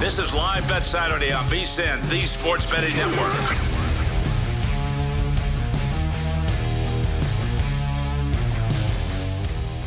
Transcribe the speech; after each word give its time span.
This 0.00 0.18
is 0.18 0.32
Live 0.32 0.66
Bet 0.66 0.82
Saturday 0.82 1.30
on 1.30 1.44
VSIN, 1.44 2.08
the 2.08 2.24
Sports 2.24 2.64
Betting 2.64 2.96
Network. 2.96 3.69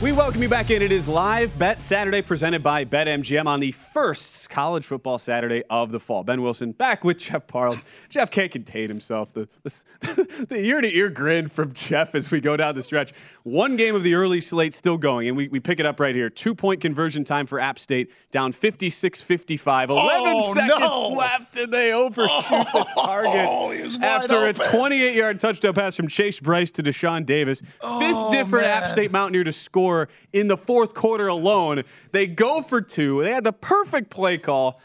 We 0.03 0.11
welcome 0.11 0.43
you 0.43 0.49
back 0.49 0.69
in. 0.69 0.81
It 0.81 0.91
is 0.91 1.07
Live 1.07 1.57
Bet 1.57 1.79
Saturday 1.79 2.21
presented 2.21 2.61
by 2.61 2.83
BetMGM 2.83 3.45
on 3.45 3.61
the 3.61 3.71
first 3.71 4.49
college 4.49 4.85
football 4.85 5.17
Saturday 5.17 5.63
of 5.69 5.93
the 5.93 5.99
fall. 5.99 6.25
Ben 6.25 6.41
Wilson 6.41 6.73
back 6.73 7.05
with 7.05 7.19
Jeff 7.19 7.47
Parles. 7.47 7.81
Jeff 8.09 8.29
can't 8.29 8.51
contain 8.51 8.89
himself. 8.89 9.33
The, 9.33 9.47
the, 9.63 10.45
the 10.49 10.59
ear-to-ear 10.59 11.09
grin 11.09 11.47
from 11.47 11.71
Jeff 11.71 12.15
as 12.15 12.31
we 12.31 12.41
go 12.41 12.57
down 12.57 12.75
the 12.75 12.83
stretch. 12.83 13.13
One 13.43 13.77
game 13.77 13.95
of 13.95 14.03
the 14.03 14.15
early 14.15 14.41
slate 14.41 14.73
still 14.73 14.97
going, 14.97 15.29
and 15.29 15.37
we, 15.37 15.47
we 15.47 15.61
pick 15.61 15.79
it 15.79 15.85
up 15.85 16.01
right 16.01 16.13
here. 16.13 16.29
Two-point 16.29 16.81
conversion 16.81 17.23
time 17.23 17.45
for 17.47 17.61
App 17.61 17.79
State, 17.79 18.11
down 18.29 18.51
56-55. 18.51 19.89
11 19.89 20.11
Oh, 20.35 20.53
seconds 20.53 20.79
no. 20.81 21.15
left, 21.17 21.57
and 21.57 21.71
they 21.71 21.93
overshoot 21.93 22.29
the 22.49 22.85
target 22.97 23.31
Oh, 23.49 23.71
he 23.71 23.97
after 24.03 24.47
a 24.47 24.53
28-yard 24.53 25.39
touchdown 25.39 25.73
pass 25.73 25.95
from 25.95 26.09
Chase 26.09 26.41
Brice 26.41 26.71
to 26.71 26.83
Dashaun 26.83 27.25
Davis. 27.25 27.61
Fifth 27.61 27.77
Oh, 27.81 28.31
different 28.33 28.65
App. 28.65 28.83
State 28.89 29.11
Mountaineer 29.11 29.45
to 29.45 29.53
score 29.53 29.92
in 30.31 30.47
the 30.47 30.57
fourth 30.57 30.93
quarter 30.93 31.27
alone. 31.27 31.83
They 32.11 32.27
go 32.27 32.61
for 32.61 32.81
two. 32.81 33.21
They 33.23 33.31
had 33.31 33.43
the 33.43 33.53
perfect 33.53 34.09
play 34.09 34.37
call. 34.37 34.81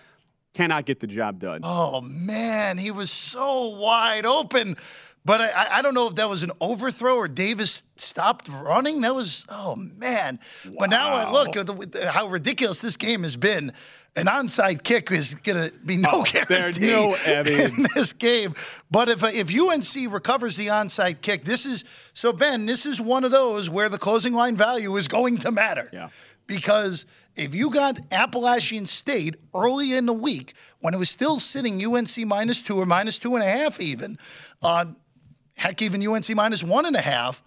Cannot 0.54 0.86
get 0.86 0.98
the 1.00 1.06
job 1.06 1.38
done. 1.38 1.60
Oh 1.62 2.00
man, 2.00 2.78
he 2.78 2.91
was 2.91 3.10
so 3.10 3.69
wide 3.78 4.26
open. 4.26 4.76
But 5.24 5.41
I- 5.42 5.78
I, 5.78 5.82
don't 5.82 5.92
know 5.94 6.08
if 6.08 6.14
that 6.14 6.28
was 6.28 6.42
an 6.42 6.52
overthrow 6.60 7.16
or 7.16 7.28
Davis 7.28 7.82
stopped 7.96 8.48
running. 8.48 9.02
That 9.02 9.14
was 9.14 9.44
oh 9.50 9.76
man. 9.76 10.41
But 10.78 10.88
now 10.91 11.12
I 11.12 11.30
look 11.30 11.54
at 11.56 11.66
the, 11.66 12.10
how 12.10 12.28
ridiculous 12.28 12.78
this 12.78 12.96
game 12.96 13.25
has 13.25 13.36
been. 13.36 13.72
An 14.18 14.26
onside 14.26 14.82
kick 14.82 15.10
is 15.10 15.34
going 15.34 15.70
to 15.70 15.76
be 15.78 15.96
no 15.96 16.08
Oh, 16.12 16.24
guarantee 16.24 16.86
no, 16.86 17.16
I 17.26 17.42
mean- 17.46 17.60
in 17.60 17.86
this 17.94 18.12
game. 18.12 18.54
But 18.90 19.08
if 19.08 19.22
if 19.24 19.54
UNC 19.56 20.12
recovers 20.12 20.56
the 20.56 20.68
onside 20.68 21.20
kick, 21.20 21.44
this 21.44 21.64
is 21.66 21.84
so 22.14 22.32
Ben. 22.32 22.66
This 22.66 22.86
is 22.86 23.00
one 23.00 23.24
of 23.24 23.30
those 23.30 23.68
where 23.70 23.88
the 23.88 23.98
closing 23.98 24.32
line 24.32 24.56
value 24.56 24.96
is 24.96 25.08
going 25.08 25.38
to 25.38 25.50
matter. 25.50 25.88
Yeah. 25.92 26.08
Because 26.46 27.04
if 27.36 27.54
you 27.54 27.70
got 27.70 28.00
Appalachian 28.12 28.86
State 28.86 29.36
early 29.54 29.94
in 29.94 30.06
the 30.06 30.12
week 30.14 30.54
when 30.80 30.94
it 30.94 30.96
was 30.96 31.10
still 31.10 31.38
sitting 31.38 31.84
UNC 31.84 32.16
minus 32.26 32.62
two 32.62 32.76
or 32.80 32.86
minus 32.86 33.18
two 33.18 33.34
and 33.36 33.44
a 33.44 33.46
half, 33.46 33.78
even, 33.80 34.18
uh, 34.62 34.86
heck, 35.56 35.82
even 35.82 36.04
UNC 36.06 36.34
minus 36.34 36.64
one 36.64 36.86
and 36.86 36.96
a 36.96 37.00
half, 37.02 37.42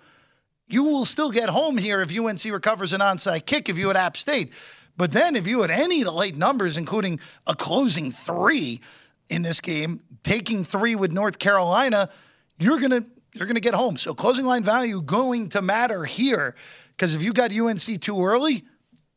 you 0.70 0.84
will 0.84 1.04
still 1.06 1.32
get 1.32 1.50
home 1.50 1.78
here 1.78 2.02
if 2.02 2.18
UNC 2.18 2.44
recovers 2.46 2.94
an 2.94 3.02
onside 3.02 3.46
kick 3.46 3.68
if 3.70 3.78
you 3.78 3.88
had 3.88 3.98
App 3.98 4.16
State. 4.16 4.54
But 4.98 5.12
then 5.12 5.36
if 5.36 5.48
you 5.48 5.62
had 5.62 5.72
any 5.72 6.02
of 6.02 6.06
the 6.06 6.14
late 6.14 6.36
numbers, 6.36 6.78
including 6.78 7.20
a 7.48 7.56
closing 7.56 8.12
three 8.12 8.82
in 9.30 9.42
this 9.42 9.62
game, 9.62 10.02
taking 10.24 10.64
three 10.64 10.96
with 10.96 11.12
North 11.12 11.40
Carolina, 11.40 12.10
you're 12.60 12.80
gonna 12.80 13.06
you're 13.34 13.48
gonna 13.48 13.60
get 13.60 13.74
home. 13.74 13.98
So 13.98 14.14
closing 14.14 14.46
line 14.46 14.64
value 14.64 15.02
going 15.02 15.50
to 15.50 15.62
matter 15.62 16.06
here 16.06 16.56
because 16.90 17.16
if 17.16 17.24
you 17.24 17.34
got 17.34 17.52
UNC 17.56 18.02
too 18.02 18.24
early, 18.24 18.64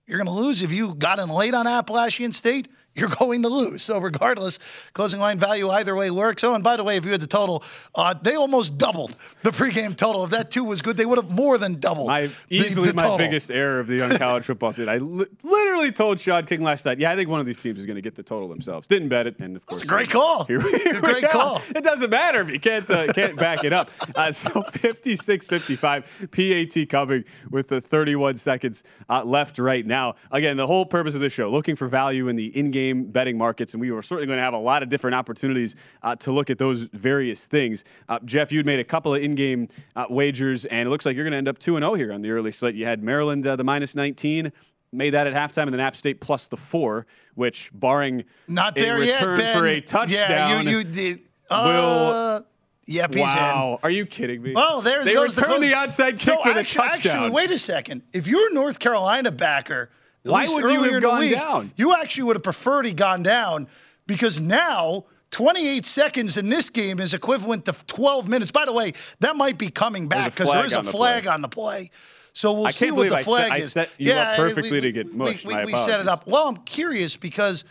you're 0.07 0.19
to 0.25 0.31
lose. 0.31 0.62
If 0.62 0.73
you 0.73 0.95
got 0.95 1.19
in 1.19 1.29
late 1.29 1.55
on 1.55 1.67
Appalachian 1.67 2.33
State, 2.33 2.69
you're 2.94 3.09
going 3.09 3.43
to 3.43 3.49
lose. 3.49 3.82
So 3.82 3.99
regardless, 3.99 4.59
closing 4.93 5.21
line 5.21 5.38
value 5.38 5.71
either 5.71 5.94
way 5.94 6.10
works. 6.10 6.44
Oh, 6.44 6.55
and 6.55 6.62
by 6.62 6.77
the 6.77 6.84
way, 6.84 6.97
if 6.97 7.05
you 7.05 7.12
had 7.12 7.21
the 7.21 7.27
total, 7.27 7.62
uh, 7.94 8.15
they 8.22 8.34
almost 8.37 8.78
doubled 8.78 9.16
the 9.43 9.50
pregame 9.50 9.97
total. 9.97 10.25
If 10.25 10.31
that 10.31 10.50
two 10.50 10.65
was 10.65 10.82
good, 10.82 10.97
they 10.97 11.06
would 11.06 11.19
have 11.19 11.31
more 11.31 11.59
than 11.59 11.81
doubled. 11.81 12.09
My 12.09 12.27
the- 12.27 12.32
easily 12.50 12.88
the 12.88 12.94
my 12.94 13.03
total. 13.03 13.19
biggest 13.19 13.50
error 13.50 13.81
of 13.81 13.87
the 13.88 13.97
young 13.97 14.16
college 14.16 14.44
football 14.44 14.72
season. 14.72 14.88
I 14.88 14.99
li- 14.99 15.27
literally 15.43 15.91
told 15.93 16.21
Shad 16.21 16.47
King 16.47 16.62
last 16.62 16.84
night, 16.84 16.99
"Yeah, 16.99 17.10
I 17.10 17.16
think 17.16 17.28
one 17.28 17.41
of 17.41 17.47
these 17.47 17.59
teams 17.59 17.78
is 17.78 17.87
going 17.87 17.97
to 17.97 18.03
get 18.03 18.15
the 18.15 18.22
total 18.22 18.49
themselves." 18.49 18.87
Didn't 18.87 19.09
bet 19.09 19.26
it, 19.26 19.38
and 19.41 19.56
of 19.56 19.66
course, 19.66 19.81
That's 19.82 19.91
a 19.91 19.94
great 19.94 20.11
call. 20.11 20.44
Here 20.44 20.59
we- 20.61 20.65
It's 20.75 20.87
a 20.87 20.91
here 20.93 21.00
great 21.00 21.28
call. 21.31 21.61
It 21.75 21.82
doesn't 21.84 22.11
matter 22.11 22.41
if 22.41 22.50
you 22.50 22.61
can't 22.61 22.88
uh, 22.91 23.12
can't 23.12 23.37
back 23.37 23.65
it 23.65 23.72
up. 23.72 23.91
Uh, 24.15 24.31
so 24.32 24.50
56-55, 24.50 26.31
PAT 26.31 26.88
coming 26.88 27.25
with 27.50 27.69
the 27.69 27.81
31 27.81 28.37
seconds 28.37 28.82
uh, 29.09 29.22
left 29.25 29.59
right 29.59 29.87
now. 29.87 30.15
Again, 30.31 30.56
the 30.56 30.66
whole 30.66 30.87
purpose 30.87 31.14
of 31.14 31.20
this 31.20 31.32
show, 31.32 31.50
looking 31.50 31.76
for 31.76 31.88
value 31.88 32.29
in 32.29 32.37
the 32.37 32.46
in-game 32.56 32.83
betting 32.92 33.38
markets, 33.38 33.75
and 33.75 33.81
we 33.81 33.90
are 33.90 34.02
certainly 34.02 34.26
going 34.26 34.36
to 34.36 34.42
have 34.42 34.54
a 34.54 34.58
lot 34.58 34.82
of 34.82 34.88
different 34.88 35.14
opportunities 35.14 35.76
uh, 36.02 36.14
to 36.16 36.32
look 36.32 36.50
at 36.50 36.58
those 36.58 36.82
various 36.92 37.46
things. 37.46 37.84
Uh, 38.08 38.19
Jeff, 38.25 38.52
you'd 38.52 38.66
made 38.66 38.81
a 38.81 38.84
couple 38.84 39.14
of 39.14 39.22
in-game 39.22 39.69
uh, 39.96 40.06
wagers, 40.10 40.64
and 40.66 40.86
it 40.86 40.90
looks 40.90 41.06
like 41.06 41.16
you're 41.16 41.25
going 41.25 41.32
to 41.32 41.38
end 41.38 41.48
up 41.48 41.58
2 41.58 41.78
0 41.78 41.94
here 41.94 42.12
on 42.12 42.20
the 42.20 42.31
early 42.31 42.52
slate. 42.52 42.75
You 42.75 42.84
had 42.84 43.02
Maryland 43.02 43.46
uh, 43.46 43.56
the 43.56 43.64
minus 43.64 43.94
19. 43.94 44.52
Made 44.92 45.10
that 45.10 45.26
at 45.26 45.32
halftime, 45.34 45.64
and 45.64 45.72
then 45.72 45.81
App 45.81 45.96
State 45.96 46.20
plus 46.20 46.46
the 46.46 46.56
four, 46.56 47.06
which, 47.34 47.69
barring 47.75 48.25
Not 48.46 48.78
a 48.78 48.81
there 48.81 49.02
yet, 49.02 49.20
return 49.20 49.38
Ben. 49.38 49.58
for 49.58 49.66
a 49.66 49.81
touchdown, 49.81 50.31
Yeah, 50.31 50.60
you, 50.60 50.78
you 50.78 50.84
did. 50.84 51.19
Uh, 51.50 52.40
Yep, 52.86 53.14
he's 53.14 53.22
in. 53.22 53.26
Wow, 53.26 53.78
are 53.82 53.90
you 53.90 54.04
kidding 54.06 54.42
me? 54.42 54.52
Well, 54.54 54.82
there 54.82 55.04
they 55.04 55.14
goes 55.14 55.36
return 55.36 55.60
the, 55.60 55.69
the, 55.69 55.75
onside 55.75 56.19
kick 56.19 56.20
so 56.20 56.38
with 56.44 56.56
actually, 56.56 56.86
a 56.86 56.90
touchdown. 56.90 57.16
Actually, 57.16 57.31
wait 57.31 57.50
a 57.50 57.58
second. 57.58 58.02
If 58.12 58.26
you're 58.26 58.50
a 58.50 58.54
North 58.54 58.78
Carolina 58.78 59.32
backer, 59.32 59.90
Why 60.25 60.47
would 60.49 60.73
you 60.73 60.82
have 60.82 61.03
gone 61.03 61.19
week, 61.21 61.35
down? 61.35 61.73
You 61.76 61.94
actually 61.94 62.25
would 62.25 62.37
have 62.37 62.43
preferred 62.43 62.87
he 62.87 62.93
gone 62.94 63.23
down 63.23 63.69
because 64.06 64.41
now 64.41 65.05
28 65.31 65.85
seconds 65.85 66.37
in 66.37 66.49
this 66.49 66.71
game 66.71 66.99
is 66.99 67.12
equivalent 67.12 67.67
to 67.67 67.73
12 67.87 68.29
minutes. 68.29 68.50
By 68.50 68.65
the 68.65 68.73
way, 68.73 68.93
that 69.21 69.37
might 69.37 69.59
be 69.59 69.69
coming 69.69 70.09
back 70.09 70.35
because 70.35 70.50
there 70.50 70.65
is 70.65 70.73
a 70.73 70.82
flag 70.82 71.26
on 71.26 71.43
the 71.43 71.49
play. 71.49 71.91
So 72.32 72.53
we'll 72.53 72.67
I 72.67 72.71
see 72.71 72.91
what 72.91 73.11
the 73.11 73.17
I 73.17 73.19
set- 73.19 73.25
flag 73.26 73.53
I 73.53 73.56
is. 73.59 73.73
set 73.73 73.91
you 73.99 74.12
up 74.12 74.37
perfectly 74.37 74.81
to 74.81 74.93
get 74.93 75.15
mushed. 75.15 75.44
We, 75.44 75.55
we, 75.56 75.65
we 75.67 75.73
set 75.76 76.00
it 76.00 76.09
up. 76.09 76.27
Well, 76.27 76.49
I'm 76.49 76.56
curious 76.59 77.17
because 77.17 77.65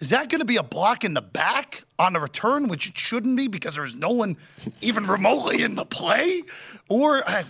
is 0.00 0.10
that 0.10 0.28
going 0.28 0.38
to 0.40 0.44
be 0.44 0.56
a 0.56 0.62
block 0.62 1.04
in 1.04 1.14
the 1.14 1.22
back 1.22 1.82
on 1.98 2.12
the 2.12 2.20
return, 2.20 2.68
which 2.68 2.86
it 2.88 2.96
shouldn't 2.96 3.36
be 3.36 3.48
because 3.48 3.74
there's 3.74 3.94
no 3.96 4.10
one 4.10 4.36
even 4.80 5.06
remotely 5.06 5.62
in 5.62 5.74
the 5.74 5.84
play? 5.84 6.42
Or 6.88 7.18
uh, 7.28 7.42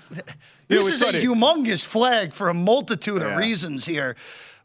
this 0.69 0.87
it's 0.87 0.97
is 0.97 1.03
a 1.03 1.07
funny. 1.07 1.23
humongous 1.25 1.85
flag 1.85 2.33
for 2.33 2.49
a 2.49 2.55
multitude 2.55 3.21
Yeah. 3.23 3.33
of 3.33 3.37
reasons 3.39 3.85
here. 3.85 4.17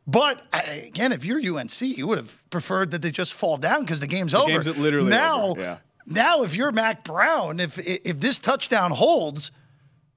But 0.07 0.41
uh, 0.53 0.62
again, 0.88 1.12
if 1.12 1.24
you're 1.25 1.39
UNC, 1.57 1.81
you 1.81 2.07
would 2.07 2.18
have 2.18 2.50
preferred 2.50 2.91
that 2.91 3.01
they 3.01 3.12
just 3.12 3.33
fall 3.33 3.57
down 3.57 3.81
because 3.81 4.00
the 4.00 4.07
game's 4.07 4.33
over. 4.33 4.47
game's 4.47 4.77
literally 4.77 5.09
now. 5.09 5.47
over, 5.50 5.62
yeah. 5.62 5.77
Now, 6.06 6.44
if 6.44 6.56
you're 6.56 6.71
Mack 6.74 7.06
Brown, 7.06 7.62
if 7.62 7.80
if 7.80 8.19
this 8.19 8.38
touchdown 8.38 8.91
holds, 8.91 9.51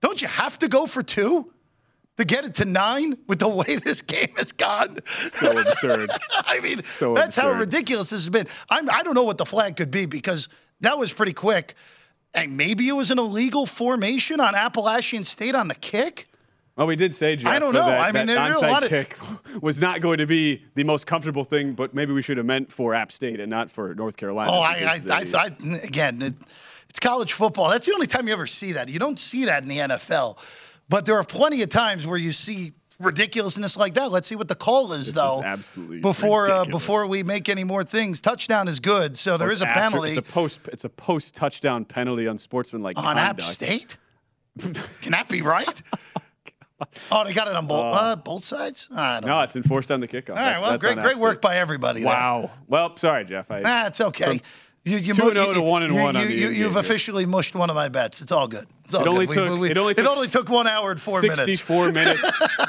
don't 0.00 0.20
you 0.20 0.26
have 0.26 0.58
to 0.58 0.68
go 0.68 0.86
for 0.86 1.02
two 1.04 1.52
to 2.16 2.24
get 2.24 2.44
it 2.44 2.54
to 2.56 2.64
nine 2.64 3.16
with 3.26 3.38
the 3.38 3.48
way 3.60 3.76
this 3.76 4.02
game 4.02 4.32
has 4.36 4.52
gone? 4.52 4.98
So 5.32 5.58
absurd. 5.58 6.10
I 6.46 6.60
mean, 6.60 6.82
So 6.82 7.14
that's 7.14 7.36
how 7.36 7.50
ridiculous 7.52 8.10
this 8.10 8.22
has 8.24 8.30
been. 8.30 8.46
I'm, 8.70 8.88
I 8.90 9.02
don't 9.02 9.14
know 9.14 9.24
what 9.24 9.38
the 9.38 9.46
flag 9.46 9.76
could 9.76 9.90
be 9.90 10.06
because 10.06 10.48
that 10.80 10.98
was 10.98 11.12
pretty 11.12 11.32
quick. 11.32 11.74
And 12.34 12.56
maybe 12.56 12.88
it 12.88 12.92
was 12.92 13.10
an 13.10 13.18
illegal 13.18 13.64
formation 13.66 14.40
on 14.40 14.54
Appalachian 14.54 15.24
State 15.24 15.54
on 15.54 15.68
the 15.68 15.74
kick. 15.74 16.28
Well, 16.76 16.86
we 16.86 16.96
did 16.96 17.14
say, 17.14 17.36
Jeff, 17.36 17.50
I 17.50 17.58
don't 17.58 17.72
know. 17.72 17.86
That, 17.86 18.00
I 18.00 18.12
mean, 18.12 18.26
that 18.26 18.54
onside 18.54 18.70
lot 18.70 18.82
of- 18.82 18.90
kick 18.90 19.16
was 19.62 19.80
not 19.80 20.02
going 20.02 20.18
to 20.18 20.26
be 20.26 20.62
the 20.74 20.84
most 20.84 21.06
comfortable 21.06 21.44
thing, 21.44 21.72
but 21.72 21.94
maybe 21.94 22.12
we 22.12 22.20
should 22.20 22.36
have 22.36 22.44
meant 22.44 22.70
for 22.70 22.92
App 22.92 23.10
State 23.10 23.40
and 23.40 23.48
not 23.48 23.70
for 23.70 23.94
North 23.94 24.18
Carolina. 24.18 24.50
Oh, 24.52 24.60
I, 24.60 25.00
I, 25.08 25.10
I, 25.10 25.24
I, 25.34 25.46
again, 25.82 26.20
it, 26.20 26.34
it's 26.90 27.00
college 27.00 27.32
football. 27.32 27.70
That's 27.70 27.86
the 27.86 27.94
only 27.94 28.06
time 28.06 28.26
you 28.26 28.34
ever 28.34 28.46
see 28.46 28.72
that. 28.72 28.90
You 28.90 28.98
don't 28.98 29.18
see 29.18 29.46
that 29.46 29.62
in 29.62 29.70
the 29.70 29.78
NFL. 29.78 30.38
But 30.88 31.04
there 31.06 31.16
are 31.16 31.24
plenty 31.24 31.62
of 31.62 31.68
times 31.68 32.06
where 32.06 32.18
you 32.18 32.32
see 32.32 32.72
ridiculousness 33.00 33.76
like 33.76 33.94
that. 33.94 34.10
Let's 34.10 34.28
see 34.28 34.36
what 34.36 34.48
the 34.48 34.54
call 34.54 34.92
is, 34.92 35.00
This 35.00 35.08
is 35.08 35.14
though. 35.14 35.42
absolutely 35.42 36.00
before 36.00 36.48
uh, 36.48 36.64
before 36.64 37.06
we 37.06 37.22
make 37.22 37.48
any 37.48 37.64
more 37.64 37.84
things. 37.84 38.20
Touchdown 38.20 38.68
is 38.68 38.80
good, 38.80 39.16
so 39.16 39.36
there 39.36 39.48
Well, 39.48 39.54
is 39.54 39.62
a 39.62 39.68
after- 39.68 39.80
penalty 39.80 40.08
It's 40.10 40.18
a 40.18 40.22
post. 40.22 40.60
It's 40.72 40.84
a 40.84 40.88
post 40.88 41.34
touchdown 41.34 41.84
penalty 41.84 42.26
on 42.28 42.38
sportsmanlike 42.38 42.98
on 42.98 43.18
App 43.18 43.38
conduct. 43.38 43.42
State. 43.54 43.96
Can 45.02 45.12
that 45.12 45.28
be 45.28 45.42
right? 45.42 45.68
Oh, 47.10 47.24
they 47.24 47.32
got 47.32 47.48
it 47.48 47.56
on 47.56 47.64
both 47.66 47.86
uh, 47.90 48.16
both 48.16 48.44
sides. 48.44 48.86
I 48.94 49.20
don't 49.20 49.28
No, 49.30 49.36
know. 49.38 49.42
it's 49.44 49.56
enforced 49.56 49.90
on 49.90 50.00
the 50.00 50.06
kickoff. 50.06 50.30
All 50.30 50.34
right, 50.36 50.42
That's- 50.44 50.60
well, 50.62 50.70
that's 50.72 50.84
great, 50.84 50.98
great 50.98 51.16
work 51.16 51.40
by 51.40 51.56
everybody. 51.56 52.00
there. 52.00 52.08
Wow. 52.12 52.50
Well, 52.68 52.94
sorry, 52.98 53.24
Jeff. 53.24 53.50
I, 53.50 53.60
That's 53.62 53.98
okay. 54.02 54.42
You, 54.84 54.98
you, 54.98 55.14
two 55.14 55.30
and 55.30 55.38
oh 55.38 55.46
you- 55.48 55.54
to 55.54 55.62
one 55.62 55.84
and 55.84 55.94
you, 55.94 56.02
one 56.02 56.16
on 56.16 56.22
you, 56.24 56.28
the 56.28 56.34
you, 56.36 56.48
You've 56.48 56.76
officially 56.76 57.24
mushed 57.24 57.54
one 57.54 57.70
of 57.70 57.76
my 57.76 57.88
bets. 57.88 58.20
It's 58.20 58.30
all 58.30 58.46
good. 58.46 58.66
It 58.94 59.06
only 59.06 59.26
took- 59.26 59.50
we- 59.52 59.58
we- 59.58 59.70
it 59.70 59.76
only 59.78 59.94
took 59.94 60.06
only 60.06 60.28
took 60.28 60.48
one 60.48 60.66
hour 60.66 60.90
and 60.90 61.00
four 61.00 61.20
minutes. 61.20 61.40
64 61.40 61.92
minutes 61.92 62.22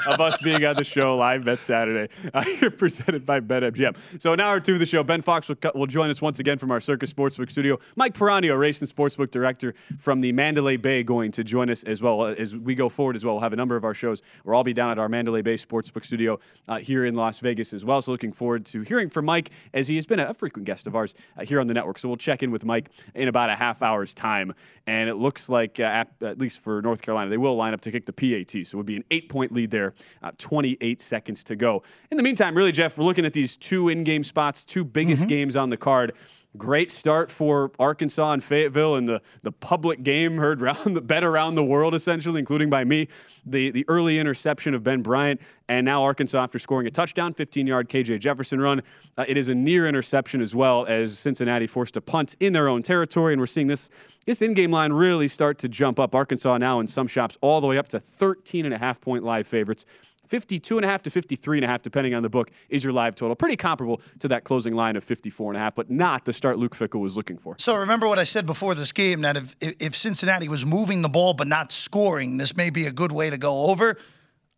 of 0.08 0.20
us 0.20 0.40
being 0.42 0.64
on 0.64 0.74
the 0.76 0.84
show 0.84 1.16
live 1.16 1.44
that 1.44 1.58
Saturday. 1.60 2.12
Uh, 2.34 2.42
here 2.60 2.70
presented 2.70 3.24
by 3.24 3.40
BetMGM. 3.40 3.96
So 4.20 4.32
an 4.32 4.40
hour 4.40 4.56
or 4.56 4.60
two 4.60 4.74
of 4.74 4.78
the 4.80 4.86
show, 4.86 5.02
Ben 5.02 5.22
Fox 5.22 5.48
will, 5.48 5.56
will 5.74 5.86
join 5.86 6.10
us 6.10 6.20
once 6.20 6.38
again 6.40 6.58
from 6.58 6.70
our 6.70 6.80
Circa 6.80 7.06
Sportsbook 7.06 7.50
studio. 7.50 7.78
Mike 7.96 8.14
Piranio, 8.14 8.58
Race 8.58 8.80
and 8.80 8.88
Sportsbook 8.90 9.30
Director 9.30 9.74
from 9.98 10.20
the 10.20 10.32
Mandalay 10.32 10.76
Bay, 10.76 11.02
going 11.02 11.30
to 11.32 11.44
join 11.44 11.70
us 11.70 11.84
as 11.84 12.02
well 12.02 12.26
as 12.26 12.56
we 12.56 12.74
go 12.74 12.88
forward 12.88 13.16
as 13.16 13.24
well. 13.24 13.34
We'll 13.34 13.42
have 13.42 13.52
a 13.52 13.56
number 13.56 13.76
of 13.76 13.84
our 13.84 13.94
shows. 13.94 14.22
We'll 14.44 14.56
all 14.56 14.64
be 14.64 14.72
down 14.72 14.90
at 14.90 14.98
our 14.98 15.08
Mandalay 15.08 15.42
Bay 15.42 15.54
Sportsbook 15.54 16.04
studio 16.04 16.38
uh, 16.68 16.78
here 16.78 17.04
in 17.04 17.14
Las 17.14 17.38
Vegas 17.38 17.72
as 17.72 17.84
well. 17.84 18.02
So 18.02 18.10
looking 18.12 18.32
forward 18.32 18.66
to 18.66 18.82
hearing 18.82 19.08
from 19.08 19.24
Mike 19.24 19.50
as 19.74 19.88
he 19.88 19.96
has 19.96 20.06
been 20.06 20.20
a 20.20 20.34
frequent 20.34 20.66
guest 20.66 20.86
of 20.86 20.96
ours 20.96 21.14
uh, 21.36 21.44
here 21.44 21.60
on 21.60 21.66
the 21.66 21.74
network. 21.74 21.98
So 21.98 22.08
we'll 22.08 22.16
check 22.16 22.42
in 22.42 22.50
with 22.50 22.64
Mike 22.64 22.90
in 23.14 23.28
about 23.28 23.50
a 23.50 23.54
half 23.54 23.82
hour's 23.82 24.14
time. 24.14 24.54
And 24.86 25.08
it 25.08 25.14
looks 25.16 25.48
like, 25.48 25.78
uh, 25.78 26.04
at, 26.20 26.26
at 26.26 26.38
least 26.38 26.60
for 26.60 26.80
North 26.82 27.02
Carolina, 27.02 27.30
they 27.30 27.36
will 27.36 27.56
line 27.56 27.74
up 27.74 27.80
to 27.82 27.90
kick 27.90 28.06
the 28.06 28.12
PAT. 28.12 28.66
So 28.66 28.74
it 28.74 28.74
would 28.74 28.86
be 28.86 28.96
an 28.96 29.04
eight 29.10 29.28
point 29.28 29.52
lead 29.52 29.70
there, 29.70 29.94
uh, 30.22 30.32
28 30.38 31.00
seconds 31.00 31.44
to 31.44 31.56
go. 31.56 31.82
In 32.10 32.16
the 32.16 32.22
meantime, 32.22 32.56
really, 32.56 32.72
Jeff, 32.72 32.98
we're 32.98 33.04
looking 33.04 33.26
at 33.26 33.32
these 33.32 33.56
two 33.56 33.88
in 33.88 34.04
game 34.04 34.24
spots, 34.24 34.64
two 34.64 34.84
biggest 34.84 35.28
games 35.28 35.56
on 35.56 35.70
the 35.70 35.76
card. 35.76 36.12
Great 36.58 36.90
start 36.90 37.30
for 37.30 37.70
Arkansas 37.78 38.32
and 38.32 38.42
Fayetteville, 38.42 38.96
and 38.96 39.06
the, 39.06 39.22
the 39.42 39.52
public 39.52 40.02
game 40.02 40.36
heard 40.36 40.60
round 40.60 40.96
the 40.96 41.00
bet 41.00 41.22
around 41.22 41.54
the 41.54 41.64
world, 41.64 41.94
essentially, 41.94 42.38
including 42.38 42.68
by 42.68 42.84
me. 42.84 43.08
The 43.46 43.70
the 43.70 43.84
early 43.88 44.18
interception 44.18 44.74
of 44.74 44.82
Ben 44.82 45.00
Bryant, 45.00 45.40
and 45.68 45.86
now 45.86 46.02
Arkansas, 46.02 46.42
after 46.42 46.58
scoring 46.58 46.86
a 46.86 46.90
touchdown, 46.90 47.32
15 47.32 47.66
yard 47.66 47.88
KJ 47.88 48.18
Jefferson 48.18 48.60
run, 48.60 48.82
uh, 49.16 49.24
it 49.28 49.36
is 49.36 49.48
a 49.48 49.54
near 49.54 49.86
interception 49.86 50.40
as 50.40 50.54
well 50.54 50.84
as 50.86 51.18
Cincinnati 51.18 51.66
forced 51.66 51.96
a 51.96 52.00
punt 52.00 52.36
in 52.40 52.52
their 52.52 52.68
own 52.68 52.82
territory, 52.82 53.32
and 53.32 53.40
we're 53.40 53.46
seeing 53.46 53.68
this 53.68 53.88
this 54.26 54.42
in 54.42 54.52
game 54.52 54.70
line 54.70 54.92
really 54.92 55.28
start 55.28 55.58
to 55.60 55.68
jump 55.68 55.98
up. 55.98 56.14
Arkansas 56.14 56.58
now 56.58 56.80
in 56.80 56.86
some 56.86 57.06
shops 57.06 57.38
all 57.40 57.60
the 57.60 57.66
way 57.66 57.78
up 57.78 57.88
to 57.88 58.00
13 58.00 58.66
and 58.66 58.74
a 58.74 58.78
half 58.78 59.00
point 59.00 59.24
live 59.24 59.46
favorites. 59.46 59.86
52 60.28 60.76
and 60.76 60.84
a 60.84 60.88
half 60.88 61.02
to 61.02 61.10
53 61.10 61.58
and 61.58 61.64
a 61.64 61.68
half, 61.68 61.82
depending 61.82 62.14
on 62.14 62.22
the 62.22 62.28
book, 62.28 62.50
is 62.68 62.84
your 62.84 62.92
live 62.92 63.14
total. 63.14 63.34
Pretty 63.34 63.56
comparable 63.56 64.00
to 64.20 64.28
that 64.28 64.44
closing 64.44 64.74
line 64.74 64.94
of 64.96 65.02
54 65.02 65.52
and 65.52 65.56
a 65.56 65.60
half, 65.60 65.74
but 65.74 65.90
not 65.90 66.24
the 66.24 66.32
start 66.32 66.58
Luke 66.58 66.76
Fickell 66.76 67.00
was 67.00 67.16
looking 67.16 67.38
for. 67.38 67.56
So 67.58 67.76
remember 67.76 68.06
what 68.06 68.18
I 68.18 68.24
said 68.24 68.46
before 68.46 68.74
this 68.74 68.92
game 68.92 69.22
that 69.22 69.36
if 69.36 69.56
if 69.60 69.96
Cincinnati 69.96 70.48
was 70.48 70.64
moving 70.64 71.02
the 71.02 71.08
ball 71.08 71.34
but 71.34 71.46
not 71.46 71.72
scoring, 71.72 72.36
this 72.36 72.56
may 72.56 72.70
be 72.70 72.86
a 72.86 72.92
good 72.92 73.12
way 73.12 73.30
to 73.30 73.38
go 73.38 73.66
over. 73.66 73.96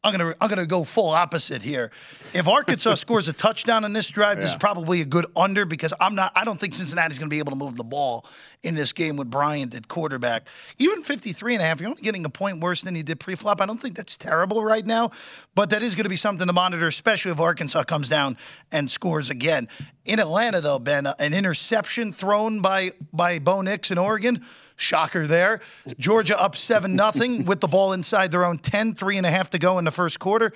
I'm 0.02 0.12
gonna 0.16 0.34
I'm 0.40 0.48
gonna 0.48 0.64
go 0.64 0.84
full 0.84 1.10
opposite 1.10 1.60
here. 1.60 1.90
If 2.32 2.48
Arkansas 2.48 2.94
scores 2.96 3.28
a 3.28 3.34
touchdown 3.34 3.84
in 3.84 3.92
this 3.92 4.08
drive, 4.08 4.40
this 4.40 4.50
is 4.50 4.56
probably 4.56 5.02
a 5.02 5.04
good 5.04 5.26
under 5.36 5.66
because 5.66 5.92
I'm 6.00 6.14
not 6.14 6.32
I 6.34 6.44
don't 6.44 6.58
think 6.58 6.74
Cincinnati's 6.74 7.18
gonna 7.18 7.28
be 7.28 7.38
able 7.38 7.52
to 7.52 7.58
move 7.58 7.76
the 7.76 7.84
ball 7.84 8.24
in 8.62 8.74
this 8.74 8.94
game 8.94 9.16
with 9.16 9.28
Bryant 9.28 9.74
at 9.74 9.88
quarterback. 9.88 10.48
Even 10.78 11.02
53 11.02 11.54
and 11.54 11.62
a 11.62 11.66
half, 11.66 11.80
you're 11.80 11.90
only 11.90 12.00
getting 12.00 12.24
a 12.24 12.30
point 12.30 12.60
worse 12.60 12.80
than 12.80 12.94
you 12.94 13.02
did 13.02 13.20
pre-flop. 13.20 13.60
I 13.60 13.66
don't 13.66 13.80
think 13.80 13.94
that's 13.94 14.16
terrible 14.16 14.64
right 14.64 14.86
now, 14.86 15.10
but 15.54 15.68
that 15.70 15.82
is 15.82 15.94
gonna 15.94 16.08
be 16.08 16.16
something 16.16 16.46
to 16.46 16.52
monitor, 16.52 16.86
especially 16.86 17.32
if 17.32 17.40
Arkansas 17.40 17.82
comes 17.82 18.08
down 18.08 18.38
and 18.72 18.90
scores 18.90 19.28
again. 19.28 19.68
In 20.06 20.18
Atlanta, 20.18 20.62
though, 20.62 20.78
Ben, 20.78 21.06
an 21.18 21.34
interception 21.34 22.14
thrown 22.14 22.60
by 22.60 22.92
by 23.12 23.38
Bo 23.38 23.60
Nix 23.60 23.90
in 23.90 23.98
Oregon. 23.98 24.42
Shocker 24.80 25.26
there. 25.26 25.60
Georgia 25.98 26.40
up 26.40 26.56
7 26.56 26.94
nothing 26.94 27.44
with 27.46 27.60
the 27.60 27.68
ball 27.68 27.92
inside 27.92 28.30
their 28.30 28.44
own 28.44 28.58
10, 28.58 28.94
three 28.94 29.16
and 29.16 29.26
a 29.26 29.30
half 29.30 29.50
to 29.50 29.58
go 29.58 29.78
in 29.78 29.84
the 29.84 29.90
first 29.90 30.18
quarter. 30.18 30.52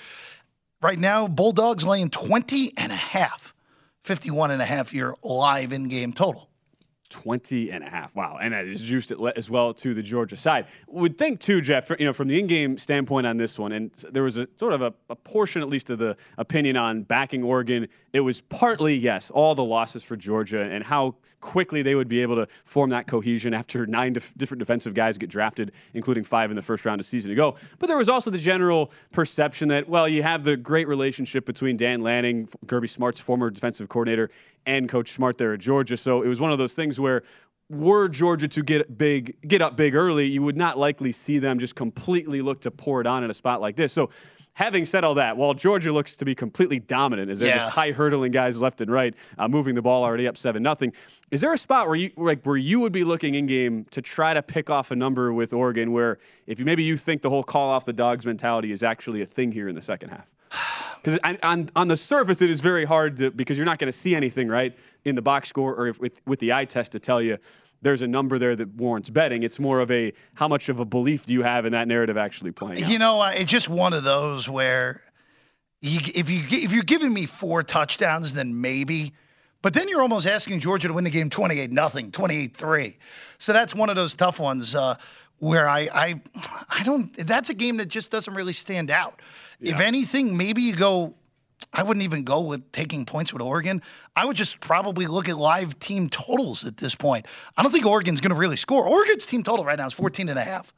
Right 0.83 0.99
now, 0.99 1.27
Bulldogs 1.29 1.85
laying 1.85 2.11
20 2.11 2.73
and 2.77 2.93
a 2.93 2.97
half. 2.97 3.55
51 4.03 4.51
and 4.51 4.61
a 4.61 4.67
half 4.67 4.93
year 4.93 5.15
live 5.23 5.73
in 5.73 5.89
game 5.89 6.13
total. 6.13 6.51
20 7.15 7.71
and 7.71 7.85
a 7.85 7.89
half. 7.89 8.13
Wow. 8.17 8.39
And 8.43 8.53
that 8.53 8.67
is 8.67 8.83
juiced 8.83 9.13
as 9.37 9.49
well 9.49 9.73
to 9.75 9.95
the 9.95 10.03
Georgia 10.03 10.37
side. 10.37 10.67
Would 10.89 11.17
think 11.17 11.39
too, 11.39 11.61
Jeff, 11.61 11.89
you 11.91 12.05
know, 12.05 12.13
from 12.13 12.27
the 12.27 12.41
in-game 12.41 12.77
standpoint 12.77 13.25
on 13.25 13.37
this 13.37 13.57
one, 13.57 13.71
and 13.71 13.93
there 14.11 14.25
was 14.25 14.37
a 14.37 14.49
sort 14.57 14.73
of 14.73 14.83
a, 14.83 14.93
a 15.09 15.15
portion, 15.15 15.63
at 15.63 15.69
least 15.69 15.91
of 15.91 16.01
the 16.01 16.17
opinion 16.39 16.77
on 16.77 17.03
backing 17.05 17.45
Oregon. 17.45 17.87
It 18.13 18.21
was 18.21 18.41
partly, 18.41 18.97
yes, 18.97 19.31
all 19.31 19.55
the 19.55 19.63
losses 19.63 20.03
for 20.03 20.17
Georgia 20.17 20.63
and 20.63 20.83
how 20.83 21.15
quickly 21.41 21.83
they 21.83 21.95
would 21.95 22.09
be 22.09 22.21
able 22.21 22.35
to 22.35 22.49
form 22.65 22.91
that 22.91 23.07
cohesion 23.07 23.55
after 23.55 23.87
nine 23.87 24.15
dif- 24.15 24.35
different 24.37 24.59
defensive 24.59 24.93
guys 24.93 25.17
get 25.17 25.31
drafted, 25.31 25.71
including 25.93 26.25
five 26.25 26.51
in 26.51 26.57
the 26.57 26.63
first 26.63 26.85
round 26.85 27.01
a 27.01 27.05
season 27.05 27.31
ago. 27.31 27.55
But 27.79 27.87
there 27.87 27.97
was 27.97 28.09
also 28.09 28.31
the 28.33 28.39
general 28.39 28.91
perception 29.13 29.69
that, 29.69 29.89
well, 29.89 30.09
you 30.09 30.25
have 30.25 30.43
the 30.43 30.57
great 30.57 30.89
relationship 30.89 31.47
between 31.47 31.77
Dan 31.77 32.01
Lanning, 32.01 32.49
Kirby 32.67 32.89
Smart's 32.89 33.21
former 33.21 33.51
defensive 33.51 33.89
coordinator, 33.89 34.31
and 34.67 34.89
Coach 34.89 35.13
Smart 35.13 35.39
there 35.39 35.53
at 35.55 35.61
Georgia. 35.61 35.97
So 35.97 36.23
it 36.23 36.29
was 36.29 36.41
one 36.41 36.53
of 36.53 36.59
those 36.59 36.75
things 36.75 36.99
where 37.01 37.23
were 37.71 38.09
Georgia 38.09 38.47
to 38.49 38.63
get 38.63 38.99
big, 38.99 39.37
get 39.49 39.63
up 39.63 39.77
big 39.77 39.95
early, 39.95 40.27
you 40.27 40.43
would 40.43 40.57
not 40.57 40.79
likely 40.79 41.13
see 41.13 41.39
them 41.39 41.59
just 41.59 41.75
completely 41.75 42.43
look 42.43 42.61
to 42.61 42.71
pour 42.71 43.01
it 43.01 43.07
on 43.07 43.25
in 43.25 43.31
a 43.31 43.35
spot 43.35 43.61
like 43.61 43.75
this. 43.75 43.91
So 43.93 44.11
having 44.53 44.85
said 44.85 45.03
all 45.03 45.15
that, 45.15 45.37
while 45.39 45.55
Georgia 45.55 45.91
looks 45.91 46.15
to 46.17 46.27
be 46.27 46.35
completely 46.35 46.79
dominant 46.79 47.31
as 47.31 47.41
they're 47.41 47.49
Yeah. 47.49 47.61
just 47.61 47.73
high 47.73 47.93
hurdling 47.93 48.33
guys 48.33 48.61
left 48.61 48.83
and 48.83 48.91
right, 48.91 49.15
uh, 49.39 49.49
moving 49.49 49.75
the 49.75 49.81
ball 49.83 50.05
already 50.05 50.29
up 50.29 50.37
seven 50.37 50.63
nothing, 50.63 50.93
is 51.31 51.41
there 51.41 51.53
a 51.55 51.59
spot 51.59 51.87
where 51.87 51.97
you 51.97 52.11
like 52.19 52.45
where 52.45 52.57
you 52.59 52.81
would 52.81 52.93
be 52.93 53.03
looking 53.03 53.35
in 53.35 53.47
game 53.47 53.87
to 53.93 54.03
try 54.03 54.35
to 54.35 54.43
pick 54.43 54.69
off 54.69 54.91
a 54.91 54.97
number 54.97 55.33
with 55.33 55.55
Oregon 55.55 55.91
where 55.91 56.19
if 56.47 56.59
you 56.59 56.67
maybe 56.67 56.85
you 56.85 56.99
think 56.99 57.23
the 57.23 57.31
whole 57.31 57.43
call 57.43 57.71
off 57.71 57.87
the 57.87 57.95
dogs 57.95 58.27
mentality 58.27 58.73
is 58.73 58.83
actually 58.83 59.23
a 59.23 59.27
thing 59.27 59.51
here 59.53 59.69
in 59.69 59.75
the 59.75 59.83
second 59.83 60.11
half? 60.11 60.27
Because 60.97 61.19
on, 61.23 61.39
on, 61.43 61.69
on 61.77 61.89
the 61.89 61.97
surface, 61.97 62.41
it 62.41 62.49
is 62.49 62.61
very 62.61 62.85
hard 62.85 63.19
to, 63.19 63.31
because 63.31 63.59
you're 63.59 63.67
not 63.67 63.79
going 63.79 63.93
to 63.93 63.99
see 63.99 64.15
anything, 64.15 64.49
right, 64.49 64.75
in 65.05 65.15
the 65.15 65.23
box 65.23 65.49
score 65.51 65.75
or 65.75 65.89
if, 65.89 66.01
with, 66.01 66.23
with 66.27 66.39
the 66.39 66.53
eye 66.53 66.65
test 66.65 66.93
to 66.93 66.99
tell 66.99 67.21
you 67.21 67.39
there's 67.85 68.03
a 68.03 68.09
number 68.09 68.39
there 68.39 68.57
that 68.57 68.75
warrants 68.75 69.11
betting. 69.11 69.43
It's 69.43 69.61
more 69.61 69.81
of 69.81 69.91
a 69.91 70.13
how 70.35 70.49
much 70.49 70.69
of 70.69 70.81
a 70.81 70.85
belief 70.85 71.27
do 71.27 71.35
you 71.35 71.43
have 71.43 71.67
in 71.67 71.73
that 71.73 71.87
narrative 71.87 72.17
actually 72.17 72.51
playing 72.51 72.83
out? 72.83 72.91
You 72.91 72.99
know, 72.99 73.21
uh, 73.21 73.33
it's 73.35 73.51
just 73.51 73.69
one 73.69 73.93
of 73.93 74.03
those 74.03 74.49
where 74.49 75.03
you, 75.83 76.01
if 76.15 76.31
you 76.31 76.43
if 76.49 76.73
you're 76.73 76.83
giving 76.83 77.13
me 77.13 77.27
four 77.27 77.63
touchdowns, 77.63 78.35
then 78.35 78.61
maybe. 78.61 79.13
But 79.63 79.75
then 79.75 79.89
you're 79.89 80.03
almost 80.03 80.27
asking 80.27 80.61
Georgia 80.61 80.89
to 80.89 80.95
win 80.95 81.05
the 81.05 81.11
game 81.11 81.31
28 81.31 81.71
nothing, 81.71 82.11
28 82.11 82.57
3. 82.57 82.97
So 83.39 83.53
that's 83.53 83.75
one 83.75 83.89
of 83.89 83.97
those 83.97 84.15
tough 84.15 84.39
ones 84.41 84.75
uh, 84.75 84.95
where 85.39 85.69
I, 85.69 85.89
I 85.95 86.21
I 86.71 86.83
don't. 86.85 87.15
That's 87.15 87.51
a 87.51 87.55
game 87.55 87.77
that 87.77 87.89
just 87.89 88.11
doesn't 88.11 88.35
really 88.35 88.53
stand 88.53 88.91
out. 88.91 89.21
If 89.61 89.81
anything, 89.81 90.37
maybe 90.37 90.63
you 90.63 90.75
go. 90.75 91.15
I 91.73 91.83
wouldn't 91.83 92.05
even 92.05 92.25
go 92.25 92.43
with 92.43 92.71
taking 92.73 93.05
points 93.05 93.33
with 93.33 93.43
Oregon. 93.43 93.83
I 94.15 94.27
would 94.27 94.37
just 94.37 94.61
probably 94.61 95.07
look 95.07 95.29
at 95.29 95.37
live 95.37 95.79
team 95.79 96.09
totals 96.09 96.65
at 96.65 96.77
this 96.77 96.95
point. 96.95 97.27
I 97.57 97.63
don't 97.63 97.73
think 97.73 97.87
Oregon's 97.87 98.21
going 98.21 98.31
to 98.31 98.37
really 98.37 98.57
score. 98.57 98.87
Oregon's 98.87 99.27
team 99.27 99.43
total 99.43 99.65
right 99.65 99.79
now 99.79 99.87
is 99.87 99.93
14 99.93 100.29
and 100.29 100.39
a 100.39 100.43
half. 100.43 100.73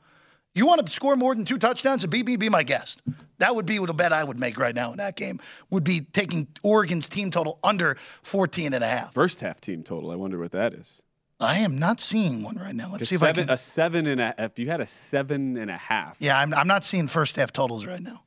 You 0.54 0.64
want 0.64 0.84
to 0.86 0.90
score 0.90 1.16
more 1.16 1.34
than 1.34 1.44
two 1.44 1.58
touchdowns? 1.58 2.02
A 2.04 2.08
BB, 2.08 2.38
be 2.38 2.48
my 2.48 2.62
guest. 2.62 3.02
That 3.38 3.54
would 3.54 3.66
be 3.66 3.78
what 3.78 3.90
a 3.90 3.92
bet 3.92 4.14
I 4.14 4.24
would 4.24 4.40
make 4.40 4.58
right 4.58 4.74
now 4.74 4.90
in 4.90 4.96
that 4.96 5.16
game. 5.16 5.38
Would 5.68 5.84
be 5.84 6.00
taking 6.00 6.46
Oregon's 6.62 7.10
team 7.10 7.30
total 7.30 7.58
under 7.62 7.96
14 8.22 8.72
and 8.72 8.82
a 8.82 8.86
half. 8.86 9.12
First 9.12 9.40
half 9.40 9.60
team 9.60 9.82
total. 9.82 10.10
I 10.10 10.14
wonder 10.14 10.38
what 10.38 10.52
that 10.52 10.72
is. 10.72 11.02
I 11.38 11.58
am 11.58 11.78
not 11.78 12.00
seeing 12.00 12.42
one 12.42 12.56
right 12.56 12.74
now. 12.74 12.90
Let's 12.90 13.08
see 13.08 13.16
if 13.16 13.20
seven, 13.20 13.42
I 13.42 13.46
can. 13.46 13.50
a 13.50 13.58
seven 13.58 14.06
and 14.06 14.20
a. 14.20 14.34
If 14.38 14.58
you 14.58 14.70
had 14.70 14.80
a 14.80 14.86
seven 14.86 15.58
and 15.58 15.70
a 15.70 15.76
half, 15.76 16.16
yeah, 16.20 16.38
I'm, 16.38 16.54
I'm 16.54 16.66
not 16.66 16.84
seeing 16.84 17.08
first 17.08 17.36
half 17.36 17.52
totals 17.52 17.84
right 17.84 18.00
now. 18.00 18.22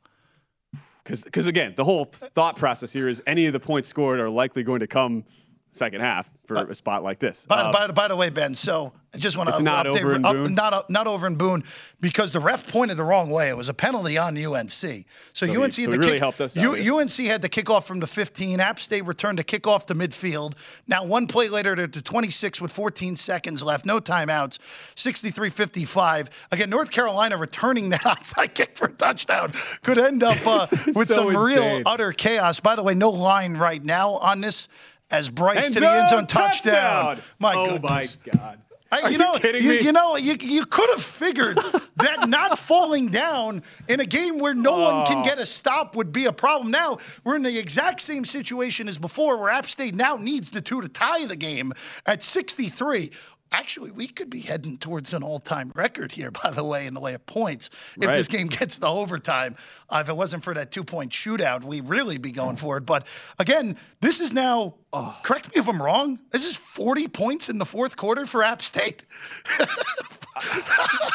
Because 1.09 1.47
again, 1.47 1.73
the 1.75 1.83
whole 1.83 2.05
thought 2.05 2.55
process 2.55 2.91
here 2.91 3.07
is 3.07 3.21
any 3.25 3.45
of 3.45 3.53
the 3.53 3.59
points 3.59 3.89
scored 3.89 4.19
are 4.19 4.29
likely 4.29 4.63
going 4.63 4.79
to 4.79 4.87
come 4.87 5.23
second 5.71 6.01
half 6.01 6.29
for 6.45 6.55
a 6.55 6.75
spot 6.75 7.03
like 7.03 7.19
this. 7.19 7.45
By, 7.45 7.61
Um, 7.61 7.71
by, 7.71 7.87
by 7.87 8.07
the 8.07 8.15
way, 8.15 8.29
Ben, 8.29 8.55
so 8.55 8.91
I 9.13 9.17
just 9.17 9.37
want 9.37 9.53
to 9.55 9.63
not 9.63 9.85
update, 9.85 10.01
over 10.03 10.15
in 10.15 10.25
up- 10.25 10.35
Boone? 10.35 10.55
not 10.55 10.89
not 10.89 11.07
over 11.07 11.27
in 11.27 11.35
Boone 11.35 11.63
because 11.99 12.31
the 12.33 12.39
ref 12.39 12.67
pointed 12.71 12.97
the 12.97 13.03
wrong 13.03 13.29
way. 13.29 13.49
It 13.49 13.57
was 13.57 13.69
a 13.69 13.73
penalty 13.73 14.17
on 14.17 14.35
UNC. 14.37 15.05
So, 15.33 15.45
UNC 15.45 15.53
so 15.55 15.61
had 15.61 15.73
he 15.73 15.85
to 15.85 15.91
really 15.91 16.11
kick, 16.13 16.19
helped 16.19 16.41
us 16.41 16.55
U-. 16.55 16.97
UNC 16.97 17.15
had 17.27 17.41
the 17.41 17.49
kickoff 17.49 17.83
from 17.83 17.99
the 17.99 18.07
15. 18.07 18.59
App 18.59 18.79
State 18.79 19.05
returned 19.05 19.37
to 19.37 19.43
kickoff 19.43 19.85
to 19.87 19.95
midfield. 19.95 20.53
Now 20.87 21.05
one 21.05 21.27
play 21.27 21.49
later 21.49 21.75
to 21.75 21.87
the 21.87 22.01
26 22.01 22.61
with 22.61 22.71
14 22.71 23.15
seconds 23.15 23.61
left, 23.63 23.85
no 23.85 23.99
timeouts, 23.99 24.57
63-55. 24.95 26.29
Again, 26.51 26.69
North 26.69 26.91
Carolina 26.91 27.37
returning 27.37 27.89
that 27.89 28.01
onside 28.05 28.53
kick 28.53 28.77
for 28.77 28.85
a 28.85 28.91
touchdown 28.91 29.51
could 29.83 29.97
end 29.97 30.23
up 30.23 30.37
uh, 30.45 30.65
with 30.95 31.07
so 31.07 31.29
some 31.31 31.37
real 31.37 31.81
utter 31.85 32.11
chaos. 32.11 32.59
By 32.59 32.75
the 32.75 32.83
way, 32.83 32.93
no 32.93 33.09
line 33.09 33.55
right 33.55 33.83
now 33.83 34.11
on 34.11 34.41
this. 34.41 34.67
As 35.11 35.29
Brice 35.29 35.65
End 35.65 35.73
to 35.75 35.79
the 35.79 35.89
end 35.89 36.09
zone 36.09 36.27
touchdown. 36.27 37.17
touchdown. 37.17 37.19
My 37.39 37.53
oh 37.55 37.73
goodness. 37.79 38.17
my 38.25 38.31
god! 38.31 38.59
I, 38.91 39.01
Are 39.01 39.11
you 39.11 39.17
know, 39.19 39.33
kidding 39.33 39.63
you, 39.63 39.69
me? 39.69 39.81
you 39.81 39.91
know, 39.91 40.15
you, 40.17 40.35
you 40.39 40.65
could 40.65 40.89
have 40.89 41.03
figured 41.03 41.57
that 41.97 42.27
not 42.27 42.57
falling 42.57 43.09
down 43.09 43.61
in 43.87 43.99
a 43.99 44.05
game 44.05 44.39
where 44.39 44.55
no 44.55 44.71
one 44.71 45.05
Oh. 45.05 45.05
can 45.07 45.23
get 45.23 45.37
oh. 45.37 45.41
a 45.41 45.45
stop 45.45 45.95
would 45.95 46.11
be 46.11 46.25
a 46.25 46.31
problem. 46.33 46.71
Now 46.71 46.97
we're 47.23 47.35
in 47.35 47.43
the 47.43 47.55
exact 47.57 48.01
same 48.01 48.25
situation 48.25 48.87
as 48.87 48.97
before, 48.97 49.37
where 49.37 49.51
App 49.51 49.67
State 49.67 49.93
now 49.93 50.15
needs 50.15 50.49
the 50.49 50.61
two 50.61 50.81
to 50.81 50.87
tie 50.89 51.25
the 51.25 51.35
game 51.35 51.71
at 52.07 52.23
63. 52.23 53.11
Actually, 53.51 53.89
we 53.91 54.07
could 54.07 54.29
be 54.29 54.41
heading 54.41 54.77
towards 54.77 55.11
an 55.13 55.23
all-time 55.23 55.71
record 55.75 56.11
here, 56.11 56.29
by 56.43 56.51
the 56.51 56.63
way, 56.63 56.85
in 56.85 56.93
the 56.93 56.99
way 56.99 57.13
of 57.15 57.25
points. 57.25 57.69
If 57.97 58.05
Right. 58.05 58.15
this 58.15 58.27
game 58.27 58.47
gets 58.47 58.77
to 58.79 58.87
overtime, 58.87 59.55
uh, 59.89 59.99
if 60.03 60.09
it 60.09 60.15
wasn't 60.15 60.43
for 60.43 60.53
that 60.53 60.71
two-point 60.71 61.11
shootout, 61.11 61.63
we'd 61.63 61.87
really 61.87 62.17
be 62.17 62.31
going 62.31 62.55
for 62.57 62.77
it. 62.77 62.85
But 62.85 63.07
again, 63.39 63.75
this 64.01 64.19
is 64.19 64.33
now. 64.33 64.75
Oh. 64.93 65.15
Correct 65.23 65.47
me 65.47 65.59
if 65.59 65.67
I'm 65.67 65.81
wrong. 65.81 66.19
This 66.31 66.45
is 66.47 66.57
40 66.57 67.07
points 67.09 67.49
in 67.49 67.57
the 67.59 67.65
fourth 67.65 67.95
quarter 67.95 68.25
for 68.25 68.43
App 68.43 68.61
State. 68.61 69.05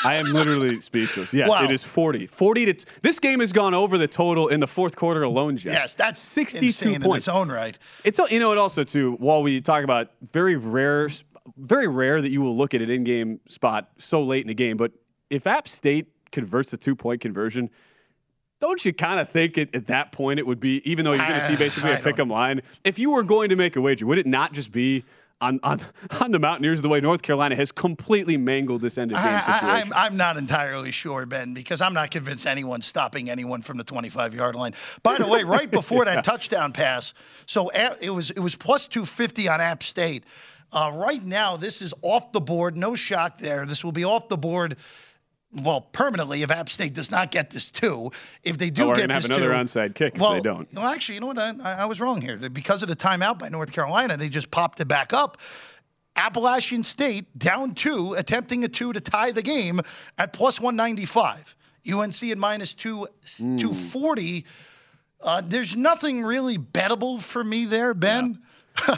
I 0.04 0.16
am 0.16 0.26
literally 0.32 0.80
speechless. 0.80 1.32
Yes, 1.32 1.48
Wow. 1.48 1.64
it 1.64 1.70
is 1.70 1.82
40. 1.82 2.26
40 2.26 2.64
to 2.66 2.74
t- 2.74 2.84
this 3.02 3.18
game 3.18 3.40
has 3.40 3.52
gone 3.52 3.74
over 3.74 3.96
the 3.98 4.06
total 4.06 4.48
in 4.48 4.60
the 4.60 4.66
fourth 4.66 4.96
quarter 4.96 5.22
alone, 5.22 5.56
Jeff. 5.56 5.72
Yes, 5.72 5.94
that's 5.94 6.20
62 6.20 6.84
points 7.00 7.04
in 7.04 7.12
its 7.16 7.28
own 7.28 7.50
right. 7.50 7.76
It's 8.04 8.20
you 8.30 8.38
know 8.38 8.52
it 8.52 8.58
also 8.58 8.84
too. 8.84 9.12
While 9.18 9.42
we 9.42 9.60
talk 9.60 9.82
about 9.82 10.10
very 10.22 10.56
rare, 10.56 11.08
very 11.56 11.88
rare 11.88 12.20
that 12.20 12.30
you 12.30 12.40
will 12.40 12.56
look 12.56 12.74
at 12.74 12.82
an 12.82 12.90
in-game 12.90 13.40
spot 13.48 13.90
so 13.98 14.22
late 14.22 14.42
in 14.42 14.48
the 14.48 14.54
game, 14.54 14.76
but 14.76 14.92
if 15.30 15.46
App 15.46 15.68
State 15.68 16.08
converts 16.32 16.72
a 16.72 16.76
two-point 16.76 17.20
conversion, 17.20 17.70
don't 18.60 18.84
you 18.84 18.92
kind 18.92 19.20
of 19.20 19.28
think 19.28 19.58
at, 19.58 19.74
at 19.74 19.86
that 19.88 20.12
point 20.12 20.38
it 20.38 20.46
would 20.46 20.60
be 20.60 20.80
even 20.88 21.04
though 21.04 21.12
you're 21.12 21.26
going 21.26 21.40
to 21.40 21.46
see 21.46 21.56
basically 21.58 21.90
I 21.90 21.96
a 21.96 22.02
pick 22.02 22.18
'em 22.18 22.28
line? 22.28 22.62
If 22.82 22.98
you 22.98 23.10
were 23.10 23.22
going 23.22 23.50
to 23.50 23.56
make 23.56 23.76
a 23.76 23.80
wager, 23.80 24.06
would 24.06 24.18
it 24.18 24.26
not 24.26 24.52
just 24.52 24.72
be 24.72 25.04
on 25.40 25.60
on, 25.62 25.80
on 26.20 26.30
the 26.30 26.38
Mountaineers 26.38 26.82
the 26.82 26.88
way 26.88 27.00
North 27.00 27.22
Carolina 27.22 27.56
has 27.56 27.72
completely 27.72 28.36
mangled 28.36 28.80
this 28.80 28.96
end 28.96 29.12
of 29.12 29.18
game 29.18 29.40
situation? 29.40 29.68
I, 29.68 29.80
I'm, 29.80 29.92
I'm 29.92 30.16
not 30.16 30.36
entirely 30.36 30.92
sure, 30.92 31.26
Ben, 31.26 31.54
because 31.54 31.80
I'm 31.80 31.92
not 31.92 32.10
convinced 32.10 32.46
anyone's 32.46 32.86
stopping 32.86 33.28
anyone 33.30 33.62
from 33.62 33.76
the 33.76 33.84
25 33.84 34.34
yard 34.34 34.54
line. 34.54 34.74
By 35.02 35.18
the 35.18 35.26
way, 35.26 35.44
right 35.44 35.70
before 35.70 36.04
that 36.04 36.24
touchdown 36.24 36.72
pass, 36.72 37.12
so 37.46 37.68
eh, 37.68 37.94
it 38.00 38.10
was 38.10 38.30
it 38.30 38.40
was 38.40 38.54
plus 38.54 38.86
250 38.86 39.48
on 39.48 39.60
App 39.60 39.82
State. 39.82 40.24
Uh, 40.74 40.90
right 40.92 41.22
now, 41.22 41.56
this 41.56 41.80
is 41.80 41.94
off 42.02 42.32
the 42.32 42.40
board. 42.40 42.76
No 42.76 42.94
shock 42.96 43.38
there. 43.38 43.64
This 43.64 43.84
will 43.84 43.92
be 43.92 44.04
off 44.04 44.28
the 44.28 44.36
board. 44.36 44.76
Well, 45.52 45.82
permanently, 45.82 46.42
if 46.42 46.50
App 46.50 46.68
State 46.68 46.94
does 46.94 47.12
not 47.12 47.30
get 47.30 47.50
this 47.50 47.70
two, 47.70 48.10
if 48.42 48.58
they 48.58 48.70
do 48.70 48.90
Oh, 48.90 48.94
get 48.94 49.02
gonna 49.02 49.14
have 49.14 49.24
another 49.24 49.50
two, 49.50 49.54
onside 49.54 49.94
kick 49.94 50.16
if 50.16 50.20
they 50.20 50.40
don't. 50.40 50.66
Well, 50.74 50.84
actually, 50.86 51.14
you 51.14 51.20
know 51.20 51.28
what? 51.28 51.38
I, 51.38 51.52
I 51.60 51.84
was 51.84 52.00
wrong 52.00 52.20
here. 52.20 52.36
Because 52.36 52.82
of 52.82 52.88
the 52.88 52.96
timeout 52.96 53.38
by 53.38 53.48
North 53.50 53.70
Carolina, 53.70 54.16
they 54.16 54.28
just 54.28 54.50
popped 54.50 54.80
it 54.80 54.88
back 54.88 55.12
up. 55.12 55.38
Appalachian 56.16 56.82
State 56.82 57.38
down 57.38 57.74
two, 57.74 58.14
attempting 58.14 58.64
a 58.64 58.68
two 58.68 58.92
to 58.92 59.00
tie 59.00 59.30
the 59.30 59.42
game 59.42 59.80
at 60.18 60.32
plus 60.32 60.60
195. 60.60 61.54
UNC 61.92 62.22
at 62.24 62.38
minus 62.38 62.74
two, 62.74 63.06
Hmm. 63.38 63.56
240. 63.58 64.44
Uh, 65.22 65.40
there's 65.44 65.76
nothing 65.76 66.22
really 66.24 66.58
bettable 66.58 67.20
for 67.20 67.44
me 67.44 67.64
there, 67.64 67.94
Ben. 67.94 68.40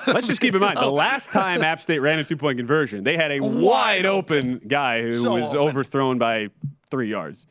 Let's 0.06 0.26
just 0.26 0.40
keep 0.40 0.54
in 0.54 0.60
mind 0.60 0.78
the 0.78 0.82
oh. 0.86 0.92
last 0.92 1.30
time 1.32 1.62
App 1.62 1.80
State 1.80 1.98
ran 2.00 2.18
a 2.18 2.24
two 2.24 2.36
point 2.36 2.58
conversion, 2.58 3.04
they 3.04 3.16
had 3.16 3.30
a 3.30 3.40
Wide 3.40 3.62
wide 3.62 4.06
open 4.06 4.58
guy 4.66 5.02
who 5.02 5.12
So 5.12 5.34
was 5.34 5.54
open. 5.54 5.68
overthrown 5.68 6.18
by 6.18 6.48
three 6.90 7.08
yards. 7.10 7.46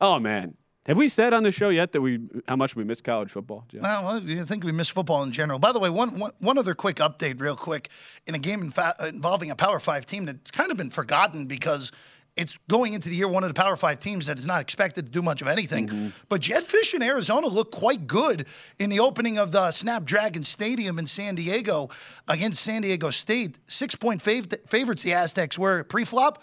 Oh 0.00 0.18
man, 0.18 0.54
have 0.86 0.96
we 0.96 1.08
said 1.08 1.32
on 1.34 1.42
the 1.42 1.50
show 1.50 1.68
yet 1.68 1.92
that 1.92 2.00
we 2.00 2.20
how 2.46 2.54
much 2.56 2.76
we 2.76 2.84
miss 2.84 3.00
college 3.00 3.30
football? 3.30 3.64
Jeff? 3.68 3.82
Well, 3.82 4.22
I 4.24 4.44
think 4.44 4.62
we 4.62 4.70
miss 4.72 4.88
football 4.88 5.22
in 5.24 5.32
general. 5.32 5.58
By 5.58 5.72
the 5.72 5.80
way, 5.80 5.90
one, 5.90 6.18
one, 6.18 6.30
one 6.38 6.58
other 6.58 6.74
quick 6.74 6.96
update, 6.96 7.40
real 7.40 7.56
quick, 7.56 7.88
in 8.26 8.34
a 8.34 8.38
game 8.38 8.72
involving 9.02 9.50
a 9.50 9.56
Power 9.56 9.80
Five 9.80 10.06
team 10.06 10.26
that's 10.26 10.50
kind 10.52 10.70
of 10.70 10.76
been 10.76 10.90
forgotten 10.90 11.46
because 11.46 11.90
it's 12.36 12.58
going 12.68 12.92
into 12.92 13.08
the 13.08 13.14
year 13.14 13.28
one 13.28 13.42
of 13.44 13.48
the 13.50 13.54
Power 13.54 13.76
Five 13.76 13.98
teams 13.98 14.26
that 14.26 14.38
is 14.38 14.46
not 14.46 14.60
expected 14.60 15.06
to 15.06 15.10
do 15.10 15.22
much 15.22 15.40
of 15.42 15.48
anything. 15.48 16.12
But 16.28 16.42
Jedd 16.42 16.64
Fisch 16.64 16.92
in 16.94 17.02
Arizona 17.02 17.46
looked 17.46 17.74
quite 17.74 18.06
good 18.06 18.46
in 18.78 18.90
the 18.90 19.00
opening 19.00 19.38
of 19.38 19.52
the 19.52 19.70
Snapdragon 19.70 20.42
Stadium 20.42 20.98
in 20.98 21.06
San 21.06 21.34
Diego 21.34 21.88
against 22.28 22.62
San 22.62 22.82
Diego 22.82 23.10
State. 23.10 23.58
Six 23.64 23.94
point 23.94 24.22
fav- 24.22 24.68
favorites 24.68 25.02
the 25.02 25.14
Aztecs 25.14 25.58
were 25.58 25.84
pre-flop. 25.84 26.42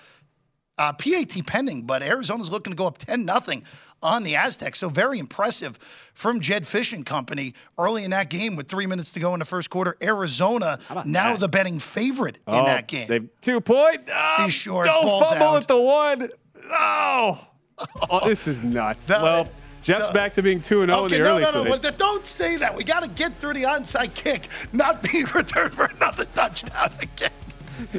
Uh, 0.75 0.91
PAT 0.91 1.45
pending, 1.45 1.83
but 1.83 2.01
Arizona's 2.01 2.49
looking 2.49 2.73
to 2.73 2.75
go 2.75 2.87
up 2.87 2.97
10 2.97 3.25
nothing 3.25 3.63
on 4.03 4.23
the 4.23 4.35
Aztecs. 4.35 4.79
So 4.79 4.89
very 4.89 5.19
impressive 5.19 5.79
from 6.13 6.39
Jed 6.39 6.67
Fishing 6.67 7.03
Company 7.03 7.53
early 7.77 8.03
in 8.03 8.11
that 8.11 8.29
game 8.29 8.55
with 8.55 8.67
three 8.67 8.85
minutes 8.85 9.09
to 9.11 9.19
go 9.19 9.33
in 9.33 9.39
the 9.39 9.45
first 9.45 9.69
quarter. 9.69 9.95
Arizona 10.03 10.79
now 11.05 11.31
that? 11.31 11.39
the 11.39 11.47
betting 11.47 11.79
favorite 11.79 12.35
in 12.47 12.53
Oh, 12.53 12.65
that 12.65 12.87
game. 12.87 13.07
They 13.07 13.19
two 13.41 13.61
point. 13.61 14.09
Oh, 14.13 14.43
He's 14.45 14.53
short, 14.53 14.85
Don't 14.85 15.23
fumble 15.23 15.47
out. 15.47 15.61
at 15.61 15.67
the 15.67 15.79
one. 15.81 16.29
Oh, 16.71 17.47
oh 18.09 18.27
this 18.27 18.47
is 18.47 18.61
nuts. 18.63 19.07
That- 19.07 19.21
well, 19.23 19.47
Jeff's 19.81 20.07
so- 20.07 20.13
back 20.13 20.33
to 20.35 20.41
being 20.41 20.61
two 20.61 20.81
and 20.81 20.89
zero 20.91 21.05
in 21.05 21.11
the 21.11 21.17
no, 21.19 21.25
early 21.25 21.41
no, 21.41 21.75
no, 21.75 21.91
don't 21.91 22.25
say 22.25 22.55
that. 22.57 22.73
We 22.75 22.83
got 22.85 23.03
to 23.03 23.09
get 23.09 23.35
through 23.37 23.53
the 23.53 23.63
onside 23.63 24.15
kick, 24.15 24.47
not 24.71 25.03
being 25.03 25.25
returned 25.35 25.73
for 25.73 25.85
another 25.85 26.25
touchdown 26.33 26.91
again. 27.01 27.31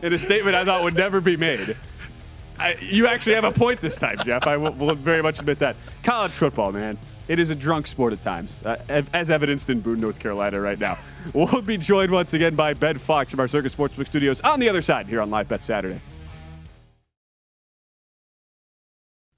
in 0.02 0.12
a 0.14 0.18
statement 0.18 0.56
I 0.56 0.64
thought 0.64 0.82
would 0.82 0.94
never 0.94 1.20
be 1.20 1.36
made. 1.36 1.76
I, 2.58 2.76
you 2.80 3.06
actually 3.06 3.34
have 3.34 3.44
a 3.44 3.50
point 3.50 3.80
this 3.80 3.96
time, 3.96 4.16
Jeff. 4.24 4.46
I 4.46 4.56
will, 4.56 4.72
will 4.74 4.94
very 4.94 5.22
much 5.22 5.40
admit 5.40 5.58
that. 5.58 5.76
College 6.04 6.32
football, 6.32 6.70
man. 6.70 6.98
It 7.28 7.38
is 7.38 7.48
a 7.48 7.54
drunk 7.54 7.86
sport 7.86 8.12
at 8.12 8.22
times, 8.22 8.64
uh, 8.66 8.76
as 9.14 9.30
evidenced 9.30 9.70
in 9.70 9.80
Boone, 9.80 10.00
North 10.00 10.18
Carolina 10.18 10.60
right 10.60 10.78
now. 10.78 10.98
We'll 11.32 11.62
be 11.62 11.78
joined 11.78 12.12
once 12.12 12.34
again 12.34 12.54
by 12.54 12.74
Ben 12.74 12.98
Fox 12.98 13.30
from 13.30 13.40
our 13.40 13.48
Circa 13.48 13.68
Sportsbook 13.70 14.06
Studios 14.06 14.42
on 14.42 14.60
the 14.60 14.68
other 14.68 14.82
side 14.82 15.06
here 15.06 15.22
on 15.22 15.30
Live 15.30 15.48
Bet 15.48 15.64
Saturday. 15.64 15.98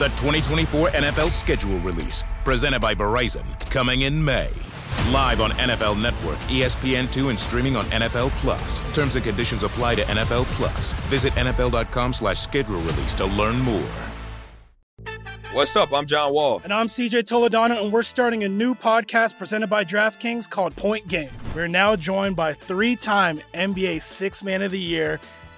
The 0.00 0.08
2024 0.08 0.88
NFL 0.92 1.30
schedule 1.30 1.78
release, 1.80 2.24
presented 2.42 2.80
by 2.80 2.94
Verizon, 2.94 3.44
coming 3.70 4.00
in 4.00 4.24
May. 4.24 4.48
Live 5.12 5.42
on 5.42 5.50
NFL 5.50 6.00
Network, 6.00 6.38
E 6.50 6.62
ESPN2, 6.62 7.28
and 7.28 7.38
streaming 7.38 7.76
on 7.76 7.84
NFL 7.84 8.30
Plus. 8.40 8.80
Terms 8.94 9.16
and 9.16 9.22
conditions 9.26 9.62
apply 9.62 9.96
to 9.96 10.02
NFL 10.04 10.46
Plus. 10.56 10.94
Visit 11.10 11.34
NFL.com 11.34 12.14
slash 12.14 12.40
schedule 12.40 12.80
release 12.80 13.12
to 13.12 13.26
learn 13.26 13.60
more. 13.60 13.90
What's 15.52 15.76
up? 15.76 15.92
I'm 15.92 16.06
John 16.06 16.32
Wall. 16.32 16.62
And 16.64 16.72
I'm 16.72 16.86
CJ 16.86 17.24
Toledano, 17.24 17.82
and 17.82 17.92
we're 17.92 18.02
starting 18.02 18.44
a 18.44 18.48
new 18.48 18.74
podcast 18.74 19.36
presented 19.36 19.66
by 19.66 19.84
DraftKings 19.84 20.48
called 20.48 20.74
Point 20.76 21.08
Game. 21.08 21.28
We're 21.54 21.68
now 21.68 21.94
joined 21.94 22.36
by 22.36 22.54
three 22.54 22.96
time 22.96 23.42
NBA 23.52 24.00
Six 24.00 24.42
Man 24.42 24.62
of 24.62 24.70
the 24.70 24.78
Year, 24.78 25.20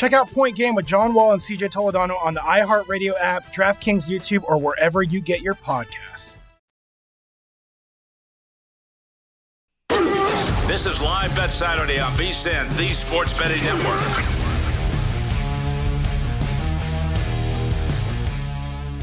Check 0.00 0.14
out 0.14 0.30
Point 0.30 0.56
Game 0.56 0.74
with 0.74 0.86
John 0.86 1.12
Wall 1.12 1.32
and 1.32 1.42
CJ 1.42 1.72
Toledano 1.72 2.18
on 2.24 2.32
the 2.32 2.40
iHeartRadio 2.40 3.12
app, 3.20 3.52
DraftKings 3.52 4.08
YouTube, 4.08 4.42
or 4.44 4.58
wherever 4.58 5.02
you 5.02 5.20
get 5.20 5.42
your 5.42 5.54
podcasts. 5.54 6.38
This 10.66 10.86
is 10.86 11.02
Live 11.02 11.36
Bet 11.36 11.52
Saturday 11.52 12.00
on 12.00 12.12
VSIN, 12.12 12.74
the 12.78 12.90
Sports 12.92 13.34
Betting 13.34 13.62
Network. 13.62 14.39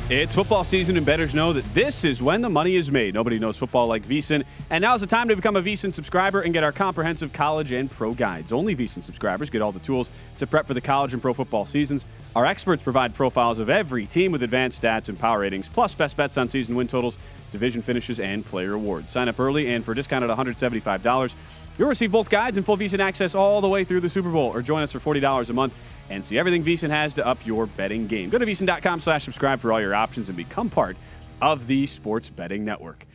It's 0.10 0.34
football 0.34 0.64
season, 0.64 0.96
and 0.96 1.06
bettors 1.06 1.34
know 1.34 1.52
that 1.52 1.66
this 1.74 2.06
is 2.06 2.24
when 2.24 2.40
the 2.40 2.50
money 2.50 2.78
is 2.78 2.90
made. 2.90 3.14
Nobody 3.14 3.40
knows 3.40 3.58
football 3.58 3.88
like 3.88 4.08
VSIN, 4.08 4.46
and 4.70 4.82
now's 4.82 5.02
the 5.02 5.08
time 5.08 5.28
to 5.28 5.36
become 5.36 5.58
a 5.58 5.62
VSIN 5.62 5.94
subscriber 5.94 6.40
and 6.40 6.54
get 6.54 6.64
our 6.64 6.72
comprehensive 6.72 7.34
college 7.34 7.74
and 7.74 7.92
pro 7.92 8.14
guides. 8.14 8.54
Only 8.54 8.74
VSIN 8.74 9.04
subscribers 9.04 9.50
get 9.50 9.62
all 9.62 9.74
the 9.74 9.80
tools 9.80 10.10
to 10.38 10.48
prep 10.48 10.66
for 10.66 10.74
the 10.74 10.80
college 10.80 11.12
and 11.12 11.22
pro 11.22 11.34
football 11.34 11.66
seasons. 11.66 12.06
Our 12.38 12.46
experts 12.46 12.84
provide 12.84 13.16
profiles 13.16 13.60
of 13.60 13.70
every 13.70 14.06
team 14.06 14.32
with 14.32 14.44
advanced 14.44 14.82
stats 14.82 15.10
and 15.10 15.20
power 15.20 15.40
ratings, 15.40 15.68
plus 15.68 15.94
best 15.94 16.16
bets 16.16 16.38
on 16.38 16.48
season 16.48 16.76
win 16.76 16.88
totals, 16.88 17.18
division 17.52 17.82
finishes, 17.82 18.22
and 18.22 18.46
player 18.46 18.76
awards. 18.76 19.12
Sign 19.12 19.28
up 19.28 19.38
early, 19.42 19.74
and 19.74 19.84
for 19.84 19.92
a 19.92 19.96
discount 19.96 20.24
at 20.24 20.30
$175, 20.30 21.36
you'll 21.78 21.90
receive 21.90 22.14
both 22.14 22.30
guides 22.30 22.56
and 22.56 22.66
full 22.66 22.78
VSIN 22.78 23.02
access 23.02 23.36
all 23.36 23.60
the 23.60 23.68
way 23.68 23.84
through 23.84 24.00
the 24.00 24.10
Super 24.10 24.30
Bowl, 24.30 24.54
or 24.54 24.62
join 24.62 24.84
us 24.84 24.94
for 24.94 25.00
$40 25.00 25.50
a 25.50 25.54
month 25.54 25.76
and 26.10 26.24
see 26.24 26.38
everything 26.38 26.64
VSIN 26.64 26.90
has 26.90 27.14
to 27.16 27.26
up 27.26 27.46
your 27.46 27.66
betting 27.66 28.08
game. 28.08 28.30
Go 28.30 28.38
to 28.38 28.46
VSIN.com 28.46 29.00
slash 29.00 29.24
subscribe 29.24 29.60
for 29.60 29.72
all 29.72 29.82
your 29.82 29.96
options 29.96 30.30
and 30.30 30.38
become 30.38 30.70
part 30.70 30.98
of 31.42 31.68
the 31.68 31.86
Sports 31.86 32.30
Betting 32.30 32.66
Network. 32.66 33.06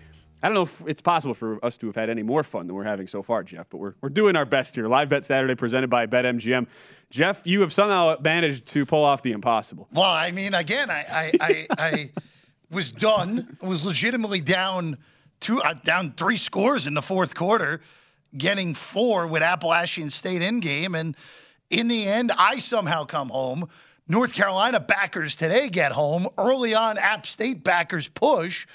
I 0.43 0.49
don't 0.49 0.55
know 0.55 0.63
if 0.63 0.83
it's 0.89 1.01
possible 1.01 1.35
for 1.35 1.65
us 1.65 1.77
to 1.79 1.87
have 1.87 1.95
had 1.95 2.11
any 2.11 2.25
more 2.25 2.43
fun 2.43 2.67
than 2.67 2.75
we're 2.75 2.83
having 2.83 3.07
so 3.07 3.23
far, 3.23 3.45
Jeff, 3.45 3.69
but 3.71 3.79
we're, 3.79 3.95
we're 4.01 4.09
doing 4.09 4.35
our 4.35 4.45
best 4.45 4.75
here. 4.75 4.89
Live 4.89 5.09
Bet 5.09 5.25
Saturday 5.25 5.55
presented 5.55 5.89
by 5.89 6.07
BetMGM. 6.07 6.67
Jeff, 7.11 7.47
you 7.47 7.61
have 7.61 7.73
somehow 7.73 8.17
managed 8.21 8.67
to 8.67 8.85
pull 8.85 9.05
off 9.05 9.23
the 9.23 9.31
impossible. 9.31 9.87
Well, 9.93 10.11
I 10.11 10.33
mean, 10.33 10.53
again, 10.55 10.91
I 10.91 11.05
I, 11.13 11.33
I, 11.41 11.67
I 11.79 12.11
was 12.73 12.91
done. 12.91 13.57
Was 13.63 13.87
legitimately 13.87 14.41
down 14.41 14.99
two, 15.39 15.63
uh, 15.63 15.75
down 15.75 16.13
three 16.13 16.37
scores 16.37 16.89
in 16.89 16.95
the 16.95 17.03
fourth 17.03 17.37
quarter, 17.37 17.81
getting 18.37 18.75
four 18.75 19.29
with 19.29 19.43
Appalachian 19.43 20.11
State 20.11 20.43
in 20.43 20.59
game, 20.59 20.97
and 20.97 21.17
in 21.73 21.89
the 21.89 22.07
end, 22.07 22.31
I 22.39 22.59
somehow 22.59 23.05
come 23.05 23.31
home. 23.31 23.69
North 24.07 24.35
Carolina 24.35 24.79
backers 24.79 25.35
today 25.37 25.71
get 25.71 25.91
home 25.91 26.29
early 26.37 26.75
on. 26.75 26.99
App 26.99 27.25
State 27.25 27.65
backers 27.65 28.09
push. 28.09 28.67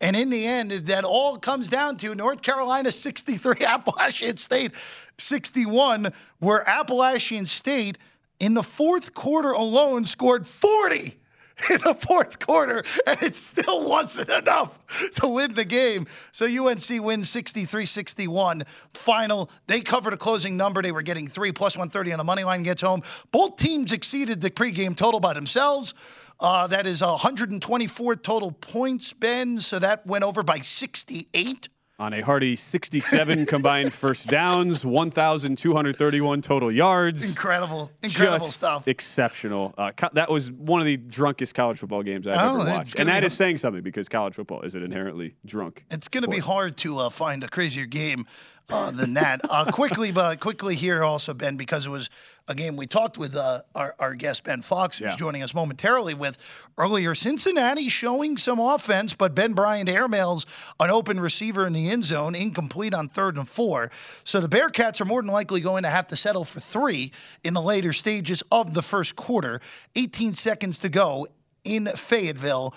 And 0.00 0.14
in 0.14 0.30
the 0.30 0.46
end, 0.46 0.70
that 0.70 1.04
all 1.04 1.38
comes 1.38 1.68
down 1.68 1.96
to 1.98 2.14
North 2.14 2.42
Carolina 2.42 2.92
63, 2.92 3.56
Appalachian 3.66 4.36
State 4.36 4.72
61, 5.18 6.12
where 6.38 6.68
Appalachian 6.68 7.46
State 7.46 7.98
in 8.38 8.54
the 8.54 8.62
fourth 8.62 9.12
quarter 9.12 9.50
alone 9.50 10.04
scored 10.04 10.46
40 10.46 11.18
in 11.70 11.80
the 11.80 11.94
fourth 11.94 12.38
quarter, 12.38 12.84
and 13.06 13.22
it 13.22 13.34
still 13.34 13.88
wasn't 13.88 14.28
enough 14.28 14.78
to 15.16 15.28
win 15.28 15.54
the 15.54 15.64
game. 15.64 16.06
So 16.32 16.46
UNC 16.46 17.02
wins 17.02 17.30
63 17.30 17.86
61. 17.86 18.64
Final, 18.92 19.50
they 19.66 19.80
covered 19.80 20.12
a 20.12 20.18
closing 20.18 20.56
number. 20.56 20.82
They 20.82 20.92
were 20.92 21.02
getting 21.02 21.26
three 21.26 21.52
plus 21.52 21.76
130 21.76 22.12
on 22.12 22.18
the 22.18 22.24
money 22.24 22.44
line 22.44 22.62
gets 22.62 22.82
home. 22.82 23.02
Both 23.30 23.56
teams 23.56 23.92
exceeded 23.92 24.40
the 24.40 24.50
pregame 24.50 24.94
total 24.96 25.20
by 25.20 25.32
themselves. 25.32 25.94
Uh, 26.38 26.66
that 26.66 26.86
is 26.86 27.00
124 27.00 28.16
total 28.16 28.52
points, 28.52 29.14
Ben. 29.14 29.58
So 29.58 29.78
that 29.78 30.06
went 30.06 30.24
over 30.24 30.42
by 30.42 30.58
68. 30.58 31.68
On 31.98 32.12
a 32.12 32.20
hearty 32.20 32.56
67 32.56 33.46
combined 33.46 33.90
first 33.90 34.26
downs, 34.26 34.84
1,231 34.84 36.42
total 36.42 36.70
yards. 36.70 37.26
Incredible, 37.30 37.90
incredible 38.02 38.38
Just 38.46 38.58
stuff. 38.58 38.86
Exceptional. 38.86 39.72
Uh, 39.78 39.92
co- 39.96 40.10
that 40.12 40.28
was 40.30 40.52
one 40.52 40.82
of 40.82 40.84
the 40.84 40.98
drunkest 40.98 41.54
college 41.54 41.78
football 41.78 42.02
games 42.02 42.26
I've 42.26 42.34
Oh, 42.36 42.60
ever 42.60 42.70
watched. 42.70 42.96
And 42.98 43.08
that 43.08 43.20
be- 43.20 43.26
is 43.26 43.32
saying 43.32 43.56
something 43.58 43.82
because 43.82 44.10
college 44.10 44.34
football 44.34 44.60
is 44.60 44.74
an 44.74 44.82
inherently 44.82 45.36
drunk. 45.46 45.86
It's 45.90 46.08
going 46.08 46.22
to 46.24 46.28
be 46.28 46.38
hard 46.38 46.76
to 46.78 46.98
uh, 46.98 47.08
find 47.08 47.42
a 47.42 47.48
crazier 47.48 47.86
game 47.86 48.26
uh, 48.70 48.90
than 48.90 49.14
that. 49.14 49.40
Uh, 49.48 49.70
quickly, 49.70 50.12
but 50.12 50.40
quickly 50.40 50.74
here 50.74 51.04
also, 51.04 51.34
Ben, 51.34 51.56
because 51.56 51.86
it 51.86 51.90
was 51.90 52.10
a 52.48 52.54
game 52.54 52.76
we 52.76 52.86
talked 52.86 53.18
with 53.18 53.36
uh, 53.36 53.60
our, 53.74 53.94
our 53.98 54.14
guest 54.14 54.44
Ben 54.44 54.62
Fox, 54.62 54.98
who's 54.98 55.16
joining 55.16 55.42
us 55.42 55.54
momentarily 55.54 56.14
with 56.14 56.38
earlier. 56.78 57.14
Cincinnati 57.14 57.88
showing 57.88 58.36
some 58.36 58.60
offense, 58.60 59.14
but 59.14 59.34
Ben 59.34 59.52
Bryant 59.52 59.88
airmails 59.88 60.46
an 60.78 60.90
open 60.90 61.18
receiver 61.18 61.66
in 61.66 61.72
the 61.72 61.90
end 61.90 62.04
zone, 62.04 62.34
incomplete 62.34 62.94
on 62.94 63.08
third 63.08 63.36
and 63.36 63.48
four. 63.48 63.90
So 64.24 64.40
the 64.40 64.48
Bearcats 64.48 65.00
are 65.00 65.04
more 65.04 65.22
than 65.22 65.30
likely 65.30 65.60
going 65.60 65.82
to 65.82 65.90
have 65.90 66.06
to 66.08 66.16
settle 66.16 66.44
for 66.44 66.60
three 66.60 67.12
in 67.42 67.54
the 67.54 67.62
later 67.62 67.92
stages 67.92 68.42
of 68.52 68.74
the 68.74 68.82
first 68.82 69.16
quarter. 69.16 69.60
18 69.96 70.34
seconds 70.34 70.78
to 70.80 70.88
go 70.88 71.26
in 71.64 71.86
Fayetteville. 71.86 72.74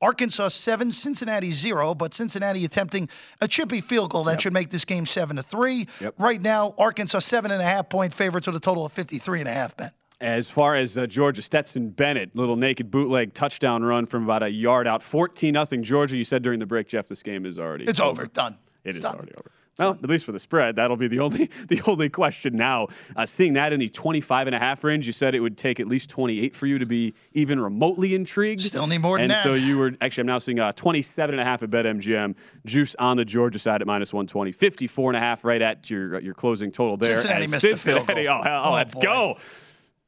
Arkansas 0.00 0.48
seven, 0.48 0.92
Cincinnati 0.92 1.52
zero, 1.52 1.94
but 1.94 2.14
Cincinnati 2.14 2.64
attempting 2.64 3.08
a 3.40 3.48
chippy 3.48 3.80
field 3.80 4.10
goal 4.10 4.24
that 4.24 4.40
should 4.40 4.52
make 4.52 4.70
this 4.70 4.84
game 4.84 5.06
seven 5.06 5.36
to 5.36 5.42
three. 5.42 5.86
Right 6.18 6.40
now, 6.40 6.74
Arkansas 6.78 7.20
seven 7.20 7.50
and 7.50 7.60
a 7.60 7.64
half 7.64 7.88
point 7.88 8.14
favorites 8.14 8.46
with 8.46 8.56
a 8.56 8.60
total 8.60 8.86
of 8.86 8.92
53 8.92 9.40
and 9.40 9.48
a 9.48 9.52
half, 9.52 9.76
Ben. 9.76 9.90
As 10.20 10.50
far 10.50 10.74
as 10.74 10.98
uh, 10.98 11.06
Georgia, 11.06 11.42
Stetson 11.42 11.90
Bennett, 11.90 12.34
little 12.34 12.56
naked 12.56 12.90
bootleg 12.90 13.34
touchdown 13.34 13.84
run 13.84 14.04
from 14.04 14.24
about 14.24 14.42
a 14.42 14.50
yard 14.50 14.88
out, 14.88 15.00
14 15.00 15.52
nothing 15.52 15.84
Georgia. 15.84 16.16
You 16.16 16.24
said 16.24 16.42
during 16.42 16.58
the 16.58 16.66
break, 16.66 16.88
Jeff, 16.88 17.06
this 17.06 17.22
game 17.22 17.46
is 17.46 17.56
already 17.56 17.84
It's 17.84 18.00
over, 18.00 18.26
done. 18.26 18.56
It 18.84 18.96
is 18.96 19.04
already 19.04 19.32
over. 19.36 19.50
Well, 19.78 19.92
at 19.92 20.08
least 20.08 20.24
for 20.24 20.32
the 20.32 20.38
spread, 20.40 20.76
that'll 20.76 20.96
be 20.96 21.06
the 21.08 21.20
only 21.20 21.46
the 21.68 21.80
only 21.86 22.08
question 22.08 22.56
now. 22.56 22.88
Uh, 23.14 23.24
seeing 23.26 23.52
that 23.52 23.72
in 23.72 23.78
the 23.80 23.88
25 23.88 24.46
and 24.48 24.54
a 24.56 24.58
half 24.58 24.82
range, 24.82 25.06
you 25.06 25.12
said 25.12 25.34
it 25.34 25.40
would 25.40 25.56
take 25.56 25.78
at 25.80 25.86
least 25.86 26.10
28 26.10 26.54
for 26.54 26.66
you 26.66 26.78
to 26.78 26.86
be 26.86 27.14
even 27.32 27.60
remotely 27.60 28.14
intrigued. 28.14 28.60
Still 28.62 28.86
need 28.86 28.98
more 28.98 29.16
than 29.18 29.24
and 29.24 29.30
that. 29.30 29.42
so 29.44 29.54
you 29.54 29.78
were 29.78 29.92
actually 30.00 30.22
I'm 30.22 30.26
now 30.26 30.38
seeing 30.38 30.58
uh, 30.58 30.72
27 30.72 31.34
and 31.34 31.40
a 31.40 31.44
half 31.44 31.62
at 31.62 31.70
BetMGM. 31.70 32.34
Juice 32.66 32.96
on 32.98 33.16
the 33.16 33.24
Georgia 33.24 33.58
side 33.58 33.80
at 33.80 33.86
minus 33.86 34.12
120, 34.12 34.52
54 34.52 35.10
and 35.10 35.16
a 35.16 35.20
half 35.20 35.44
right 35.44 35.62
at 35.62 35.88
your 35.90 36.18
your 36.20 36.34
closing 36.34 36.72
total 36.72 36.96
there. 36.96 37.16
Cincinnati 37.16 37.46
missed 37.46 37.62
the 37.62 37.76
field 37.76 38.06
goal. 38.06 38.16
Oh, 38.28 38.42
hell, 38.42 38.62
Oh, 38.66 38.72
let's 38.72 38.94
boy. 38.94 39.02
go. 39.02 39.38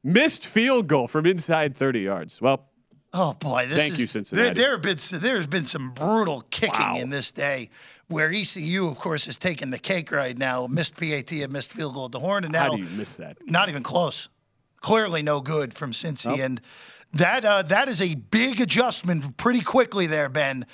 Missed 0.02 0.46
field 0.46 0.88
goal 0.88 1.06
from 1.09 1.26
inside 1.26 1.76
30 1.76 2.00
yards. 2.00 2.40
Well, 2.40 2.66
Oh 3.12 3.35
boy, 3.35 3.66
this 3.66 3.76
Thank 3.76 3.94
is, 3.94 4.00
you, 4.00 4.06
Cincinnati. 4.06 4.54
There, 4.54 4.54
there 4.54 4.70
have 4.72 4.83
been 4.83 5.20
there's 5.20 5.46
been 5.46 5.64
some 5.64 5.90
brutal 5.92 6.42
kicking 6.50 6.78
Wow. 6.78 6.96
in 6.96 7.11
this 7.11 7.33
day, 7.33 7.70
where 8.11 8.31
ECU, 8.31 8.87
of 8.88 8.99
course, 8.99 9.27
is 9.29 9.37
taking 9.38 9.70
the 9.70 9.79
cake 9.79 10.11
right 10.12 10.37
now. 10.37 10.66
Missed 10.66 10.96
PAT 10.96 11.31
and 11.33 11.53
missed 11.53 11.73
field 11.73 11.94
goal 11.94 12.07
at 12.07 12.12
the 12.12 12.18
horn, 12.20 12.44
and 12.44 12.53
now 12.53 12.64
How 12.70 12.77
do 12.77 12.83
you 12.83 12.88
miss 12.96 13.16
that? 13.16 13.38
not 13.46 13.68
even 13.68 13.83
close. 13.83 14.29
Clearly, 14.81 15.23
no 15.23 15.40
good 15.40 15.75
from 15.75 15.92
Cincy, 15.92 16.42
and 16.42 16.61
that 17.12 17.44
uh, 17.44 17.62
that 17.62 17.88
is 17.88 18.01
a 18.01 18.14
big 18.14 18.61
adjustment 18.61 19.37
pretty 19.37 19.61
quickly 19.61 20.07
there, 20.07 20.29
Ben. 20.29 20.66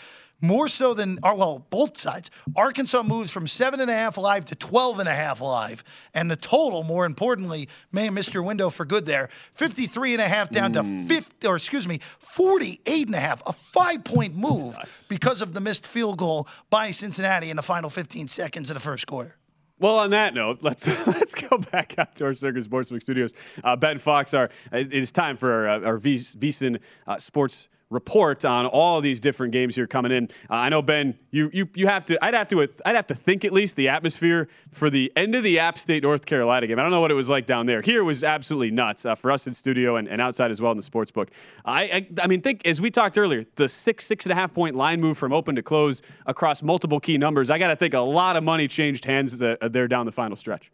More 0.42 0.68
so 0.68 0.92
than, 0.92 1.18
well, 1.22 1.66
both 1.70 1.96
sides. 1.96 2.30
Arkansas 2.54 3.02
moves 3.02 3.30
from 3.30 3.46
seven 3.46 3.80
and 3.80 3.90
a 3.90 3.94
half 3.94 4.18
live 4.18 4.44
to 4.46 4.54
12 4.54 5.00
and 5.00 5.08
a 5.08 5.14
half 5.14 5.40
live. 5.40 5.82
And 6.12 6.30
the 6.30 6.36
total, 6.36 6.82
more 6.82 7.06
importantly, 7.06 7.68
may 7.90 8.04
have 8.04 8.12
missed 8.12 8.34
your 8.34 8.42
window 8.42 8.68
for 8.68 8.84
good 8.84 9.06
there. 9.06 9.28
53 9.52 10.12
and 10.12 10.22
a 10.22 10.28
half 10.28 10.50
down 10.50 10.72
to 10.74 10.84
50, 11.06 11.46
or 11.46 11.56
excuse 11.56 11.88
me, 11.88 12.00
48 12.18 13.06
and 13.06 13.14
a 13.14 13.20
half. 13.20 13.42
A 13.46 13.52
five 13.52 14.04
point 14.04 14.36
move 14.36 14.76
because 15.08 15.40
of 15.40 15.54
the 15.54 15.60
missed 15.60 15.86
field 15.86 16.18
goal 16.18 16.48
by 16.68 16.90
Cincinnati 16.90 17.48
in 17.48 17.56
the 17.56 17.62
final 17.62 17.88
15 17.88 18.26
seconds 18.28 18.68
of 18.68 18.74
the 18.74 18.80
first 18.80 19.06
quarter. 19.06 19.36
Well, 19.78 19.98
on 19.98 20.10
that 20.10 20.34
note, 20.34 20.58
let's 20.62 20.86
let's 21.06 21.34
go 21.34 21.58
back 21.58 21.98
out 21.98 22.14
to 22.16 22.24
our 22.24 22.34
Circa 22.34 22.60
Sportsbook 22.60 23.02
studios. 23.02 23.34
Uh, 23.62 23.76
ben 23.76 23.98
Fox, 23.98 24.32
our 24.32 24.48
it 24.72 24.92
is 24.92 25.12
time 25.12 25.36
for 25.36 25.68
our, 25.68 25.84
our 25.84 25.98
V- 25.98 26.16
VSiN 26.16 26.80
uh, 27.06 27.18
Sports 27.18 27.68
report 27.90 28.44
on 28.44 28.66
all 28.66 29.00
these 29.00 29.20
different 29.20 29.52
games 29.52 29.76
here 29.76 29.86
coming 29.86 30.10
in. 30.10 30.24
Uh, 30.50 30.54
I 30.54 30.68
know 30.68 30.82
Ben, 30.82 31.18
you 31.30 31.50
you 31.52 31.68
you 31.74 31.86
have 31.86 32.04
to. 32.06 32.24
I'd 32.24 32.34
have 32.34 32.48
to. 32.48 32.68
I'd 32.84 32.96
have 32.96 33.06
to 33.08 33.14
think 33.14 33.44
at 33.44 33.52
least 33.52 33.76
the 33.76 33.88
atmosphere 33.88 34.48
for 34.72 34.90
the 34.90 35.12
end 35.14 35.34
of 35.34 35.42
the 35.42 35.58
App 35.58 35.78
State 35.78 36.02
North 36.02 36.26
Carolina 36.26 36.66
game. 36.66 36.78
I 36.78 36.82
don't 36.82 36.90
know 36.90 37.00
what 37.00 37.10
it 37.10 37.14
was 37.14 37.30
like 37.30 37.46
down 37.46 37.66
there. 37.66 37.82
Here 37.82 38.02
was 38.02 38.24
absolutely 38.24 38.70
nuts 38.70 39.06
uh, 39.06 39.14
for 39.14 39.30
us 39.30 39.46
in 39.46 39.54
studio 39.54 39.96
and, 39.96 40.08
and 40.08 40.20
outside 40.20 40.50
as 40.50 40.60
well 40.60 40.72
in 40.72 40.76
the 40.76 40.82
sports 40.82 41.12
book. 41.12 41.30
I, 41.64 41.82
I 41.82 42.08
I 42.22 42.26
mean, 42.26 42.40
think 42.40 42.66
as 42.66 42.80
we 42.80 42.90
talked 42.90 43.16
earlier, 43.18 43.44
the 43.54 43.68
six 43.68 44.06
six 44.06 44.24
and 44.24 44.32
a 44.32 44.34
half 44.34 44.52
point 44.52 44.74
line 44.74 45.00
move 45.00 45.16
from 45.16 45.32
open 45.32 45.54
to 45.56 45.62
close 45.62 46.02
across 46.26 46.62
multiple 46.62 47.00
key 47.00 47.18
numbers. 47.18 47.50
I 47.50 47.58
got 47.58 47.68
to 47.68 47.76
think 47.76 47.94
a 47.94 48.00
lot 48.00 48.36
of 48.36 48.42
money 48.42 48.66
changed 48.68 49.04
hands 49.04 49.40
uh, 49.40 49.56
there 49.62 49.88
down 49.88 50.06
the 50.06 50.12
final 50.12 50.36
stretch. 50.36 50.70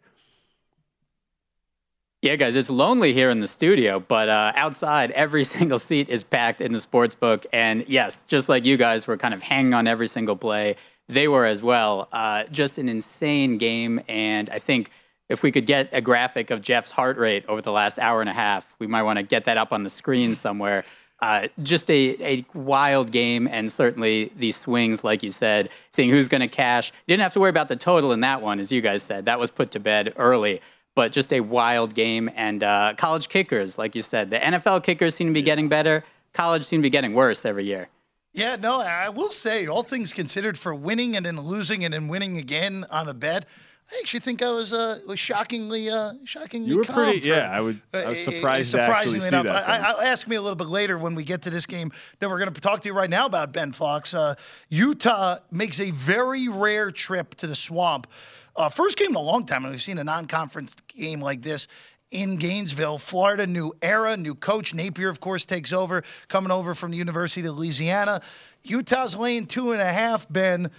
Yeah, 2.23 2.37
guys, 2.37 2.55
it's 2.55 2.69
lonely 2.69 3.11
here 3.11 3.29
in 3.29 3.41
the 3.41 3.49
studio, 3.49 3.99
but 3.99 4.29
uh, 4.29 4.53
outside, 4.55 5.11
every 5.11 5.43
single 5.43 5.77
seat 5.77 6.07
is 6.07 6.23
packed 6.23 6.61
in 6.61 6.71
the 6.71 6.79
sports 6.79 7.15
book. 7.15 7.45
And 7.51 7.83
yes, 7.89 8.23
just 8.27 8.47
like 8.47 8.63
you 8.63 8.77
guys 8.77 9.07
were 9.07 9.17
kind 9.17 9.33
of 9.33 9.41
hanging 9.41 9.73
on 9.73 9.87
every 9.87 10.07
single 10.07 10.37
play, 10.37 10.77
they 11.09 11.27
were 11.27 11.45
as 11.45 11.61
well. 11.61 12.07
Uh, 12.13 12.45
just 12.45 12.77
an 12.77 12.87
insane 12.87 13.57
game. 13.57 13.99
And 14.07 14.49
I 14.51 14.59
think 14.59 14.89
if 15.27 15.43
we 15.43 15.51
could 15.51 15.65
get 15.65 15.89
a 15.91 15.99
graphic 15.99 16.49
of 16.49 16.61
Jeff's 16.61 16.91
heart 16.91 17.17
rate 17.17 17.43
over 17.49 17.61
the 17.61 17.73
last 17.73 17.99
hour 17.99 18.21
and 18.21 18.29
a 18.29 18.33
half, 18.33 18.73
we 18.79 18.87
might 18.87 19.03
want 19.03 19.19
to 19.19 19.23
get 19.23 19.43
that 19.43 19.57
up 19.57 19.73
on 19.73 19.83
the 19.83 19.89
screen 19.89 20.33
somewhere. 20.33 20.85
Uh, 21.19 21.49
just 21.61 21.91
a, 21.91 22.15
a 22.23 22.45
wild 22.53 23.11
game, 23.11 23.49
and 23.49 23.69
certainly 23.69 24.31
these 24.37 24.55
swings, 24.55 25.03
like 25.03 25.23
you 25.23 25.29
said, 25.29 25.69
seeing 25.91 26.09
who's 26.09 26.29
going 26.29 26.41
to 26.41 26.47
cash. 26.47 26.93
Didn't 27.05 27.21
have 27.21 27.33
to 27.33 27.41
worry 27.41 27.49
about 27.49 27.67
the 27.67 27.75
total 27.75 28.13
in 28.13 28.21
that 28.21 28.41
one, 28.41 28.61
as 28.61 28.71
you 28.71 28.79
guys 28.79 29.03
said. 29.03 29.25
That 29.25 29.39
was 29.39 29.51
put 29.51 29.71
to 29.71 29.79
bed 29.81 30.13
early 30.15 30.61
but 30.95 31.11
just 31.11 31.31
a 31.33 31.39
wild 31.39 31.95
game. 31.95 32.29
And 32.35 32.63
uh, 32.63 32.93
college 32.97 33.29
kickers, 33.29 33.77
like 33.77 33.95
you 33.95 34.01
said, 34.01 34.29
the 34.29 34.39
NFL 34.39 34.83
kickers 34.83 35.15
seem 35.15 35.27
to 35.27 35.33
be 35.33 35.41
getting 35.41 35.69
better. 35.69 36.03
College 36.33 36.65
seem 36.65 36.79
to 36.81 36.83
be 36.83 36.89
getting 36.89 37.13
worse 37.13 37.45
every 37.45 37.65
year. 37.65 37.89
Yeah, 38.33 38.55
no, 38.59 38.81
I 38.81 39.09
will 39.09 39.29
say, 39.29 39.67
all 39.67 39.83
things 39.83 40.11
considered, 40.11 40.57
for 40.57 40.73
winning 40.73 41.15
and 41.15 41.23
then 41.23 41.39
losing 41.39 41.85
and 41.85 41.93
then 41.93 42.07
winning 42.07 42.39
again 42.39 42.83
on 42.89 43.07
a 43.07 43.13
bet, 43.13 43.45
I 43.91 43.99
actually 43.99 44.21
think 44.21 44.41
I 44.41 44.49
was 44.49 44.71
uh, 44.73 44.99
was 45.07 45.19
shockingly 45.19 45.89
uh, 45.89 46.13
shockingly. 46.23 46.69
You 46.69 46.77
were 46.77 46.83
calm 46.83 46.95
pretty, 46.95 47.19
for- 47.19 47.27
yeah. 47.27 47.51
I 47.51 47.59
would. 47.59 47.81
I 47.93 48.09
was 48.09 48.27
uh, 48.27 48.31
surprised 48.31 48.71
to 48.71 48.81
actually 48.81 49.19
surprisingly 49.19 49.19
see 49.19 49.27
enough. 49.27 49.43
that. 49.45 49.69
I, 49.69 49.77
Ben. 49.77 49.85
I, 49.85 49.89
I'll 49.89 50.01
ask 50.01 50.27
me 50.27 50.35
a 50.35 50.41
little 50.41 50.55
bit 50.55 50.67
later 50.67 50.97
when 50.97 51.15
we 51.15 51.23
get 51.23 51.41
to 51.43 51.49
this 51.49 51.65
game 51.65 51.91
that 52.19 52.29
we're 52.29 52.39
going 52.39 52.51
to 52.51 52.61
talk 52.61 52.79
to 52.81 52.87
you 52.87 52.95
right 52.95 53.09
now 53.09 53.25
about 53.25 53.51
Ben 53.51 53.71
Fox. 53.71 54.13
Uh, 54.13 54.35
Utah 54.69 55.35
makes 55.51 55.79
a 55.79 55.91
very 55.91 56.47
rare 56.47 56.91
trip 56.91 57.35
to 57.35 57.47
the 57.47 57.55
swamp. 57.55 58.07
Uh, 58.55 58.69
first 58.69 58.97
game 58.97 59.09
in 59.09 59.15
a 59.15 59.19
long 59.21 59.45
time, 59.45 59.63
and 59.63 59.71
we've 59.71 59.81
seen 59.81 59.97
a 59.97 60.03
non-conference 60.03 60.75
game 60.95 61.21
like 61.21 61.41
this 61.41 61.67
in 62.11 62.35
Gainesville, 62.35 62.99
Florida. 62.99 63.47
New 63.47 63.73
era, 63.81 64.15
new 64.15 64.35
coach 64.35 64.73
Napier, 64.73 65.09
of 65.09 65.19
course, 65.19 65.45
takes 65.45 65.73
over, 65.73 66.03
coming 66.27 66.51
over 66.51 66.75
from 66.75 66.91
the 66.91 66.97
University 66.97 67.47
of 67.47 67.57
Louisiana. 67.57 68.21
Utah's 68.61 69.15
laying 69.15 69.47
two 69.47 69.71
and 69.71 69.81
a 69.81 69.85
half. 69.85 70.27
Ben, 70.29 70.69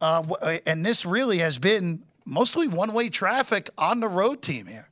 uh, 0.00 0.22
and 0.66 0.84
this 0.84 1.06
really 1.06 1.38
has 1.38 1.58
been 1.58 2.02
mostly 2.26 2.66
one-way 2.66 3.08
traffic 3.08 3.70
on 3.78 4.00
the 4.00 4.08
road 4.08 4.42
team 4.42 4.66
here. 4.66 4.88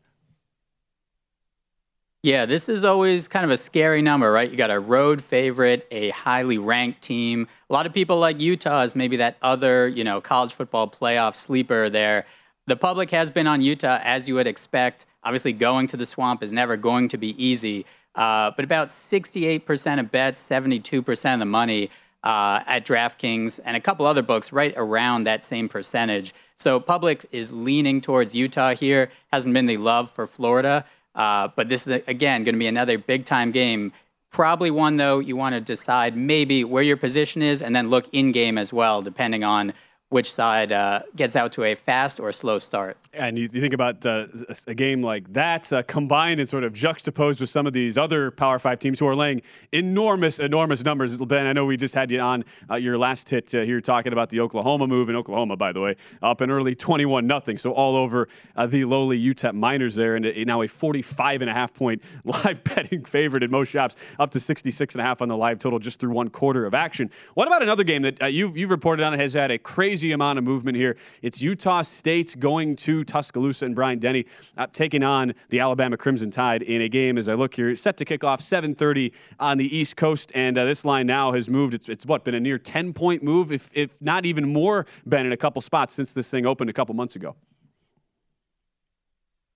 Yeah, 2.25 2.47
this 2.47 2.69
is 2.69 2.85
always 2.85 3.29
kind 3.29 3.45
of 3.45 3.53
a 3.53 3.57
scary 3.57 4.03
number, 4.03 4.33
right? 4.33 4.51
You 4.51 4.57
got 4.57 4.73
a 4.73 4.81
road 4.81 5.23
favorite, 5.23 5.87
a 5.93 6.11
highly 6.11 6.59
ranked 6.59 7.01
team. 7.01 7.47
A 7.71 7.73
lot 7.73 7.87
of 7.87 7.93
people 7.93 8.19
like 8.19 8.41
Utah 8.41 8.81
as 8.81 8.97
maybe 8.97 9.19
that 9.19 9.37
other, 9.41 9.87
you 9.87 10.03
know, 10.03 10.21
college 10.21 10.53
football 10.53 10.89
playoff 10.89 11.37
sleeper 11.37 11.89
there. 11.89 12.27
The 12.67 12.75
public 12.75 13.11
has 13.11 13.31
been 13.31 13.47
on 13.47 13.63
Utah 13.63 14.01
as 14.03 14.27
you 14.27 14.35
would 14.35 14.49
expect. 14.49 15.07
Obviously, 15.23 15.53
going 15.53 15.87
to 15.87 15.97
the 15.97 16.07
swamp 16.07 16.43
is 16.43 16.53
never 16.53 16.77
going 16.77 17.07
to 17.11 17.19
be 17.19 17.41
easy. 17.43 17.87
Uh, 18.17 18.51
but 18.51 18.65
about 18.65 18.89
68% 18.89 20.01
of 20.01 20.11
bets, 20.11 20.43
72% 20.43 21.35
of 21.35 21.39
the 21.39 21.47
money 21.47 21.89
uh, 22.25 22.65
at 22.67 22.85
DraftKings, 22.85 23.61
and 23.65 23.77
a 23.77 23.81
couple 23.81 24.05
other 24.05 24.23
books 24.23 24.53
right 24.53 24.75
around 24.77 25.23
that 25.23 25.45
same 25.45 25.69
percentage. 25.69 26.35
So, 26.57 26.81
public 26.81 27.27
is 27.31 27.53
leaning 27.53 28.01
towards 28.01 28.35
Utah 28.35 28.75
here. 28.75 29.11
Hasn't 29.33 29.55
been 29.55 29.67
the 29.67 29.77
love 29.77 30.11
for 30.11 30.27
Florida. 30.27 30.85
Uh, 31.19 31.49
but 31.57 31.69
this 31.69 31.87
is, 31.87 32.03
again, 32.07 32.45
going 32.45 32.55
to 32.55 32.59
be 32.59 32.69
another 32.69 32.97
big 32.97 33.27
time 33.27 33.51
game. 33.51 33.93
Probably 34.31 34.71
one, 34.71 34.97
though, 34.97 35.19
you 35.19 35.37
want 35.37 35.55
to 35.55 35.61
decide 35.61 36.17
maybe 36.17 36.63
where 36.63 36.83
your 36.83 36.97
position 36.97 37.43
is 37.43 37.61
and 37.61 37.75
then 37.75 37.89
look 37.89 38.07
in 38.13 38.31
game 38.31 38.57
as 38.57 38.73
well, 38.73 39.03
depending 39.03 39.43
on 39.43 39.73
which 40.11 40.33
side 40.33 40.73
uh, 40.73 41.03
gets 41.17 41.37
out 41.37 41.53
to 41.53 41.65
a 41.65 41.75
fast 41.75 42.19
or 42.19 42.33
slow 42.33 42.59
start. 42.59 42.97
And 43.13 43.37
you, 43.37 43.45
you 43.45 43.61
think 43.61 43.75
about 43.75 44.07
uh, 44.07 44.27
a 44.67 44.75
game 44.75 45.03
like 45.03 45.31
that 45.35 45.71
uh, 45.71 45.83
combined 45.83 46.41
and 46.41 46.49
sort 46.49 46.65
of 46.65 46.73
juxtaposed 46.73 47.41
with 47.41 47.51
some 47.51 47.67
of 47.67 47.75
these 47.75 47.99
other 47.99 48.31
Power 48.31 48.59
Five 48.59 48.79
teams 48.79 48.99
who 48.99 49.07
are 49.07 49.15
laying 49.15 49.43
enormous, 49.71 50.41
enormous 50.41 50.83
numbers. 50.83 51.15
Ben, 51.17 51.47
I 51.47 51.53
know 51.53 51.67
we 51.67 51.77
just 51.77 51.95
had 51.95 52.11
you 52.11 52.21
on 52.21 52.45
uh, 52.71 52.77
your 52.77 52.97
last 52.97 53.29
hit 53.29 53.55
uh, 53.55 53.61
here 53.61 53.83
talking 53.83 54.13
about 54.13 54.31
the 54.31 54.41
Oklahoma 54.41 54.87
move 54.87 55.11
in 55.11 55.17
Oklahoma, 55.17 55.57
by 55.57 55.73
the 55.73 55.81
way, 55.81 55.97
up 56.23 56.41
in 56.41 56.51
early 56.51 56.75
21 56.75 57.27
nothing. 57.27 57.59
So 57.59 57.73
all 57.73 57.95
over 57.95 58.29
uh, 58.57 58.67
the 58.67 58.87
lowly 58.87 59.23
UTEP 59.23 59.53
Miners 59.55 59.95
there, 59.95 60.17
and 60.17 60.47
now 60.47 60.63
a 60.63 60.69
45 60.69 61.43
and 61.43 61.51
a 61.51 61.55
half 61.55 61.75
point 61.75 62.03
live 62.25 62.65
betting 62.65 63.05
favorite 63.05 63.43
in 63.43 63.51
most 63.51 63.69
shops, 63.69 63.95
up 64.19 64.31
to 64.31 64.41
66 64.41 64.95
and 64.95 65.03
a 65.03 65.05
half 65.05 65.21
on 65.21 65.29
the 65.29 65.37
live 65.37 65.59
total 65.59 65.79
just 65.79 66.01
through 66.01 66.13
one 66.13 66.31
quarter 66.31 66.65
of 66.65 66.73
action. 66.73 67.11
What 67.35 67.47
about 67.47 67.63
another 67.63 67.85
game 67.85 68.03
that 68.03 68.33
you've, 68.33 68.57
you've 68.57 68.71
reported 68.71 69.05
on? 69.05 69.19
Has 69.19 69.35
had 69.35 69.51
a 69.51 69.59
crazy 69.59 69.98
amount 70.05 70.39
of 70.39 70.45
movement 70.45 70.77
here. 70.77 70.97
It's 71.23 71.43
Utah 71.43 71.83
State 71.83 72.39
going 72.39 72.77
to 72.77 73.05
Tuscaloosa 73.05 73.65
and 73.65 73.75
Bryant-Denny 73.75 74.25
uh, 74.57 74.67
taking 74.73 75.03
on 75.03 75.35
the 75.51 75.61
Alabama 75.61 75.97
Crimson 75.97 76.31
Tide 76.31 76.63
in 76.63 76.81
a 76.81 76.89
game. 76.89 77.19
As 77.19 77.29
I 77.29 77.35
look 77.35 77.55
here, 77.55 77.75
set 77.77 77.97
to 77.99 78.05
kick 78.05 78.25
off 78.25 78.41
7:30 78.41 79.13
on 79.39 79.59
the 79.59 79.77
East 79.77 79.97
Coast, 79.97 80.33
and 80.35 80.57
uh, 80.57 80.65
this 80.65 80.85
line 80.85 81.07
now 81.07 81.33
has 81.33 81.49
moved. 81.49 81.75
It's, 81.75 81.89
it's 81.89 82.07
what 82.07 82.25
been 82.25 82.35
a 82.35 82.41
near 82.41 82.59
10 82.59 82.93
point 82.93 83.23
move, 83.23 83.53
if 83.53 83.71
if 83.75 84.01
not 84.01 84.25
even 84.25 84.53
more, 84.53 84.87
Ben, 85.05 85.27
in 85.27 85.33
a 85.33 85.37
couple 85.37 85.61
spots 85.61 85.95
since 85.95 86.13
this 86.13 86.31
thing 86.31 86.47
opened 86.47 86.71
a 86.71 86.73
couple 86.73 86.95
months 86.95 87.17
ago. 87.17 87.37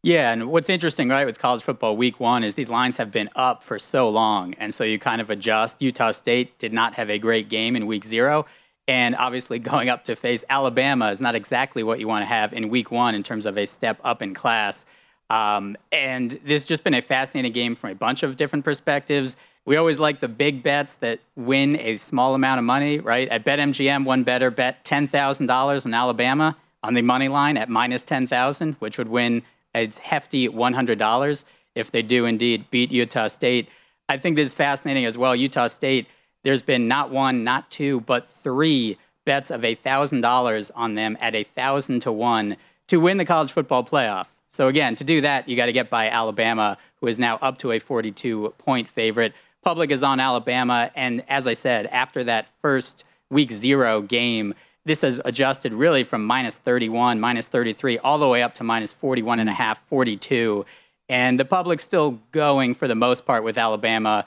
Yeah, 0.05 0.33
and 0.33 0.51
what's 0.51 0.69
interesting, 0.69 1.09
right, 1.09 1.25
with 1.25 1.39
college 1.39 1.63
football 1.63 1.97
week 1.97 2.19
one 2.19 2.43
is 2.43 2.57
these 2.57 2.69
lines 2.69 2.97
have 2.97 3.13
been 3.13 3.31
up 3.37 3.63
for 3.63 3.79
so 3.79 4.09
long. 4.09 4.53
And 4.55 4.75
so 4.75 4.83
you 4.83 4.99
kind 4.99 5.21
of 5.21 5.31
adjust. 5.31 5.81
Utah 5.81 6.11
State 6.11 6.59
did 6.59 6.73
not 6.73 6.97
have 6.97 7.09
a 7.09 7.21
great 7.21 7.49
game 7.49 7.77
in 7.77 7.87
week 7.87 8.05
zero. 8.05 8.45
And 8.88 9.14
obviously, 9.16 9.59
going 9.59 9.88
up 9.88 10.05
to 10.05 10.16
face 10.16 10.45
Alabama 10.49 11.11
is 11.11 11.21
not 11.21 11.35
exactly 11.35 11.83
what 11.83 12.01
you 12.01 12.09
want 12.09 12.23
to 12.23 12.27
have 12.27 12.53
in 12.53 12.68
week 12.68 12.90
one 12.90 13.14
in 13.14 13.23
terms 13.23 13.47
of 13.47 13.57
a 13.57 13.66
step 13.66 13.99
up 14.03 14.23
in 14.23 14.35
class. 14.35 14.85
Um, 15.31 15.77
and 15.90 16.31
this 16.31 16.62
has 16.62 16.64
just 16.66 16.85
been 16.85 16.95
a 16.95 17.01
fascinating 17.01 17.53
game 17.53 17.75
from 17.75 17.90
a 17.90 17.95
bunch 17.95 18.23
of 18.23 18.37
different 18.37 18.64
perspectives. 18.64 19.37
We 19.64 19.77
always 19.77 20.01
like 20.01 20.21
the 20.21 20.29
big 20.29 20.62
bets 20.62 20.95
that 20.95 21.21
win 21.37 21.79
a 21.79 21.97
small 21.97 22.35
amount 22.35 22.59
of 22.59 22.64
money, 22.64 22.99
right? 22.99 23.29
At 23.29 23.45
BetMGM, 23.45 24.05
one 24.05 24.25
better 24.25 24.51
bet 24.51 24.85
$10,000 24.85 25.87
on 25.87 25.95
Alabama 25.95 26.57
on 26.83 26.95
the 26.95 27.03
money 27.03 27.29
line 27.29 27.57
at 27.57 27.68
minus 27.68 28.03
10000 28.03 28.75
which 28.75 28.99
would 28.99 29.09
win 29.09 29.42
a 29.75 29.88
hefty 30.03 30.49
$100 30.49 31.45
if 31.75 31.90
they 31.90 32.03
do 32.03 32.27
indeed 32.27 32.71
beat 32.71 32.90
Utah 32.90 33.29
State. 33.29 33.68
I 34.09 34.18
think 34.18 34.37
this 34.37 34.49
is 34.49 34.53
fascinating 34.53 35.05
as 35.05 35.16
well. 35.16 35.35
Utah 35.35 35.68
State, 35.68 36.07
there's 36.43 36.63
been 36.63 36.89
not 36.89 37.11
one, 37.11 37.45
not 37.45 37.71
two, 37.71 38.01
but 38.01 38.27
three 38.27 38.99
bets 39.25 39.51
of 39.51 39.63
$1,000 39.63 40.71
on 40.75 40.95
them 40.95 41.17
at 41.21 41.35
1,000 41.35 42.01
to 42.01 42.13
1 42.13 42.57
to 42.89 43.01
win 43.01 43.17
the 43.17 43.25
college 43.25 43.53
football 43.53 43.85
playoff. 43.85 44.27
So, 44.49 44.69
again, 44.69 44.95
to 44.97 45.05
do 45.05 45.23
that, 45.23 45.49
you 45.49 45.57
got 45.57 45.67
to 45.67 45.73
get 45.73 45.89
by 45.89 46.11
Alabama, 46.11 46.77
who 47.01 47.07
is 47.07 47.19
now 47.19 47.39
up 47.41 47.59
to 47.59 47.73
a 47.73 47.79
42 47.79 48.55
point 48.59 48.89
favorite. 48.89 49.33
Public 49.63 49.91
is 49.91 50.03
on 50.03 50.21
Alabama. 50.21 50.91
And 50.95 51.25
as 51.29 51.47
I 51.47 51.55
said, 51.55 51.87
after 51.87 52.23
that 52.25 52.49
first 52.61 53.05
week 53.31 53.51
zero 53.51 54.03
game, 54.03 54.55
this 54.85 55.01
has 55.03 55.21
adjusted 55.25 55.73
really 55.73 56.05
from 56.05 56.27
minus 56.27 56.57
31, 56.57 57.21
minus 57.21 57.47
33, 57.47 57.99
all 57.99 58.19
the 58.19 58.29
way 58.29 58.43
up 58.43 58.55
to 58.55 58.65
minus 58.65 58.93
41 58.93 59.39
and 59.39 59.49
a 59.49 59.53
half, 59.53 59.83
42. 59.87 60.67
And 61.09 61.39
the 61.39 61.45
public's 61.45 61.85
still 61.85 62.19
going 62.33 62.75
for 62.75 62.89
the 62.89 62.95
most 62.95 63.25
part 63.25 63.45
with 63.45 63.57
Alabama. 63.57 64.27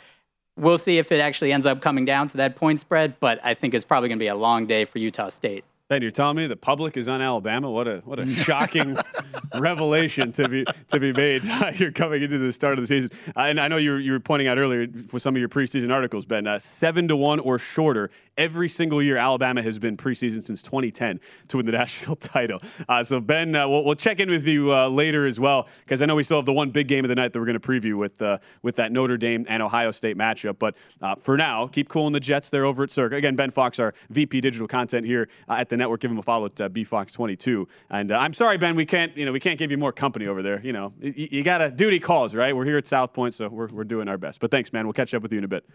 We'll 0.57 0.77
see 0.77 0.97
if 0.97 1.11
it 1.11 1.19
actually 1.19 1.51
ends 1.51 1.65
up 1.65 1.81
coming 1.81 2.05
down 2.05 2.29
to 2.29 2.37
that 2.37 2.55
point 2.55 2.79
spread, 2.79 3.19
but 3.19 3.39
I 3.43 3.53
think 3.53 3.73
it's 3.73 3.83
probably 3.83 4.07
going 4.09 4.19
to 4.19 4.23
be 4.23 4.27
a 4.27 4.35
long 4.35 4.65
day 4.65 4.85
for 4.85 4.99
Utah 4.99 5.29
State. 5.29 5.65
Ben, 5.89 6.01
you're 6.01 6.11
telling 6.11 6.37
me 6.37 6.47
the 6.47 6.55
public 6.55 6.97
is 6.97 7.07
on 7.07 7.21
Alabama? 7.21 7.69
What 7.69 7.87
a 7.87 7.97
what 8.05 8.17
a 8.17 8.25
shocking 8.25 8.97
revelation 9.59 10.31
to 10.33 10.49
be 10.49 10.65
to 10.87 10.99
be 10.99 11.11
made. 11.13 11.43
you're 11.75 11.91
coming 11.91 12.21
into 12.21 12.37
the 12.37 12.53
start 12.53 12.77
of 12.77 12.83
the 12.83 12.87
season, 12.87 13.11
uh, 13.35 13.41
and 13.41 13.59
I 13.59 13.67
know 13.67 13.77
you 13.77 13.91
were, 13.91 13.99
you 13.99 14.11
were 14.11 14.19
pointing 14.19 14.47
out 14.47 14.57
earlier 14.57 14.87
for 15.07 15.19
some 15.19 15.35
of 15.35 15.39
your 15.39 15.49
preseason 15.49 15.91
articles, 15.91 16.25
Ben. 16.25 16.47
Uh, 16.47 16.59
seven 16.59 17.07
to 17.07 17.15
one 17.15 17.39
or 17.39 17.57
shorter 17.57 18.09
every 18.37 18.67
single 18.67 19.01
year. 19.01 19.17
Alabama 19.17 19.61
has 19.61 19.79
been 19.79 19.97
preseason 19.97 20.43
since 20.43 20.61
2010 20.61 21.19
to 21.47 21.57
win 21.57 21.65
the 21.65 21.71
national 21.85 22.15
title. 22.15 22.59
Uh, 22.87 23.03
so 23.03 23.19
Ben, 23.19 23.55
uh, 23.55 23.67
we'll, 23.67 23.83
we'll, 23.83 23.95
check 23.95 24.19
in 24.19 24.29
with 24.29 24.45
you 24.45 24.73
uh, 24.73 24.89
later 24.89 25.25
as 25.25 25.39
well 25.39 25.67
because 25.79 26.01
I 26.01 26.05
know 26.05 26.15
we 26.15 26.23
still 26.23 26.37
have 26.37 26.45
the 26.45 26.53
one 26.53 26.69
big 26.69 26.87
game 26.87 27.05
of 27.05 27.09
the 27.09 27.15
night 27.15 27.33
that 27.33 27.39
we're 27.39 27.45
going 27.45 27.59
to 27.59 27.67
preview 27.67 27.95
with 27.95 28.21
with 28.61 28.75
that 28.75 28.91
Notre 28.91 29.17
Dame 29.17 29.45
and 29.47 29.63
Ohio 29.63 29.91
State 29.91 30.17
matchup. 30.17 30.59
But 30.59 30.75
for 31.21 31.37
now, 31.37 31.67
keep 31.67 31.89
cooling 31.89 32.13
the 32.13 32.19
Jets 32.19 32.49
there 32.49 32.65
over 32.65 32.83
at 32.83 32.91
Circa. 32.91 33.15
Again, 33.15 33.35
Ben 33.35 33.51
Fox, 33.51 33.79
our 33.79 33.93
VP 34.09 34.41
digital 34.41 34.67
content 34.67 35.05
here 35.05 35.27
at 35.49 35.69
the 35.69 35.77
network. 35.77 36.01
Give 36.01 36.11
him 36.11 36.17
a 36.17 36.23
follow 36.23 36.45
at 36.45 36.59
uh, 36.59 36.69
bfox22. 36.69 37.67
And 37.89 38.11
I'm 38.11 38.33
sorry, 38.33 38.57
Ben, 38.57 38.75
we 38.75 38.85
can't 38.85 39.15
you 39.15 39.24
we 39.31 39.39
can't 39.39 39.59
give 39.59 39.71
you 39.71 39.77
more 39.77 39.91
company 39.91 40.27
over 40.27 40.41
there. 40.41 40.61
You 40.61 40.73
know, 40.73 40.93
you, 40.99 41.27
you 41.31 41.43
got 41.43 41.59
to 41.59 41.69
duty 41.69 41.99
calls, 41.99 42.35
right? 42.35 42.55
We're 42.55 42.65
here 42.65 42.77
at 42.77 42.87
South 42.87 43.13
Point, 43.13 43.33
so 43.33 43.47
we're 43.49 43.67
we're 43.67 43.83
doing 43.83 44.07
our 44.07 44.17
best. 44.17 44.39
But 44.39 44.51
thanks, 44.51 44.73
man. 44.73 44.85
We'll 44.85 44.93
catch 44.93 45.13
up 45.13 45.21
with 45.21 45.31
you 45.31 45.37
in 45.37 45.43
a 45.43 45.47
bit. 45.47 45.65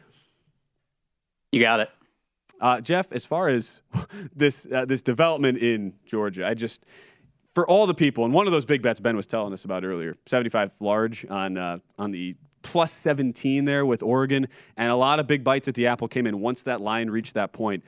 You 1.52 1.60
got 1.60 1.80
it. 1.80 1.90
Uh, 2.60 2.80
Jeff, 2.80 3.10
as 3.12 3.24
far 3.24 3.48
as 3.48 3.80
this 4.34 4.66
uh, 4.72 4.84
this 4.84 5.02
development 5.02 5.58
in 5.58 5.94
Georgia, 6.06 6.46
I 6.46 6.54
just 6.54 6.84
for 7.50 7.68
all 7.68 7.86
the 7.86 7.94
people, 7.94 8.24
and 8.24 8.32
one 8.32 8.46
of 8.46 8.52
those 8.52 8.64
big 8.64 8.82
bets 8.82 9.00
Ben 9.00 9.16
was 9.16 9.26
telling 9.26 9.52
us 9.52 9.64
about 9.64 9.84
earlier, 9.84 10.16
75 10.26 10.72
large 10.80 11.26
on 11.28 11.56
uh, 11.56 11.78
on 11.98 12.10
the 12.10 12.36
plus 12.62 12.92
17 12.92 13.64
there 13.64 13.86
with 13.86 14.02
Oregon, 14.02 14.46
and 14.76 14.90
a 14.90 14.96
lot 14.96 15.18
of 15.18 15.26
big 15.26 15.42
bites 15.42 15.66
at 15.66 15.74
the 15.74 15.86
apple 15.86 16.08
came 16.08 16.26
in 16.26 16.40
once 16.40 16.62
that 16.64 16.80
line 16.80 17.08
reached 17.08 17.34
that 17.34 17.52
point 17.52 17.82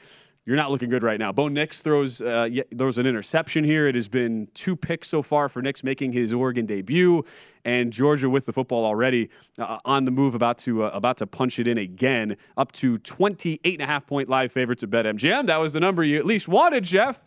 you're 0.44 0.57
not 0.57 0.72
looking 0.72 0.90
good 0.90 1.05
right 1.05 1.20
now. 1.20 1.31
Bo 1.31 1.48
Nix 1.48 1.83
throws 1.83 2.20
uh, 2.20 2.48
throws 2.76 2.98
an 2.98 3.07
interception 3.07 3.62
here. 3.62 3.87
It 3.87 3.94
has 3.94 4.09
been 4.09 4.48
two 4.55 4.74
picks 4.74 5.09
so 5.09 5.22
far 5.22 5.48
for 5.48 5.62
Nix 5.62 5.85
making 5.85 6.12
his 6.12 6.35
Oregon 6.35 6.66
debut, 6.66 7.24
and 7.64 7.92
Georgia 7.92 8.28
with 8.28 8.46
the 8.46 8.52
football 8.52 8.85
already 8.85 9.31
uh, 9.59 9.78
on 9.85 10.05
the 10.05 10.11
move, 10.11 10.35
about 10.35 10.59
to 10.59 10.85
uh, 10.85 10.90
about 10.92 11.18
to 11.18 11.26
punch 11.26 11.59
it 11.59 11.68
in 11.68 11.78
again, 11.78 12.37
up 12.57 12.72
to 12.72 12.98
28 12.98 13.61
and 13.72 13.83
a 13.83 13.87
half 13.87 14.07
point 14.07 14.28
live 14.28 14.50
favorites 14.50 14.83
at 14.83 14.90
BetMGM. 14.90 15.46
That 15.46 15.59
was 15.59 15.74
the 15.74 15.81
number 15.81 16.02
you 16.02 16.18
at 16.18 16.26
least 16.26 16.48
wanted, 16.48 16.83
Jeff. 16.85 17.20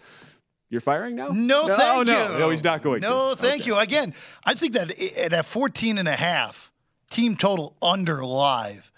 You're 0.69 0.81
firing 0.81 1.15
now? 1.15 1.27
No, 1.27 1.67
no 1.67 1.77
thank 1.77 2.07
no. 2.07 2.33
you. 2.33 2.39
No, 2.39 2.49
he's 2.49 2.63
not 2.63 2.81
going 2.81 2.99
no, 2.99 3.29
to. 3.29 3.35
thank 3.37 3.61
okay. 3.61 3.67
you. 3.67 3.77
Again, 3.77 4.13
I 4.43 4.55
think 4.55 4.73
that 4.73 4.99
at 5.31 5.45
14 5.45 5.99
and 5.99 6.07
a 6.07 6.15
half, 6.15 6.71
team 7.09 7.37
total 7.37 7.77
under 7.81 8.25
live, 8.25 8.91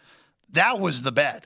that 0.52 0.80
was 0.80 1.04
the 1.04 1.12
bet. 1.12 1.46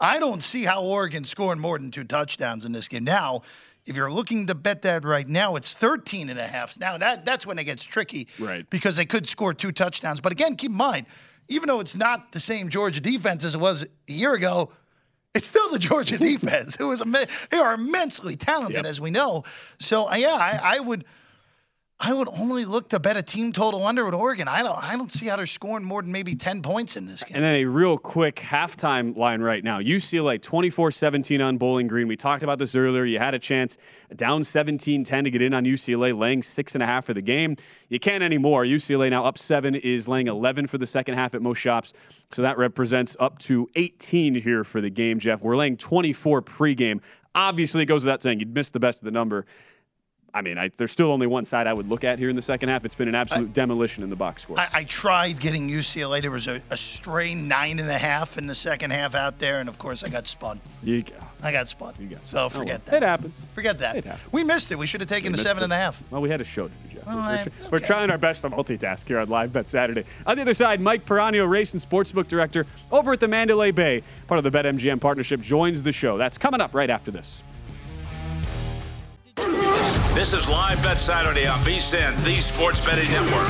I 0.00 0.18
don't 0.18 0.42
see 0.42 0.64
how 0.64 0.82
Oregon's 0.82 1.28
scoring 1.28 1.60
more 1.60 1.78
than 1.78 1.90
two 1.90 2.04
touchdowns 2.04 2.64
in 2.64 2.72
this 2.72 2.88
game. 2.88 3.04
Now, 3.04 3.42
if 3.84 3.96
you're 3.96 4.10
looking 4.10 4.46
to 4.46 4.54
bet 4.54 4.82
that 4.82 5.04
right 5.04 5.28
now, 5.28 5.56
it's 5.56 5.74
13 5.74 6.30
and 6.30 6.38
a 6.38 6.46
half. 6.46 6.78
Now, 6.78 6.96
that, 6.98 7.24
that's 7.24 7.46
when 7.46 7.58
it 7.58 7.64
gets 7.64 7.84
tricky. 7.84 8.28
Right. 8.38 8.68
Because 8.70 8.96
they 8.96 9.04
could 9.04 9.26
score 9.26 9.52
two 9.52 9.72
touchdowns. 9.72 10.20
But 10.20 10.32
again, 10.32 10.56
keep 10.56 10.70
in 10.70 10.76
mind, 10.76 11.06
even 11.48 11.68
though 11.68 11.80
it's 11.80 11.96
not 11.96 12.32
the 12.32 12.40
same 12.40 12.68
Georgia 12.68 13.00
defense 13.00 13.44
as 13.44 13.54
it 13.54 13.60
was 13.60 13.82
a 13.82 14.12
year 14.12 14.34
ago, 14.34 14.70
it's 15.34 15.46
still 15.46 15.68
the 15.70 15.78
Georgia 15.78 16.18
defense. 16.18 16.76
It 16.76 16.84
was 16.84 17.00
they 17.50 17.58
are 17.58 17.74
immensely 17.74 18.36
talented, 18.36 18.76
yep. 18.76 18.86
as 18.86 19.00
we 19.00 19.10
know. 19.10 19.44
So, 19.78 20.08
uh, 20.10 20.14
yeah, 20.14 20.36
I, 20.38 20.76
I 20.76 20.80
would– 20.80 21.04
I 22.02 22.14
would 22.14 22.28
only 22.28 22.64
look 22.64 22.88
to 22.88 22.98
bet 22.98 23.18
a 23.18 23.22
team 23.22 23.52
total 23.52 23.86
under 23.86 24.06
with 24.06 24.14
Oregon. 24.14 24.48
I 24.48 24.62
don't 24.62 24.82
I 24.82 24.96
don't 24.96 25.12
see 25.12 25.26
how 25.26 25.36
they're 25.36 25.46
scoring 25.46 25.84
more 25.84 26.00
than 26.00 26.10
maybe 26.10 26.34
10 26.34 26.62
points 26.62 26.96
in 26.96 27.04
this 27.04 27.22
game. 27.22 27.36
And 27.36 27.44
then 27.44 27.56
a 27.56 27.66
real 27.66 27.98
quick 27.98 28.36
halftime 28.36 29.14
line 29.14 29.42
right 29.42 29.62
now. 29.62 29.80
UCLA 29.80 30.40
24-17 30.40 31.46
on 31.46 31.58
Bowling 31.58 31.88
Green. 31.88 32.08
We 32.08 32.16
talked 32.16 32.42
about 32.42 32.58
this 32.58 32.74
earlier. 32.74 33.04
You 33.04 33.18
had 33.18 33.34
a 33.34 33.38
chance 33.38 33.76
down 34.16 34.40
17-10 34.40 35.24
to 35.24 35.30
get 35.30 35.42
in 35.42 35.52
on 35.52 35.66
UCLA, 35.66 36.16
laying 36.16 36.42
six 36.42 36.74
and 36.74 36.82
a 36.82 36.86
half 36.86 37.04
for 37.04 37.12
the 37.12 37.20
game. 37.20 37.56
You 37.90 37.98
can't 37.98 38.24
anymore. 38.24 38.64
UCLA 38.64 39.10
now 39.10 39.26
up 39.26 39.36
seven 39.36 39.74
is 39.74 40.08
laying 40.08 40.28
11 40.28 40.68
for 40.68 40.78
the 40.78 40.86
second 40.86 41.16
half 41.16 41.34
at 41.34 41.42
most 41.42 41.58
shops. 41.58 41.92
So 42.32 42.40
that 42.40 42.56
represents 42.56 43.14
up 43.20 43.38
to 43.40 43.68
18 43.76 44.36
here 44.36 44.64
for 44.64 44.80
the 44.80 44.90
game, 44.90 45.18
Jeff. 45.18 45.42
We're 45.42 45.56
laying 45.56 45.76
24 45.76 46.40
pregame. 46.42 47.02
Obviously, 47.34 47.82
it 47.82 47.86
goes 47.86 48.04
without 48.04 48.22
saying 48.22 48.40
you'd 48.40 48.54
miss 48.54 48.70
the 48.70 48.80
best 48.80 49.00
of 49.00 49.04
the 49.04 49.10
number. 49.10 49.44
I 50.32 50.42
mean, 50.42 50.58
I, 50.58 50.70
there's 50.76 50.92
still 50.92 51.10
only 51.10 51.26
one 51.26 51.44
side 51.44 51.66
I 51.66 51.72
would 51.72 51.88
look 51.88 52.04
at 52.04 52.18
here 52.18 52.28
in 52.28 52.36
the 52.36 52.42
second 52.42 52.68
half. 52.68 52.84
It's 52.84 52.94
been 52.94 53.08
an 53.08 53.14
absolute 53.14 53.48
I, 53.48 53.52
demolition 53.52 54.02
in 54.02 54.10
the 54.10 54.16
box 54.16 54.42
score. 54.42 54.58
I, 54.58 54.68
I 54.72 54.84
tried 54.84 55.40
getting 55.40 55.68
UCLA. 55.68 56.20
There 56.20 56.30
was 56.30 56.46
a, 56.46 56.62
a 56.70 56.76
stray 56.76 57.34
nine 57.34 57.78
and 57.78 57.88
a 57.88 57.98
half 57.98 58.38
in 58.38 58.46
the 58.46 58.54
second 58.54 58.92
half 58.92 59.14
out 59.14 59.38
there, 59.38 59.60
and 59.60 59.68
of 59.68 59.78
course, 59.78 60.04
I 60.04 60.08
got 60.08 60.26
spun. 60.26 60.60
You, 60.82 61.04
I 61.42 61.52
got 61.52 61.68
spun. 61.68 61.94
You 61.98 62.06
got 62.06 62.24
so 62.26 62.48
forget 62.48 62.82
oh, 62.86 62.90
well. 62.90 63.00
that. 63.00 63.02
It 63.02 63.06
happens. 63.06 63.46
Forget 63.54 63.78
that. 63.80 63.96
It 63.96 64.04
happens. 64.04 64.32
We 64.32 64.44
missed 64.44 64.70
it. 64.70 64.78
We 64.78 64.86
should 64.86 65.00
have 65.00 65.10
taken 65.10 65.32
we 65.32 65.36
the 65.36 65.42
seven 65.42 65.62
it. 65.62 65.64
and 65.64 65.72
a 65.72 65.76
half. 65.76 66.02
Well, 66.10 66.20
we 66.20 66.30
had 66.30 66.40
a 66.40 66.44
show 66.44 66.68
to 66.68 66.74
do, 66.88 66.94
Jeff. 66.94 67.06
Well, 67.06 67.16
we're, 67.16 67.40
okay. 67.40 67.50
we're, 67.72 67.78
trying 67.80 68.10
our 68.10 68.18
best 68.18 68.42
to 68.42 68.50
multitask 68.50 69.06
here 69.06 69.18
on 69.18 69.28
Live 69.28 69.52
Bet 69.52 69.68
Saturday. 69.68 70.04
On 70.26 70.36
the 70.36 70.42
other 70.42 70.54
side, 70.54 70.80
Mike 70.80 71.04
Piranio, 71.06 71.48
race 71.48 71.72
and 71.72 71.82
sportsbook 71.82 72.28
director 72.28 72.66
over 72.92 73.12
at 73.12 73.20
the 73.20 73.28
Mandalay 73.28 73.72
Bay, 73.72 74.02
part 74.26 74.38
of 74.38 74.44
the 74.44 74.50
BetMGM 74.50 75.00
partnership, 75.00 75.40
joins 75.40 75.82
the 75.82 75.92
show. 75.92 76.18
That's 76.18 76.38
coming 76.38 76.60
up 76.60 76.74
right 76.74 76.90
after 76.90 77.10
this. 77.10 77.42
This 80.20 80.34
is 80.34 80.46
Live 80.46 80.82
Bet 80.82 80.98
Saturday 80.98 81.46
on 81.46 81.58
VSIN, 81.60 82.22
the 82.24 82.40
Sports 82.40 82.78
Betting 82.78 83.10
Network. 83.10 83.46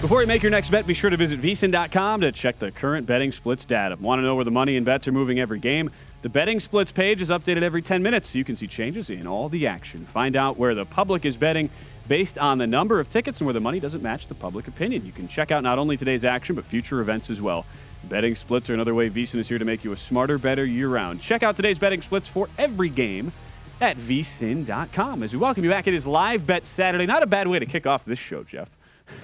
Before 0.00 0.22
you 0.22 0.26
make 0.26 0.42
your 0.42 0.48
next 0.48 0.70
bet, 0.70 0.86
be 0.86 0.94
sure 0.94 1.10
to 1.10 1.16
visit 1.18 1.42
vsin.com 1.42 2.22
to 2.22 2.32
check 2.32 2.58
the 2.58 2.70
current 2.70 3.06
betting 3.06 3.32
splits 3.32 3.66
data. 3.66 3.98
Want 4.00 4.20
to 4.20 4.22
know 4.22 4.34
where 4.34 4.46
the 4.46 4.50
money 4.50 4.78
and 4.78 4.86
bets 4.86 5.06
are 5.06 5.12
moving 5.12 5.38
every 5.38 5.58
game? 5.58 5.90
The 6.22 6.30
betting 6.30 6.58
splits 6.58 6.90
page 6.90 7.20
is 7.20 7.28
updated 7.28 7.60
every 7.60 7.82
10 7.82 8.02
minutes 8.02 8.30
so 8.30 8.38
you 8.38 8.44
can 8.44 8.56
see 8.56 8.66
changes 8.66 9.10
in 9.10 9.26
all 9.26 9.50
the 9.50 9.66
action. 9.66 10.06
Find 10.06 10.34
out 10.34 10.56
where 10.56 10.74
the 10.74 10.86
public 10.86 11.26
is 11.26 11.36
betting 11.36 11.68
based 12.08 12.38
on 12.38 12.56
the 12.56 12.66
number 12.66 12.98
of 12.98 13.10
tickets 13.10 13.42
and 13.42 13.46
where 13.46 13.52
the 13.52 13.60
money 13.60 13.78
doesn't 13.78 14.02
match 14.02 14.26
the 14.26 14.34
public 14.34 14.68
opinion. 14.68 15.04
You 15.04 15.12
can 15.12 15.28
check 15.28 15.50
out 15.50 15.62
not 15.62 15.78
only 15.78 15.98
today's 15.98 16.24
action, 16.24 16.56
but 16.56 16.64
future 16.64 17.00
events 17.00 17.28
as 17.28 17.42
well. 17.42 17.66
Betting 18.04 18.34
splits 18.34 18.70
are 18.70 18.74
another 18.74 18.94
way 18.94 19.10
VSIN 19.10 19.36
is 19.36 19.48
here 19.48 19.58
to 19.58 19.64
make 19.64 19.84
you 19.84 19.92
a 19.92 19.96
smarter, 19.96 20.38
better 20.38 20.64
year 20.64 20.88
round. 20.88 21.20
Check 21.20 21.42
out 21.42 21.56
today's 21.56 21.78
betting 21.78 22.02
splits 22.02 22.28
for 22.28 22.48
every 22.58 22.88
game 22.88 23.32
at 23.80 23.96
vsin.com. 23.96 25.22
As 25.22 25.32
we 25.32 25.38
welcome 25.38 25.64
you 25.64 25.70
back, 25.70 25.86
it 25.86 25.94
is 25.94 26.06
Live 26.06 26.46
Bet 26.46 26.66
Saturday. 26.66 27.06
Not 27.06 27.22
a 27.22 27.26
bad 27.26 27.46
way 27.46 27.58
to 27.58 27.66
kick 27.66 27.86
off 27.86 28.04
this 28.04 28.18
show, 28.18 28.42
Jeff. 28.42 28.70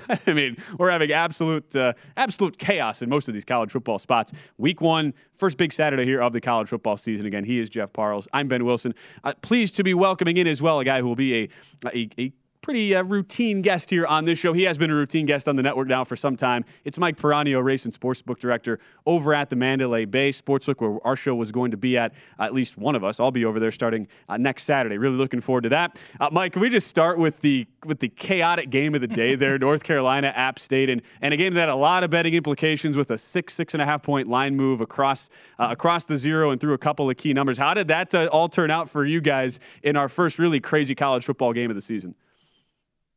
I 0.26 0.32
mean, 0.32 0.56
we're 0.78 0.90
having 0.90 1.12
absolute 1.12 1.74
uh, 1.76 1.92
absolute 2.16 2.58
chaos 2.58 3.02
in 3.02 3.08
most 3.08 3.28
of 3.28 3.34
these 3.34 3.44
college 3.44 3.70
football 3.70 3.98
spots. 3.98 4.32
Week 4.58 4.80
one, 4.80 5.14
first 5.34 5.58
big 5.58 5.72
Saturday 5.72 6.04
here 6.04 6.20
of 6.20 6.32
the 6.32 6.40
college 6.40 6.68
football 6.68 6.96
season. 6.96 7.26
Again, 7.26 7.44
he 7.44 7.60
is 7.60 7.68
Jeff 7.70 7.92
Parles. 7.92 8.26
I'm 8.32 8.48
Ben 8.48 8.64
Wilson. 8.64 8.94
Uh, 9.22 9.32
pleased 9.42 9.76
to 9.76 9.84
be 9.84 9.94
welcoming 9.94 10.36
in 10.36 10.46
as 10.46 10.60
well 10.60 10.80
a 10.80 10.84
guy 10.84 11.00
who 11.00 11.08
will 11.08 11.16
be 11.16 11.42
a, 11.42 11.48
a, 11.94 12.08
a 12.18 12.32
pretty 12.66 12.96
uh, 12.96 13.04
routine 13.04 13.62
guest 13.62 13.90
here 13.90 14.04
on 14.06 14.24
this 14.24 14.40
show. 14.40 14.52
He 14.52 14.64
has 14.64 14.76
been 14.76 14.90
a 14.90 14.94
routine 14.96 15.24
guest 15.24 15.46
on 15.46 15.54
the 15.54 15.62
network 15.62 15.86
now 15.86 16.02
for 16.02 16.16
some 16.16 16.34
time. 16.34 16.64
It's 16.84 16.98
Mike 16.98 17.16
Piranio, 17.16 17.62
race 17.62 17.84
and 17.84 17.94
sportsbook 17.94 18.40
director 18.40 18.80
over 19.06 19.34
at 19.34 19.50
the 19.50 19.54
Mandalay 19.54 20.04
Bay 20.04 20.30
Sportsbook, 20.30 20.80
where 20.80 20.98
our 21.06 21.14
show 21.14 21.36
was 21.36 21.52
going 21.52 21.70
to 21.70 21.76
be 21.76 21.96
at. 21.96 22.12
Uh, 22.40 22.42
at 22.42 22.52
least 22.52 22.76
one 22.76 22.96
of 22.96 23.04
us. 23.04 23.20
I'll 23.20 23.30
be 23.30 23.44
over 23.44 23.60
there 23.60 23.70
starting 23.70 24.08
uh, 24.28 24.36
next 24.36 24.64
Saturday. 24.64 24.98
Really 24.98 25.14
looking 25.14 25.40
forward 25.40 25.62
to 25.62 25.68
that. 25.68 26.02
Uh, 26.18 26.28
Mike, 26.32 26.54
can 26.54 26.60
we 26.60 26.68
just 26.68 26.88
start 26.88 27.20
with 27.20 27.40
the 27.40 27.68
with 27.84 28.00
the 28.00 28.08
chaotic 28.08 28.70
game 28.70 28.96
of 28.96 29.00
the 29.00 29.06
day 29.06 29.36
there, 29.36 29.56
North 29.60 29.84
Carolina 29.84 30.32
App 30.34 30.58
State, 30.58 30.90
and 30.90 31.02
and 31.22 31.32
a 31.32 31.36
game 31.36 31.54
that 31.54 31.60
had 31.60 31.68
a 31.68 31.76
lot 31.76 32.02
of 32.02 32.10
betting 32.10 32.34
implications 32.34 32.96
with 32.96 33.12
a 33.12 33.18
six 33.18 33.54
six 33.54 33.74
and 33.74 33.82
a 33.82 33.84
half 33.84 34.02
point 34.02 34.26
line 34.26 34.56
move 34.56 34.80
across 34.80 35.28
uh, 35.60 35.68
across 35.70 36.02
the 36.02 36.16
zero 36.16 36.50
and 36.50 36.60
through 36.60 36.74
a 36.74 36.78
couple 36.78 37.08
of 37.08 37.16
key 37.16 37.32
numbers. 37.32 37.58
How 37.58 37.74
did 37.74 37.86
that 37.86 38.12
uh, 38.12 38.26
all 38.32 38.48
turn 38.48 38.72
out 38.72 38.90
for 38.90 39.04
you 39.04 39.20
guys 39.20 39.60
in 39.84 39.94
our 39.94 40.08
first 40.08 40.40
really 40.40 40.58
crazy 40.58 40.96
college 40.96 41.24
football 41.24 41.52
game 41.52 41.70
of 41.70 41.76
the 41.76 41.80
season? 41.80 42.16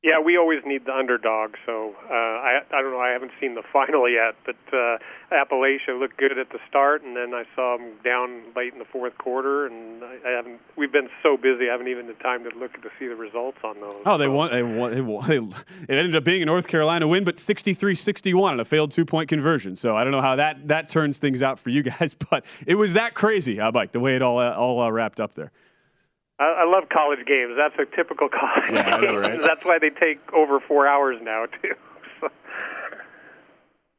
Yeah, 0.02 0.22
we 0.24 0.38
always 0.38 0.60
need 0.66 0.86
the 0.86 0.96
underdog. 0.96 1.56
So 1.66 1.94
uh, 2.10 2.14
I 2.14 2.62
I 2.72 2.82
don't 2.82 2.92
know. 2.92 3.02
I 3.02 3.10
haven't 3.10 3.32
seen 3.40 3.56
the 3.56 3.64
final 3.74 4.08
yet, 4.10 4.36
but 4.46 4.56
uh, 4.72 4.98
Appalachia 5.30 6.00
looked 6.00 6.16
good 6.16 6.38
at 6.38 6.50
the 6.52 6.60
start, 6.70 7.04
and 7.04 7.18
then 7.18 7.34
I 7.34 7.44
saw 7.54 7.76
them 7.76 7.92
down 8.02 8.44
late 8.56 8.72
in 8.72 8.80
the 8.80 8.86
fourth 8.86 9.18
quarter, 9.18 9.66
and 9.66 10.02
I, 10.02 10.30
haven't. 10.30 10.62
We've 10.78 10.92
been 10.92 11.10
so 11.22 11.36
busy, 11.36 11.68
I 11.68 11.74
haven't 11.74 11.90
even 11.90 12.08
the 12.08 12.14
time 12.14 12.46
to 12.46 12.58
look 12.58 12.82
to 12.82 12.90
see 12.98 13.08
the 13.08 13.16
results 13.16 13.58
on 13.62 13.78
those. 13.82 14.02
Oh, 14.06 14.18
they 14.18 14.26
so. 14.26 14.32
won. 14.32 14.52
They 14.52 14.64
won. 14.64 14.92
They 14.94 15.02
won. 15.02 15.30
It 15.90 15.96
ended 15.96 16.16
up 16.16 16.24
being 16.24 16.42
a 16.42 16.46
North 16.46 16.68
Carolina 16.68 17.08
win, 17.08 17.24
but 17.24 17.38
63-61 17.38 18.42
on 18.42 18.60
a 18.60 18.66
failed 18.66 18.92
two-point 18.92 19.28
conversion. 19.28 19.76
So 19.76 19.96
I 19.96 20.04
don't 20.04 20.12
know 20.12 20.22
how 20.22 20.36
that 20.36 20.68
that 20.68 20.88
turns 20.88 21.18
things 21.18 21.42
out 21.42 21.60
for 21.60 21.70
you 21.70 21.84
guys, 22.00 22.16
but 22.30 22.46
it 22.66 22.76
was 22.76 22.94
that 22.94 23.16
crazy, 23.16 23.60
uh, 23.60 23.72
Mike, 23.72 23.92
the 23.92 24.00
way 24.00 24.16
it 24.16 24.22
all 24.22 24.40
all 24.40 24.80
uh, 24.80 24.90
wrapped 24.90 25.20
up 25.20 25.34
there. 25.34 25.52
I, 26.40 26.64
love 26.66 26.88
college 26.90 27.26
games. 27.26 27.58
That's 27.58 27.76
a 27.80 27.96
typical 27.96 28.30
college 28.40 28.72
yeah, 28.72 29.00
game. 29.00 29.12
Know, 29.12 29.20
right? 29.20 29.42
That's 29.46 29.64
why 29.66 29.78
they 29.80 29.90
take 29.90 30.20
over 30.34 30.60
four 30.60 30.88
hours 30.88 31.18
now 31.22 31.46
too. 31.62 31.74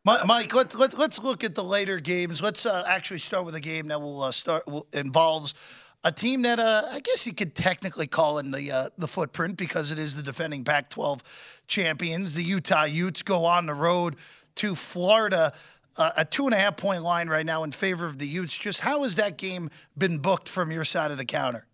Mike, 0.04 0.54
let's 0.54 0.74
let, 0.74 0.96
let's 0.98 1.18
look 1.18 1.44
at 1.44 1.54
the 1.54 1.62
later 1.62 2.00
games. 2.00 2.40
Let's 2.40 2.64
uh, 2.64 2.84
actually 2.86 3.18
start 3.18 3.44
with 3.44 3.54
a 3.54 3.60
game 3.60 3.88
that 3.88 4.00
will 4.00 4.22
uh, 4.22 4.32
start 4.32 4.66
will, 4.66 4.86
involves 4.94 5.54
a 6.02 6.10
team 6.10 6.40
that 6.42 6.58
uh, 6.58 6.84
I 6.90 7.00
guess 7.00 7.26
you 7.26 7.34
could 7.34 7.54
technically 7.54 8.06
call 8.06 8.38
in 8.38 8.50
the 8.50 8.70
uh, 8.72 8.88
the 8.96 9.06
footprint 9.06 9.58
because 9.58 9.90
it 9.90 9.98
is 9.98 10.16
the 10.16 10.22
defending 10.22 10.64
Pac-12 10.64 11.20
champions. 11.66 12.34
The 12.34 12.42
Utah 12.42 12.84
Utes 12.84 13.22
go 13.22 13.44
on 13.44 13.66
the 13.66 13.74
road 13.74 14.16
to 14.56 14.74
Florida. 14.74 15.52
Uh, 15.98 16.10
a 16.16 16.24
two 16.24 16.46
and 16.46 16.54
a 16.54 16.56
half 16.56 16.76
point 16.76 17.02
line 17.02 17.28
right 17.28 17.44
now 17.44 17.64
in 17.64 17.72
favor 17.72 18.06
of 18.06 18.16
the 18.16 18.26
Utes. 18.26 18.56
Just 18.56 18.80
how 18.80 19.02
has 19.02 19.16
that 19.16 19.36
game 19.36 19.68
been 19.98 20.18
booked 20.18 20.48
from 20.48 20.70
your 20.70 20.84
side 20.84 21.10
of 21.10 21.18
the 21.18 21.24
counter? 21.24 21.66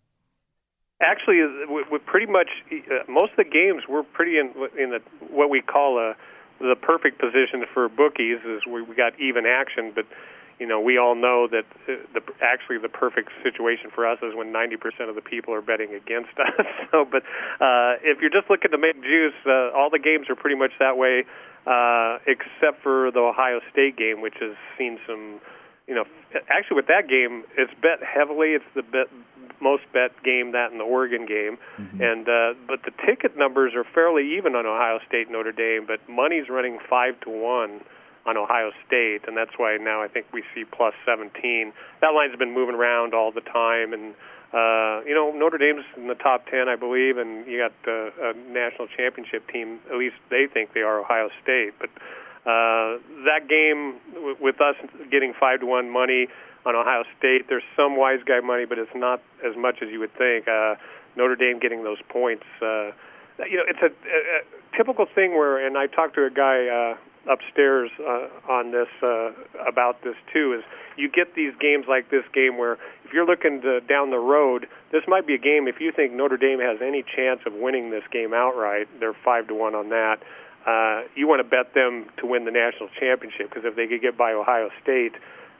Actually, 0.99 1.45
we, 1.69 1.99
pretty 1.99 2.25
much 2.25 2.49
uh, 2.71 3.03
most 3.07 3.31
of 3.31 3.37
the 3.37 3.43
games 3.43 3.83
we're 3.87 4.01
pretty 4.01 4.39
in 4.39 4.51
in 4.79 4.89
the 4.89 4.99
what 5.29 5.47
we 5.47 5.61
call 5.61 5.99
a 5.99 6.15
the 6.59 6.75
perfect 6.75 7.19
position 7.19 7.63
for 7.71 7.87
bookies 7.87 8.39
is 8.43 8.65
we, 8.65 8.81
we 8.81 8.95
got 8.95 9.13
even 9.19 9.45
action, 9.45 9.91
but 9.93 10.05
you 10.59 10.65
know 10.65 10.81
we 10.81 10.97
all 10.97 11.13
know 11.13 11.47
that 11.51 11.65
uh, 11.87 12.01
the 12.15 12.21
actually 12.41 12.79
the 12.79 12.89
perfect 12.89 13.29
situation 13.43 13.91
for 13.93 14.07
us 14.07 14.17
is 14.23 14.33
when 14.33 14.51
90% 14.51 15.07
of 15.07 15.13
the 15.13 15.21
people 15.21 15.53
are 15.53 15.61
betting 15.61 15.93
against 15.93 16.33
us. 16.39 16.65
so, 16.89 17.05
but 17.05 17.21
uh, 17.61 18.01
if 18.01 18.19
you're 18.19 18.33
just 18.33 18.49
looking 18.49 18.71
to 18.71 18.77
make 18.79 18.95
juice, 19.03 19.37
uh, 19.45 19.69
all 19.77 19.91
the 19.91 19.99
games 19.99 20.31
are 20.31 20.35
pretty 20.35 20.57
much 20.57 20.71
that 20.79 20.97
way, 20.97 21.25
uh, 21.67 22.17
except 22.25 22.81
for 22.81 23.11
the 23.11 23.19
Ohio 23.19 23.59
State 23.71 23.97
game, 23.97 24.21
which 24.21 24.35
has 24.39 24.55
seen 24.79 24.97
some. 25.05 25.39
You 25.87 25.95
know, 25.95 26.03
actually, 26.49 26.75
with 26.75 26.87
that 26.87 27.07
game, 27.07 27.45
it's 27.55 27.71
bet 27.81 28.03
heavily. 28.03 28.49
It's 28.59 28.65
the 28.75 28.81
bet 28.81 29.07
most 29.61 29.83
bet 29.93 30.11
game 30.23 30.51
that 30.51 30.71
in 30.71 30.77
the 30.77 30.83
Oregon 30.83 31.25
game, 31.25 31.57
mm-hmm. 31.77 32.01
and 32.01 32.27
uh, 32.27 32.53
but 32.67 32.83
the 32.83 32.91
ticket 33.05 33.37
numbers 33.37 33.73
are 33.75 33.83
fairly 33.83 34.37
even 34.37 34.55
on 34.55 34.65
Ohio 34.65 34.99
State 35.07 35.29
Notre 35.31 35.51
Dame, 35.51 35.85
but 35.85 35.99
money's 36.09 36.49
running 36.49 36.79
five 36.89 37.19
to 37.21 37.29
one 37.29 37.81
on 38.27 38.35
Ohio 38.35 38.71
State, 38.85 39.21
and 39.27 39.37
that's 39.37 39.57
why 39.57 39.77
now 39.77 40.03
I 40.03 40.07
think 40.07 40.27
we 40.33 40.43
see 40.53 40.65
plus 40.65 40.93
17. 41.05 41.71
That 42.01 42.09
line's 42.09 42.35
been 42.35 42.53
moving 42.53 42.75
around 42.75 43.13
all 43.13 43.31
the 43.31 43.41
time, 43.41 43.93
and 43.93 44.13
uh, 44.53 45.01
you 45.07 45.15
know 45.15 45.31
Notre 45.33 45.57
Dame's 45.57 45.85
in 45.95 46.07
the 46.07 46.15
top 46.15 46.45
10, 46.47 46.67
I 46.67 46.75
believe, 46.75 47.17
and 47.17 47.47
you 47.47 47.57
got 47.57 47.73
uh, 47.87 48.31
a 48.31 48.33
national 48.51 48.87
championship 48.95 49.47
team. 49.51 49.79
At 49.89 49.97
least 49.97 50.15
they 50.29 50.45
think 50.51 50.73
they 50.73 50.81
are 50.81 50.99
Ohio 50.99 51.29
State, 51.41 51.73
but. 51.79 51.89
Uh, 52.45 53.03
that 53.25 53.49
game, 53.49 53.99
w- 54.13 54.37
with 54.39 54.61
us 54.61 54.75
getting 55.11 55.33
five 55.37 55.59
to 55.59 55.65
one 55.65 55.89
money, 55.89 56.29
on 56.67 56.75
Ohio 56.75 57.03
State. 57.17 57.47
There's 57.47 57.63
some 57.75 57.95
wise 57.95 58.19
guy 58.25 58.41
money, 58.41 58.65
but 58.65 58.77
it's 58.77 58.93
not 58.93 59.21
as 59.47 59.55
much 59.55 59.77
as 59.81 59.89
you 59.89 59.99
would 59.99 60.13
think. 60.17 60.47
Uh, 60.47 60.75
Notre 61.15 61.37
Dame 61.37 61.59
getting 61.59 61.83
those 61.83 62.01
points. 62.09 62.43
Uh, 62.61 62.91
you 63.47 63.55
know, 63.55 63.63
it's 63.67 63.79
a, 63.81 63.87
a, 63.87 64.19
a 64.39 64.77
typical 64.77 65.05
thing 65.15 65.31
where, 65.31 65.65
and 65.65 65.77
I 65.77 65.87
talked 65.87 66.15
to 66.15 66.25
a 66.25 66.29
guy 66.29 66.67
uh, 66.67 67.31
upstairs 67.31 67.89
uh, 67.99 68.27
on 68.51 68.71
this 68.71 68.89
uh, 69.01 69.31
about 69.65 70.03
this 70.03 70.15
too. 70.33 70.59
Is 70.59 70.63
you 70.97 71.09
get 71.09 71.35
these 71.35 71.53
games 71.59 71.85
like 71.87 72.09
this 72.11 72.23
game 72.33 72.57
where 72.57 72.73
if 73.05 73.13
you're 73.13 73.25
looking 73.25 73.61
to, 73.61 73.79
down 73.81 74.11
the 74.11 74.19
road, 74.19 74.67
this 74.91 75.03
might 75.07 75.25
be 75.25 75.35
a 75.35 75.39
game. 75.39 75.67
If 75.67 75.79
you 75.79 75.91
think 75.91 76.11
Notre 76.11 76.37
Dame 76.37 76.59
has 76.59 76.79
any 76.81 77.03
chance 77.03 77.39
of 77.45 77.53
winning 77.53 77.91
this 77.91 78.03
game 78.11 78.33
outright, 78.33 78.87
they're 78.99 79.15
five 79.23 79.47
to 79.47 79.55
one 79.55 79.75
on 79.75 79.89
that. 79.89 80.17
Uh, 80.65 81.07
you 81.15 81.27
want 81.27 81.39
to 81.39 81.47
bet 81.47 81.73
them 81.73 82.07
to 82.17 82.25
win 82.25 82.43
the 82.43 82.51
national 82.51 82.89
championship 82.99 83.49
because 83.49 83.63
if 83.63 83.75
they 83.77 83.87
could 83.87 84.01
get 84.01 84.17
by 84.17 84.33
Ohio 84.33 84.69
State, 84.83 85.13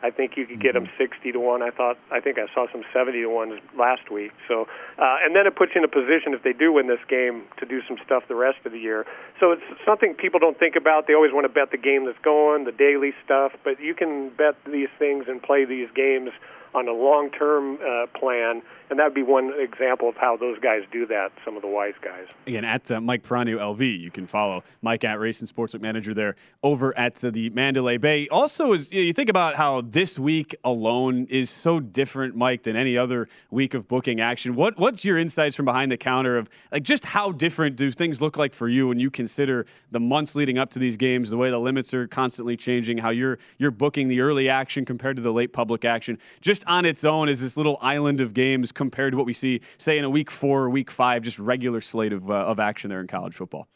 I 0.03 0.11
think 0.11 0.37
you 0.37 0.45
could 0.45 0.61
get 0.61 0.73
them 0.73 0.85
mm-hmm. 0.85 1.03
60 1.03 1.31
to 1.31 1.39
one. 1.39 1.63
I 1.63 1.71
thought 1.71 1.97
I 2.11 2.19
think 2.19 2.37
I 2.37 2.45
saw 2.53 2.67
some 2.71 2.83
70 2.93 3.21
to 3.21 3.27
ones 3.27 3.59
last 3.77 4.11
week. 4.11 4.31
So, 4.47 4.67
uh, 4.97 5.17
and 5.23 5.35
then 5.35 5.47
it 5.47 5.55
puts 5.55 5.73
you 5.73 5.81
in 5.81 5.85
a 5.85 5.91
position 5.91 6.33
if 6.33 6.43
they 6.43 6.53
do 6.53 6.71
win 6.73 6.87
this 6.87 7.01
game 7.09 7.43
to 7.57 7.65
do 7.65 7.81
some 7.87 7.97
stuff 8.05 8.23
the 8.27 8.35
rest 8.35 8.59
of 8.65 8.71
the 8.71 8.79
year. 8.79 9.05
So 9.39 9.51
it's 9.51 9.63
something 9.85 10.13
people 10.13 10.39
don't 10.39 10.57
think 10.57 10.75
about. 10.75 11.07
They 11.07 11.13
always 11.13 11.33
want 11.33 11.45
to 11.45 11.53
bet 11.53 11.71
the 11.71 11.77
game 11.77 12.05
that's 12.05 12.21
going, 12.23 12.65
the 12.65 12.71
daily 12.71 13.13
stuff, 13.25 13.53
but 13.63 13.79
you 13.79 13.95
can 13.95 14.29
bet 14.37 14.55
these 14.65 14.89
things 14.99 15.25
and 15.27 15.41
play 15.41 15.65
these 15.65 15.89
games 15.95 16.29
on 16.77 16.87
a 16.87 16.93
long-term 16.93 17.79
uh, 17.81 18.05
plan, 18.17 18.61
and 18.89 18.99
that 18.99 19.05
would 19.05 19.15
be 19.15 19.23
one 19.23 19.51
example 19.59 20.07
of 20.07 20.15
how 20.15 20.37
those 20.37 20.59
guys 20.59 20.83
do 20.91 21.07
that. 21.07 21.31
Some 21.43 21.55
of 21.55 21.63
the 21.63 21.67
wise 21.67 21.95
guys. 22.01 22.27
Again, 22.45 22.63
at 22.63 22.89
uh, 22.91 23.01
Mike 23.01 23.23
Peranio 23.23 23.57
LV, 23.57 23.99
you 23.99 24.11
can 24.11 24.27
follow 24.27 24.63
Mike 24.83 25.03
at 25.03 25.19
Racing 25.19 25.47
Sportsbook 25.47 25.81
Manager 25.81 26.13
there 26.13 26.35
over 26.61 26.97
at 26.97 27.23
uh, 27.25 27.31
the 27.31 27.49
Mandalay 27.49 27.97
Bay. 27.97 28.27
Also, 28.29 28.73
is 28.73 28.91
you 28.91 29.11
think 29.11 29.29
about 29.29 29.55
how 29.55 29.81
this 29.81 30.19
week 30.19 30.55
alone 30.63 31.25
is 31.31 31.49
so 31.49 31.79
different, 31.79 32.35
Mike, 32.35 32.63
than 32.63 32.75
any 32.75 32.95
other 32.95 33.27
week 33.49 33.73
of 33.73 33.87
booking 33.87 34.21
action. 34.21 34.55
What 34.55 34.77
what's 34.77 35.03
your 35.03 35.17
insights 35.17 35.55
from 35.55 35.65
behind 35.65 35.91
the 35.91 35.97
counter 35.97 36.37
of 36.37 36.47
like 36.71 36.83
just 36.83 37.05
how 37.05 37.31
different 37.31 37.75
do 37.75 37.89
things 37.89 38.21
look 38.21 38.37
like 38.37 38.53
for 38.53 38.69
you 38.69 38.87
when 38.87 38.99
you 38.99 39.09
consider 39.09 39.65
the 39.89 39.99
months 39.99 40.35
leading 40.35 40.59
up 40.59 40.69
to 40.71 40.79
these 40.79 40.95
games, 40.95 41.31
the 41.31 41.37
way 41.37 41.49
the 41.49 41.59
limits 41.59 41.93
are 41.95 42.07
constantly 42.07 42.55
changing, 42.55 42.99
how 42.99 43.09
you're 43.09 43.39
you're 43.57 43.71
booking 43.71 44.07
the 44.07 44.21
early 44.21 44.47
action 44.47 44.85
compared 44.85 45.15
to 45.15 45.23
the 45.23 45.33
late 45.33 45.51
public 45.51 45.83
action. 45.83 46.19
Just 46.39 46.63
on 46.67 46.85
its 46.85 47.03
own 47.03 47.29
as 47.29 47.41
this 47.41 47.57
little 47.57 47.77
island 47.81 48.21
of 48.21 48.33
games 48.33 48.71
compared 48.71 49.13
to 49.13 49.17
what 49.17 49.25
we 49.25 49.33
see, 49.33 49.61
say, 49.77 49.97
in 49.97 50.03
a 50.03 50.09
week 50.09 50.29
four 50.29 50.63
or 50.63 50.69
week 50.69 50.91
five, 50.91 51.23
just 51.23 51.39
regular 51.39 51.81
slate 51.81 52.13
of, 52.13 52.29
uh, 52.29 52.33
of 52.33 52.59
action 52.59 52.89
there 52.89 53.01
in 53.01 53.07
college 53.07 53.35
football? 53.35 53.67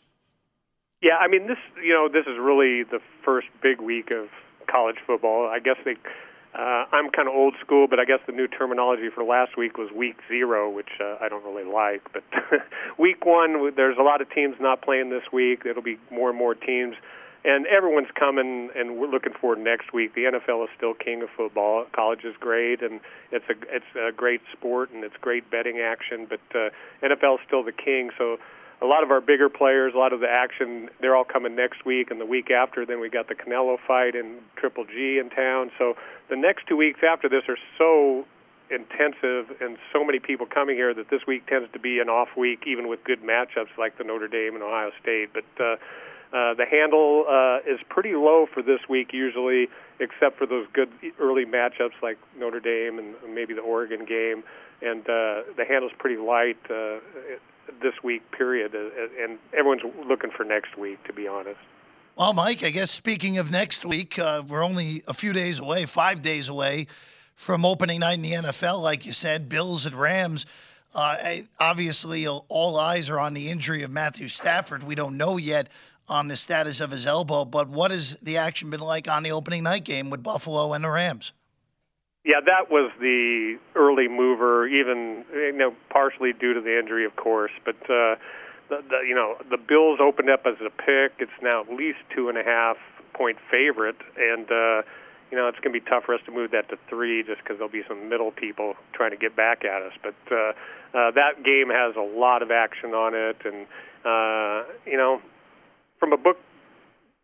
Yeah, 1.02 1.16
I 1.20 1.28
mean, 1.28 1.48
this 1.48 1.58
you 1.84 1.94
know 1.94 2.08
this 2.08 2.28
is 2.28 2.38
really 2.40 2.84
the 2.84 3.00
first 3.26 3.48
big 3.64 3.82
week 3.82 4.12
of 4.14 4.28
college 4.70 4.98
football. 5.06 5.48
I 5.48 5.60
guess 5.60 5.78
they. 5.84 5.96
Uh, 6.54 6.84
I'm 6.92 7.10
kind 7.12 7.30
of 7.30 7.34
old 7.34 7.56
school, 7.62 7.88
but 7.88 7.98
I 7.98 8.04
guess 8.04 8.20
the 8.28 8.34
new 8.34 8.46
terminology 8.46 9.08
for 9.10 9.24
last 9.24 9.58
week 9.58 9.78
was 9.78 9.90
week 9.96 10.18
zero, 10.28 10.70
which 10.70 10.90
uh, 11.00 11.16
I 11.22 11.30
don't 11.30 11.46
really 11.46 11.64
like. 11.64 12.02
But 12.12 12.24
week 13.00 13.26
one, 13.26 13.74
there's 13.76 13.98
a 13.98 14.04
lot 14.04 14.22
of 14.22 14.30
teams 14.30 14.56
not 14.60 14.82
playing 14.82 15.10
this 15.10 15.24
week. 15.32 15.62
It'll 15.66 15.82
be 15.82 15.98
more 16.12 16.30
and 16.30 16.38
more 16.38 16.54
teams 16.54 16.96
and 17.44 17.66
everyone's 17.66 18.12
coming 18.14 18.70
and 18.76 18.98
we're 18.98 19.08
looking 19.08 19.34
forward 19.34 19.60
next 19.60 19.94
week. 19.94 20.14
The 20.14 20.26
NFL 20.26 20.64
is 20.66 20.70
still 20.78 20.94
king 20.94 21.24
of 21.24 21.30
football. 21.36 21.86
College 21.94 22.24
is 22.24 22.36
great 22.40 22.82
and 22.82 23.00
it's 23.32 23.46
a 23.50 23.56
it's 23.76 23.86
a 23.96 24.12
great 24.12 24.42
sport 24.52 24.92
and 24.92 25.04
it's 25.04 25.16
great 25.22 25.50
betting 25.50 25.80
action, 25.80 26.28
but 26.30 26.42
uh, 26.54 26.70
NFL 27.04 27.36
is 27.36 27.42
still 27.48 27.64
the 27.64 27.72
king. 27.72 28.12
So 28.18 28.38
a 28.82 28.86
lot 28.86 29.04
of 29.04 29.12
our 29.12 29.22
bigger 29.22 29.50
players, 29.50 29.94
a 29.96 29.98
lot 29.98 30.14
of 30.14 30.20
the 30.20 30.30
action, 30.30 30.90
they're 31.00 31.16
all 31.16 31.24
coming 31.24 31.56
next 31.56 31.86
week 31.86 32.12
and 32.12 32.20
the 32.20 32.26
week 32.26 32.50
after. 32.52 32.86
Then 32.86 33.00
we 33.00 33.10
got 33.10 33.28
the 33.28 33.36
Canelo 33.36 33.78
fight 33.88 34.16
and 34.16 34.40
Triple 34.56 34.86
G 34.86 35.20
in 35.20 35.30
town. 35.30 35.72
So 35.78 35.96
the 36.30 36.36
next 36.36 36.68
two 36.68 36.78
weeks 36.78 37.00
after 37.08 37.30
this 37.30 37.44
are 37.48 37.58
so 37.78 38.26
intensive 38.72 39.52
and 39.60 39.78
so 39.92 40.04
many 40.04 40.20
people 40.20 40.46
coming 40.46 40.76
here 40.76 40.94
that 40.94 41.10
this 41.10 41.22
week 41.28 41.46
tends 41.46 41.72
to 41.74 41.80
be 41.80 42.00
an 42.00 42.10
off 42.10 42.30
week, 42.38 42.64
even 42.66 42.88
with 42.88 43.04
good 43.04 43.22
matchups 43.22 43.78
like 43.78 43.98
the 43.98 44.04
Notre 44.04 44.28
Dame 44.28 44.56
and 44.56 44.64
Ohio 44.64 44.92
State. 45.02 45.30
But 45.34 45.64
uh, 45.64 45.76
uh, 46.34 46.54
the 46.54 46.66
handle 46.66 47.26
uh, 47.30 47.58
is 47.70 47.80
pretty 47.90 48.14
low 48.14 48.48
for 48.54 48.64
this 48.64 48.80
week 48.90 49.12
usually, 49.12 49.68
except 50.00 50.38
for 50.38 50.46
those 50.46 50.66
good 50.72 50.90
early 51.20 51.46
matchups 51.46 52.02
like 52.02 52.18
Notre 52.38 52.62
Dame 52.62 53.00
and 53.00 53.16
maybe 53.34 53.54
the 53.54 53.62
Oregon 53.62 54.06
game. 54.06 54.44
And 54.82 55.02
uh, 55.02 55.44
the 55.58 55.66
handle's 55.68 55.92
pretty 56.00 56.16
light 56.16 56.58
uh, 56.70 57.00
this 57.82 57.94
week, 58.02 58.24
period. 58.32 58.74
Uh, 58.74 59.24
and 59.24 59.40
everyone's 59.54 59.82
looking 60.08 60.32
for 60.32 60.46
next 60.46 60.78
week, 60.78 61.04
to 61.06 61.14
be 61.14 61.28
honest. 61.28 61.60
Well, 62.18 62.34
Mike, 62.34 62.64
I 62.64 62.70
guess 62.70 62.92
speaking 62.92 63.38
of 63.38 63.52
next 63.52 63.86
week, 63.86 64.18
uh, 64.18 64.44
we're 64.48 64.64
only 64.64 65.02
a 65.08 65.14
few 65.14 65.34
days 65.34 65.60
away, 65.60 65.86
five 65.86 66.22
days 66.22 66.50
away 66.50 66.88
from 67.36 67.66
opening 67.66 68.02
night 68.02 68.16
in 68.18 68.22
the 68.22 68.32
NFL. 68.32 68.82
Like 68.82 69.06
you 69.06 69.12
said, 69.12 69.50
Bills 69.50 69.86
and 69.86 69.96
Rams. 69.96 70.46
Uh, 70.94 71.16
obviously, 71.60 72.28
all 72.28 72.78
eyes 72.78 73.10
are 73.10 73.20
on 73.20 73.34
the 73.34 73.50
injury 73.50 73.84
of 73.84 73.92
Matthew 73.92 74.28
Stafford. 74.28 74.84
We 74.84 74.96
don't 74.96 75.16
know 75.16 75.38
yet 75.38 75.70
on 76.10 76.28
the 76.28 76.36
status 76.36 76.80
of 76.80 76.92
his 76.92 77.06
elbow. 77.06 77.46
But 77.46 77.70
what 77.70 77.92
has 77.92 78.18
the 78.18 78.38
action 78.38 78.70
been 78.70 78.80
like 78.80 79.08
on 79.10 79.24
the 79.24 79.32
opening 79.32 79.64
night 79.64 79.84
game 79.84 80.10
with 80.10 80.24
Buffalo 80.24 80.74
and 80.74 80.84
the 80.84 80.90
Rams? 80.90 81.34
Yeah, 82.24 82.40
that 82.46 82.70
was 82.70 82.92
the 83.00 83.58
early 83.76 84.08
mover, 84.08 84.68
even 84.68 85.26
you 85.34 85.54
know 85.54 85.74
partially 85.90 86.34
due 86.34 86.54
to 86.54 86.62
the 86.62 86.78
injury, 86.78 87.06
of 87.06 87.16
course. 87.16 87.52
But 87.66 87.78
uh, 87.86 88.16
the, 88.70 88.84
the 88.90 89.00
you 89.08 89.16
know 89.16 89.38
the 89.50 89.58
Bills 89.58 90.00
opened 90.00 90.30
up 90.30 90.46
as 90.46 90.56
a 90.62 90.70
pick. 90.70 91.14
It's 91.18 91.32
now 91.42 91.62
at 91.62 91.74
least 91.74 91.98
two 92.16 92.30
and 92.30 92.38
a 92.38 92.44
half 92.44 92.78
point 93.14 93.38
favorite, 93.50 93.98
and 94.18 94.46
uh, 94.52 94.82
you 95.32 95.38
know 95.38 95.48
it's 95.48 95.60
going 95.60 95.74
to 95.74 95.80
be 95.80 95.90
tough 95.90 96.04
for 96.06 96.14
us 96.14 96.22
to 96.28 96.32
move 96.32 96.52
that 96.52 96.70
to 96.70 96.78
three 96.88 97.24
just 97.24 97.42
because 97.42 97.58
there'll 97.58 97.74
be 97.74 97.84
some 97.88 98.08
middle 98.08 98.32
people 98.32 98.76
trying 98.94 99.12
to 99.12 99.18
get 99.18 99.36
back 99.36 99.66
at 99.66 99.82
us. 99.82 99.94
But 100.04 100.16
uh, 100.32 100.54
uh, 100.94 101.12
that 101.12 101.44
game 101.44 101.70
has 101.70 101.96
a 101.96 102.06
lot 102.06 102.44
of 102.44 102.52
action 102.52 102.92
on 102.94 103.16
it, 103.16 103.38
and 103.46 103.66
uh, 104.06 104.70
you 104.86 104.98
know 104.98 105.22
from 106.02 106.12
a 106.12 106.18
book 106.18 106.38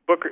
booker, 0.08 0.32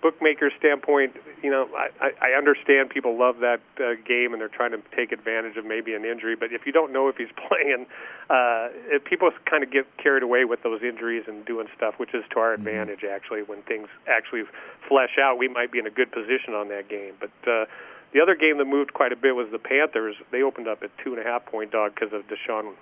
bookmaker 0.00 0.50
standpoint, 0.58 1.14
you 1.42 1.50
know, 1.50 1.68
I, 1.76 2.10
I 2.22 2.38
understand 2.38 2.88
people 2.88 3.18
love 3.18 3.36
that 3.40 3.60
uh, 3.76 4.00
game 4.08 4.32
and 4.32 4.40
they're 4.40 4.48
trying 4.48 4.70
to 4.72 4.80
take 4.96 5.12
advantage 5.12 5.58
of 5.58 5.66
maybe 5.66 5.92
an 5.92 6.06
injury. 6.06 6.34
But 6.34 6.52
if 6.52 6.64
you 6.64 6.72
don't 6.72 6.90
know 6.90 7.08
if 7.08 7.16
he's 7.16 7.28
playing, 7.48 7.86
uh, 8.30 8.72
if 8.88 9.04
people 9.04 9.30
kind 9.44 9.62
of 9.62 9.70
get 9.70 9.84
carried 9.98 10.22
away 10.22 10.46
with 10.46 10.62
those 10.62 10.80
injuries 10.82 11.24
and 11.28 11.44
doing 11.44 11.66
stuff, 11.76 11.94
which 11.98 12.14
is 12.14 12.24
to 12.32 12.40
our 12.40 12.56
mm-hmm. 12.56 12.66
advantage 12.66 13.04
actually. 13.04 13.42
When 13.42 13.62
things 13.62 13.88
actually 14.08 14.44
flesh 14.88 15.18
out, 15.20 15.36
we 15.36 15.48
might 15.48 15.70
be 15.70 15.78
in 15.78 15.86
a 15.86 15.92
good 15.92 16.10
position 16.10 16.54
on 16.54 16.68
that 16.68 16.88
game. 16.88 17.12
But 17.20 17.34
uh, 17.44 17.66
the 18.12 18.20
other 18.20 18.34
game 18.34 18.56
that 18.58 18.64
moved 18.64 18.94
quite 18.94 19.12
a 19.12 19.16
bit 19.16 19.36
was 19.36 19.48
the 19.52 19.58
Panthers. 19.58 20.16
They 20.32 20.42
opened 20.42 20.66
up 20.66 20.82
at 20.82 20.90
two 21.04 21.12
and 21.12 21.20
a 21.20 21.24
half 21.24 21.44
point 21.44 21.72
dog 21.72 21.94
because 21.94 22.12
of 22.14 22.22
Deshaun 22.26 22.72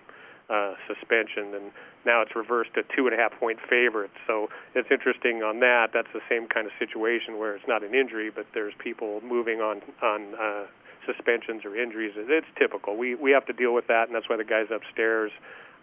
uh, 0.49 0.75
suspension, 0.87 1.55
and 1.55 1.71
now 2.07 2.23
it's 2.23 2.35
reversed 2.35 2.73
to 2.75 2.83
two 2.97 3.07
and 3.07 3.15
a 3.15 3.19
half 3.19 3.33
point 3.39 3.59
favorites. 3.69 4.15
So 4.27 4.49
it's 4.75 4.91
interesting 4.91 5.43
on 5.43 5.61
that. 5.61 5.91
That's 5.93 6.09
the 6.15 6.23
same 6.29 6.49
kind 6.49 6.67
of 6.67 6.73
situation 6.79 7.39
where 7.39 7.55
it's 7.55 7.69
not 7.69 7.83
an 7.83 7.95
injury, 7.95 8.31
but 8.31 8.47
there's 8.55 8.75
people 8.79 9.21
moving 9.23 9.61
on 9.61 9.83
on 10.03 10.35
uh, 10.35 10.65
suspensions 11.07 11.65
or 11.65 11.77
injuries. 11.77 12.13
It's 12.17 12.47
typical. 12.59 12.97
We 12.97 13.15
we 13.15 13.31
have 13.33 13.47
to 13.47 13.53
deal 13.53 13.75
with 13.75 13.87
that, 13.89 14.09
and 14.09 14.15
that's 14.15 14.29
why 14.29 14.37
the 14.37 14.45
guys 14.45 14.67
upstairs 14.75 15.33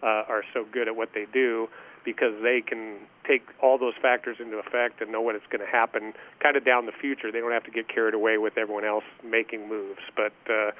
uh, 0.02 0.24
are 0.28 0.42
so 0.52 0.64
good 0.72 0.88
at 0.88 0.96
what 0.96 1.10
they 1.14 1.26
do. 1.32 1.68
because 2.06 2.40
they 2.40 2.62
can 2.62 2.96
take 3.26 3.42
all 3.60 3.76
those 3.76 3.94
factors 4.00 4.36
into 4.38 4.56
effect 4.58 5.02
and 5.02 5.10
know 5.10 5.20
what 5.20 5.34
it's 5.34 5.44
going 5.50 5.60
to 5.60 5.66
happen 5.70 6.14
kind 6.40 6.56
of 6.56 6.64
down 6.64 6.86
the 6.86 6.92
future. 6.92 7.32
They 7.32 7.40
don't 7.40 7.50
have 7.52 7.64
to 7.64 7.70
get 7.72 7.88
carried 7.88 8.14
away 8.14 8.38
with 8.38 8.56
everyone 8.56 8.84
else 8.84 9.04
making 9.24 9.68
moves. 9.68 9.98
But 10.14 10.32
uh, 10.48 10.70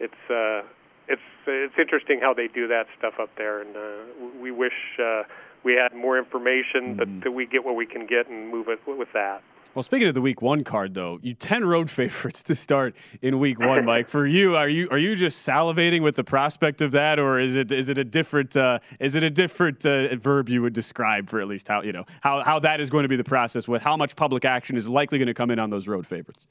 it's 0.00 0.22
uh, 0.28 0.62
it's 1.08 1.20
it's 1.46 1.74
interesting 1.78 2.20
how 2.20 2.34
they 2.34 2.48
do 2.48 2.68
that 2.68 2.86
stuff 2.98 3.14
up 3.20 3.30
there, 3.36 3.60
and 3.60 3.76
uh, 3.76 4.40
we 4.40 4.50
wish 4.50 4.72
uh, 5.02 5.22
we 5.64 5.74
had 5.74 5.94
more 5.94 6.18
information, 6.18 6.96
Mm-hmm. 6.96 7.20
but 7.20 7.32
we 7.32 7.46
get 7.46 7.64
what 7.64 7.76
we 7.76 7.86
can 7.86 8.06
get 8.06 8.28
and 8.28 8.48
move 8.50 8.68
it 8.68 8.80
with 8.86 9.08
that. 9.12 9.42
Well, 9.74 9.82
speaking 9.82 10.06
of 10.06 10.12
the 10.12 10.20
week 10.20 10.42
one 10.42 10.64
card, 10.64 10.92
though, 10.92 11.18
you 11.22 11.32
ten 11.32 11.64
road 11.64 11.88
favorites 11.98 12.42
to 12.44 12.54
start 12.54 12.94
in 13.22 13.38
week 13.38 13.58
one, 13.58 13.84
Mike. 13.86 14.08
For 14.08 14.26
you, 14.26 14.54
are 14.54 14.68
you 14.68 14.88
are 14.90 14.98
you 14.98 15.16
just 15.16 15.46
salivating 15.46 16.02
with 16.02 16.14
the 16.14 16.24
prospect 16.24 16.82
of 16.82 16.92
that, 16.92 17.18
or 17.18 17.40
is 17.40 17.56
it 17.56 17.72
is 17.72 17.88
it 17.88 17.96
a 17.96 18.04
different 18.04 18.54
uh, 18.56 18.80
is 19.00 19.14
it 19.14 19.22
a 19.22 19.30
different 19.30 19.84
uh, 19.86 20.14
verb 20.16 20.48
you 20.48 20.60
would 20.60 20.74
describe 20.74 21.30
for 21.30 21.40
at 21.40 21.48
least 21.48 21.68
how 21.68 21.82
you 21.82 21.92
know 21.92 22.04
how 22.20 22.42
how 22.42 22.58
that 22.58 22.80
is 22.80 22.90
going 22.90 23.04
to 23.04 23.08
be 23.08 23.16
the 23.16 23.24
process 23.24 23.66
with 23.66 23.82
how 23.82 23.96
much 23.96 24.14
public 24.14 24.44
action 24.44 24.76
is 24.76 24.88
likely 24.88 25.18
going 25.18 25.26
to 25.26 25.34
come 25.34 25.50
in 25.50 25.58
on 25.58 25.70
those 25.70 25.88
road 25.88 26.06
favorites? 26.06 26.46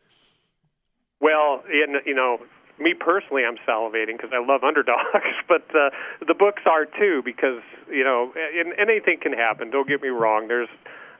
Well, 1.20 1.64
you 1.72 2.16
know, 2.16 2.40
me 2.82 2.94
personally, 2.94 3.44
I'm 3.46 3.58
salivating 3.68 4.18
because 4.18 4.32
I 4.34 4.44
love 4.44 4.64
underdogs, 4.64 5.36
but 5.48 5.64
uh, 5.76 5.90
the 6.26 6.34
books 6.34 6.64
are 6.66 6.86
too 6.86 7.22
because 7.24 7.62
you 7.90 8.04
know, 8.04 8.34
and, 8.36 8.74
anything 8.80 9.20
can 9.22 9.34
happen. 9.34 9.70
Don't 9.70 9.88
get 9.88 10.02
me 10.02 10.10
wrong. 10.10 10.48
There's 10.48 10.70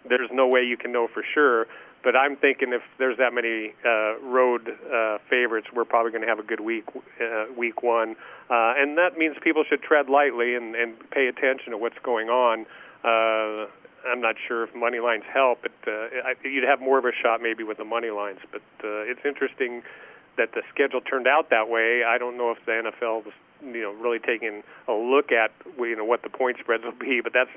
there's 0.08 0.30
no 0.32 0.48
way 0.48 0.64
you 0.64 0.78
can 0.78 0.92
know 0.92 1.08
for 1.08 1.24
sure. 1.34 1.68
But 2.04 2.16
I'm 2.16 2.36
thinking 2.36 2.74
if 2.74 2.82
there's 2.98 3.18
that 3.18 3.32
many 3.32 3.76
uh, 3.86 4.18
road 4.26 4.70
uh, 4.70 5.20
favorites, 5.30 5.68
we're 5.72 5.86
probably 5.86 6.12
going 6.12 6.24
to 6.24 6.28
have 6.28 6.40
a 6.40 6.44
good 6.44 6.62
week, 6.62 6.86
uh, 7.22 7.46
week 7.56 7.84
one, 7.84 8.16
uh, 8.50 8.74
and 8.76 8.98
that 8.98 9.20
means 9.20 9.36
people 9.44 9.64
should 9.70 9.84
tread 9.84 10.10
lightly 10.10 10.56
and, 10.56 10.74
and 10.74 10.96
pay 11.12 11.28
attention 11.28 11.72
to 11.72 11.78
what's 11.78 12.00
going 12.02 12.30
on. 12.30 12.66
Uh, 13.04 13.70
I'm 14.10 14.20
not 14.20 14.36
sure 14.48 14.64
if 14.64 14.74
money 14.74 15.00
lines 15.00 15.24
help, 15.32 15.62
but 15.62 15.72
uh, 15.88 15.92
I, 16.26 16.34
you'd 16.44 16.64
have 16.64 16.82
more 16.82 16.98
of 16.98 17.06
a 17.06 17.12
shot 17.22 17.40
maybe 17.42 17.64
with 17.64 17.78
the 17.78 17.86
money 17.86 18.10
lines. 18.10 18.40
But 18.52 18.64
uh, 18.84 19.06
it's 19.06 19.22
interesting 19.24 19.84
that 20.38 20.54
the 20.54 20.62
schedule 20.74 21.02
turned 21.02 21.28
out 21.28 21.50
that 21.50 21.70
way. 21.70 22.04
I 22.04 22.18
don't 22.18 22.38
know 22.38 22.52
if 22.52 22.58
the 22.66 22.72
NFL 22.72 23.26
was, 23.26 23.34
you 23.62 23.82
know, 23.82 23.94
really 23.94 24.20
taking 24.20 24.64
a 24.88 24.94
look 24.94 25.32
at 25.32 25.52
you 25.78 25.96
know 25.96 26.06
what 26.06 26.24
the 26.24 26.30
point 26.30 26.58
spreads 26.60 26.84
will 26.84 26.92
be, 26.94 27.22
but 27.22 27.34
that's 27.34 27.52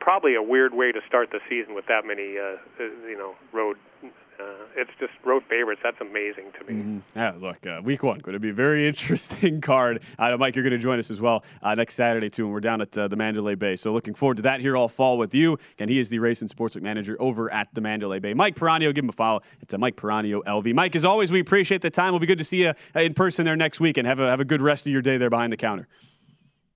probably 0.00 0.34
a 0.34 0.42
weird 0.42 0.74
way 0.74 0.92
to 0.92 1.00
start 1.06 1.30
the 1.30 1.40
season 1.48 1.74
with 1.74 1.86
that 1.86 2.06
many, 2.06 2.38
uh, 2.38 2.56
uh, 2.80 2.84
you 3.06 3.16
know, 3.16 3.34
road. 3.52 3.76
Uh, 4.40 4.64
it's 4.76 4.90
just 4.98 5.12
road 5.24 5.42
favorites. 5.48 5.80
That's 5.82 6.00
amazing 6.00 6.52
to 6.58 6.72
me. 6.72 7.02
Yeah, 7.14 7.34
look, 7.38 7.66
uh, 7.66 7.80
week 7.82 8.02
one 8.02 8.18
going 8.20 8.34
to 8.34 8.40
be 8.40 8.50
a 8.50 8.54
very 8.54 8.86
interesting 8.88 9.60
card. 9.60 10.02
Uh, 10.18 10.36
Mike, 10.36 10.56
you're 10.56 10.62
going 10.62 10.72
to 10.72 10.78
join 10.78 10.98
us 10.98 11.10
as 11.10 11.20
well 11.20 11.44
uh, 11.62 11.74
next 11.74 11.94
Saturday 11.94 12.30
too, 12.30 12.44
and 12.44 12.52
we're 12.52 12.60
down 12.60 12.80
at 12.80 12.96
uh, 12.96 13.08
the 13.08 13.16
Mandalay 13.16 13.54
Bay. 13.54 13.76
So 13.76 13.92
looking 13.92 14.14
forward 14.14 14.36
to 14.38 14.42
that 14.44 14.60
here 14.60 14.76
all 14.76 14.88
fall 14.88 15.18
with 15.18 15.34
you. 15.34 15.58
And 15.78 15.90
he 15.90 15.98
is 15.98 16.08
the 16.08 16.18
race 16.18 16.40
and 16.40 16.50
sportsbook 16.50 16.82
manager 16.82 17.16
over 17.20 17.52
at 17.52 17.72
the 17.74 17.80
Mandalay 17.80 18.20
Bay. 18.20 18.34
Mike 18.34 18.54
Piranio, 18.54 18.94
give 18.94 19.04
him 19.04 19.10
a 19.10 19.12
follow. 19.12 19.42
It's 19.60 19.74
a 19.74 19.78
Mike 19.78 19.96
Piranio 19.96 20.42
LV. 20.44 20.74
Mike, 20.74 20.94
as 20.96 21.04
always, 21.04 21.30
we 21.32 21.40
appreciate 21.40 21.82
the 21.82 21.90
time. 21.90 22.12
We'll 22.12 22.20
be 22.20 22.26
good 22.26 22.38
to 22.38 22.44
see 22.44 22.62
you 22.62 22.68
uh, 22.68 23.00
in 23.00 23.14
person 23.14 23.44
there 23.44 23.56
next 23.56 23.80
week, 23.80 23.98
and 23.98 24.06
have 24.06 24.20
a 24.20 24.30
have 24.30 24.40
a 24.40 24.44
good 24.44 24.62
rest 24.62 24.86
of 24.86 24.92
your 24.92 25.02
day 25.02 25.18
there 25.18 25.30
behind 25.30 25.52
the 25.52 25.56
counter. 25.56 25.88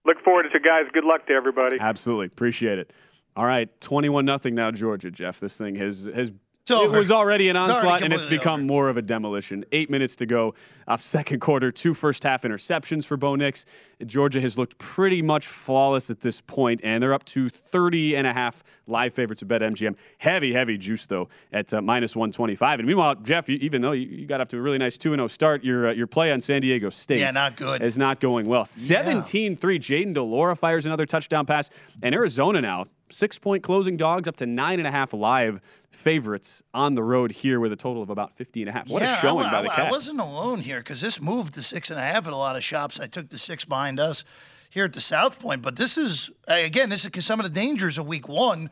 Look 0.04 0.22
forward 0.22 0.44
to 0.50 0.56
it, 0.56 0.62
guys. 0.62 0.84
Good 0.92 1.04
luck 1.04 1.26
to 1.28 1.32
everybody. 1.32 1.78
Absolutely, 1.80 2.26
appreciate 2.26 2.78
it. 2.78 2.92
All 3.36 3.46
right, 3.46 3.68
twenty-one 3.80 4.24
nothing 4.24 4.54
now, 4.54 4.70
Georgia. 4.70 5.10
Jeff, 5.10 5.40
this 5.40 5.56
thing 5.56 5.76
has 5.76 6.10
has. 6.14 6.32
It's 6.64 6.70
it 6.70 6.74
over. 6.82 6.96
was 6.96 7.10
already 7.10 7.50
an 7.50 7.56
already 7.58 7.74
onslaught, 7.74 8.02
and 8.04 8.12
it's 8.14 8.24
become 8.24 8.66
more 8.66 8.88
of 8.88 8.96
a 8.96 9.02
demolition. 9.02 9.66
Eight 9.70 9.90
minutes 9.90 10.16
to 10.16 10.24
go 10.24 10.54
off 10.88 11.02
second 11.02 11.40
quarter. 11.40 11.70
Two 11.70 11.92
first 11.92 12.22
half 12.22 12.40
interceptions 12.40 13.04
for 13.04 13.18
Bo 13.18 13.36
Nix. 13.36 13.66
Georgia 14.06 14.40
has 14.40 14.56
looked 14.56 14.78
pretty 14.78 15.20
much 15.20 15.46
flawless 15.46 16.08
at 16.08 16.20
this 16.20 16.40
point, 16.40 16.80
and 16.82 17.02
they're 17.02 17.12
up 17.12 17.24
to 17.26 17.50
30 17.50 18.16
and 18.16 18.26
a 18.26 18.32
half 18.32 18.64
live 18.86 19.12
favorites 19.12 19.42
at 19.42 19.48
BetMGM. 19.48 19.94
Heavy, 20.16 20.54
heavy 20.54 20.78
juice, 20.78 21.04
though, 21.04 21.28
at 21.52 21.74
uh, 21.74 21.82
minus 21.82 22.16
125. 22.16 22.78
And 22.80 22.88
meanwhile, 22.88 23.14
Jeff, 23.16 23.46
you, 23.50 23.56
even 23.56 23.82
though 23.82 23.92
you, 23.92 24.06
you 24.08 24.26
got 24.26 24.40
off 24.40 24.48
to 24.48 24.56
a 24.56 24.60
really 24.62 24.78
nice 24.78 24.96
2 24.96 25.10
0 25.10 25.26
start, 25.26 25.64
your, 25.64 25.88
uh, 25.88 25.92
your 25.92 26.06
play 26.06 26.32
on 26.32 26.40
San 26.40 26.62
Diego 26.62 26.88
State 26.88 27.18
Yeah, 27.20 27.30
not 27.30 27.56
good. 27.56 27.82
is 27.82 27.98
not 27.98 28.20
going 28.20 28.46
well. 28.46 28.64
17 28.64 29.56
3. 29.56 29.78
Jayden 29.78 30.14
de 30.14 30.22
Laura 30.22 30.56
fires 30.56 30.86
another 30.86 31.04
touchdown 31.04 31.44
pass. 31.44 31.68
And 32.02 32.14
Arizona 32.14 32.62
now, 32.62 32.86
six 33.14 33.38
point 33.38 33.62
closing 33.62 33.96
dogs 33.96 34.28
up 34.28 34.36
to 34.36 34.46
nine 34.46 34.78
and 34.78 34.86
a 34.86 34.90
half 34.90 35.12
live 35.12 35.60
favorites 35.90 36.62
on 36.72 36.94
the 36.94 37.02
road 37.02 37.32
here 37.32 37.60
with 37.60 37.72
a 37.72 37.76
total 37.76 38.02
of 38.02 38.10
about 38.10 38.36
50 38.36 38.62
and 38.62 38.68
a 38.68 38.72
half. 38.72 38.88
What 38.88 39.02
yeah, 39.02 39.16
a 39.16 39.20
showing 39.20 39.46
I, 39.46 39.50
by 39.52 39.62
the 39.62 39.70
I, 39.70 39.74
Cats. 39.76 39.88
I 39.88 39.90
wasn't 39.90 40.20
alone 40.20 40.60
here 40.60 40.78
because 40.78 41.00
this 41.00 41.20
moved 41.20 41.54
to 41.54 41.62
six 41.62 41.90
and 41.90 41.98
a 41.98 42.02
half 42.02 42.26
at 42.26 42.32
a 42.32 42.36
lot 42.36 42.56
of 42.56 42.64
shops. 42.64 43.00
I 43.00 43.06
took 43.06 43.28
the 43.28 43.38
six 43.38 43.64
behind 43.64 44.00
us 44.00 44.24
here 44.70 44.84
at 44.84 44.92
the 44.92 45.00
South 45.00 45.38
Point. 45.38 45.62
But 45.62 45.76
this 45.76 45.96
is, 45.96 46.30
again, 46.48 46.90
this 46.90 47.04
is 47.04 47.24
some 47.24 47.38
of 47.38 47.44
the 47.44 47.50
dangers 47.50 47.96
of 47.96 48.06
week 48.06 48.28
one 48.28 48.70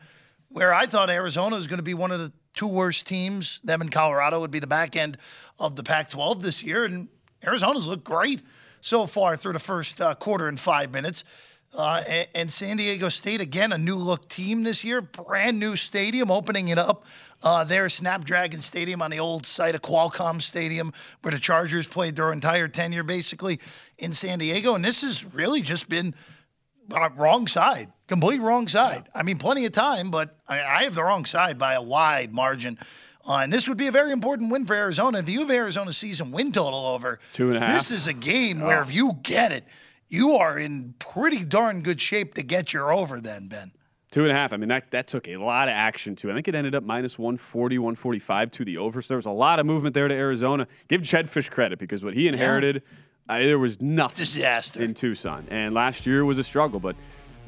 where 0.49 0.73
I 0.73 0.85
thought 0.85 1.09
Arizona 1.09 1.55
was 1.55 1.65
going 1.65 1.79
to 1.79 1.83
be 1.83 1.93
one 1.93 2.11
of 2.11 2.19
the 2.19 2.31
two 2.53 2.67
worst 2.67 3.07
teams. 3.07 3.59
Them 3.63 3.81
and 3.81 3.91
Colorado 3.91 4.39
would 4.41 4.51
be 4.51 4.59
the 4.59 4.67
back 4.67 4.95
end 4.95 5.17
of 5.59 5.75
the 5.75 5.83
Pac 5.83 6.09
12 6.09 6.41
this 6.41 6.61
year. 6.61 6.83
And 6.83 7.07
Arizona's 7.45 7.87
looked 7.87 8.03
great 8.03 8.41
so 8.81 9.07
far 9.07 9.37
through 9.37 9.53
the 9.53 9.59
first 9.59 10.01
uh, 10.01 10.13
quarter 10.15 10.47
and 10.47 10.59
five 10.59 10.91
minutes. 10.91 11.23
Uh, 11.75 12.03
and, 12.07 12.27
and 12.35 12.51
San 12.51 12.77
Diego 12.77 13.09
State, 13.09 13.41
again, 13.41 13.71
a 13.71 13.77
new 13.77 13.95
look 13.95 14.29
team 14.29 14.63
this 14.63 14.83
year, 14.83 15.01
brand 15.01 15.59
new 15.59 15.75
stadium, 15.75 16.29
opening 16.29 16.67
it 16.67 16.77
up 16.77 17.05
uh, 17.43 17.63
there, 17.63 17.89
Snapdragon 17.89 18.61
Stadium 18.61 19.01
on 19.01 19.11
the 19.11 19.19
old 19.19 19.45
site 19.45 19.75
of 19.75 19.81
Qualcomm 19.81 20.41
Stadium, 20.41 20.93
where 21.21 21.31
the 21.31 21.39
Chargers 21.39 21.87
played 21.87 22.15
their 22.15 22.31
entire 22.31 22.67
tenure 22.67 23.03
basically 23.03 23.59
in 23.97 24.13
San 24.13 24.39
Diego. 24.39 24.75
And 24.75 24.85
this 24.85 25.01
has 25.01 25.25
really 25.33 25.61
just 25.61 25.89
been 25.89 26.13
uh, 26.91 27.09
wrong 27.15 27.47
side, 27.47 27.91
complete 28.07 28.39
wrong 28.39 28.67
side. 28.67 29.07
I 29.13 29.23
mean, 29.23 29.37
plenty 29.37 29.65
of 29.65 29.71
time, 29.71 30.09
but 30.11 30.37
I, 30.47 30.61
I 30.61 30.83
have 30.83 30.95
the 30.95 31.03
wrong 31.03 31.25
side 31.25 31.57
by 31.57 31.73
a 31.73 31.81
wide 31.81 32.33
margin. 32.33 32.77
Uh, 33.27 33.37
and 33.37 33.51
this 33.53 33.67
would 33.67 33.77
be 33.77 33.87
a 33.87 33.91
very 33.91 34.11
important 34.11 34.51
win 34.51 34.65
for 34.65 34.75
Arizona. 34.75 35.19
If 35.19 35.29
you 35.29 35.39
have 35.39 35.51
Arizona's 35.51 35.97
season 35.97 36.31
win 36.31 36.51
total 36.51 36.85
over 36.85 37.19
Two 37.31 37.47
and 37.47 37.57
a 37.57 37.59
half. 37.61 37.73
this 37.73 37.89
is 37.89 38.07
a 38.07 38.13
game 38.13 38.59
where 38.59 38.81
if 38.81 38.93
you 38.93 39.13
get 39.23 39.51
it, 39.51 39.65
you 40.13 40.35
are 40.35 40.59
in 40.59 40.93
pretty 40.99 41.43
darn 41.43 41.81
good 41.81 41.99
shape 41.99 42.35
to 42.35 42.43
get 42.43 42.71
your 42.71 42.93
over 42.93 43.19
then, 43.19 43.47
Ben. 43.47 43.71
Two 44.11 44.21
and 44.21 44.31
a 44.31 44.35
half. 44.35 44.53
I 44.53 44.57
mean, 44.57 44.69
that, 44.69 44.91
that 44.91 45.07
took 45.07 45.27
a 45.27 45.37
lot 45.37 45.67
of 45.67 45.73
action, 45.73 46.15
too. 46.15 46.29
I 46.29 46.35
think 46.35 46.47
it 46.47 46.53
ended 46.53 46.75
up 46.75 46.83
minus 46.83 47.17
140, 47.17 47.79
145 47.79 48.51
to 48.51 48.65
the 48.65 48.77
over. 48.77 49.01
So 49.01 49.07
there 49.07 49.17
was 49.17 49.25
a 49.25 49.31
lot 49.31 49.57
of 49.57 49.65
movement 49.65 49.95
there 49.95 50.07
to 50.07 50.13
Arizona. 50.13 50.67
Give 50.87 51.01
Jedd 51.01 51.25
Fisch 51.25 51.49
credit 51.49 51.79
because 51.79 52.05
what 52.05 52.13
he 52.13 52.27
inherited, 52.27 52.83
uh, 53.27 53.39
there 53.39 53.57
was 53.57 53.81
nothing 53.81 54.25
Disaster. 54.25 54.83
in 54.83 54.93
Tucson. 54.93 55.47
And 55.49 55.73
last 55.73 56.05
year 56.05 56.23
was 56.23 56.37
a 56.37 56.43
struggle, 56.43 56.79
but 56.79 56.95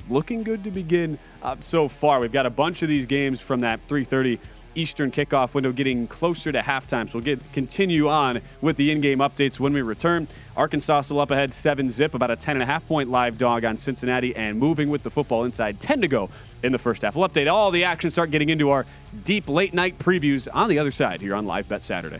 looking 0.10 0.42
good 0.42 0.64
to 0.64 0.72
begin 0.72 1.20
uh, 1.44 1.58
so 1.60 1.88
far. 1.88 2.20
We've 2.20 2.32
got 2.32 2.48
a 2.48 2.50
bunch 2.50 2.82
of 2.82 2.90
these 2.90 3.06
games 3.06 3.40
from 3.40 3.62
that 3.62 3.84
330 3.84 4.40
Eastern 4.76 5.12
kickoff 5.12 5.54
window 5.54 5.72
getting 5.72 6.08
closer 6.08 6.52
to 6.52 6.60
halftime. 6.60 7.10
So 7.10 7.20
we'll 7.20 7.26
get 7.26 7.54
continue 7.54 8.10
on 8.10 8.42
with 8.62 8.78
the 8.78 8.92
in-game 8.92 9.20
updates 9.20 9.60
when 9.60 9.74
we 9.74 9.82
return. 9.82 10.28
Arkansas 10.56 11.02
still 11.02 11.20
up 11.20 11.32
ahead 11.32 11.54
7 11.54 11.90
zip, 11.90 12.14
about 12.14 12.32
a 12.32 12.36
10 12.36 12.56
and 12.56 12.64
a 12.64 12.66
half 12.66 12.88
point 12.88 13.10
live 13.10 13.38
dog 13.38 13.66
on 13.66 13.78
Cincinnati 13.78 14.36
and 14.36 14.60
moving 14.60 14.90
with 14.90 15.04
the 15.04 15.10
football 15.10 15.44
inside 15.44 15.80
10 15.80 16.02
to 16.02 16.08
go 16.08 16.30
in 16.64 16.72
the 16.72 16.80
first 16.80 17.02
half. 17.02 17.16
We'll 17.16 17.28
update 17.28 17.52
all 17.52 17.72
the 17.72 17.84
action, 17.84 18.12
start 18.12 18.32
getting 18.32 18.50
into 18.50 18.70
our 18.70 18.86
deep 19.24 19.50
late 19.50 19.74
night 19.74 19.98
previews 19.98 20.48
on 20.54 20.70
the 20.70 20.80
other 20.80 20.92
side 20.92 21.22
here 21.22 21.36
on 21.36 21.46
Live 21.46 21.70
Bet 21.70 21.84
Saturday. 21.84 22.20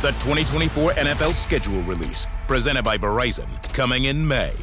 The 0.00 0.12
2024 0.12 0.92
NFL 0.92 1.34
schedule 1.34 1.82
release, 1.82 2.26
presented 2.48 2.82
by 2.82 2.96
Verizon, 2.96 3.46
coming 3.74 4.06
in 4.06 4.26
May. 4.26 4.54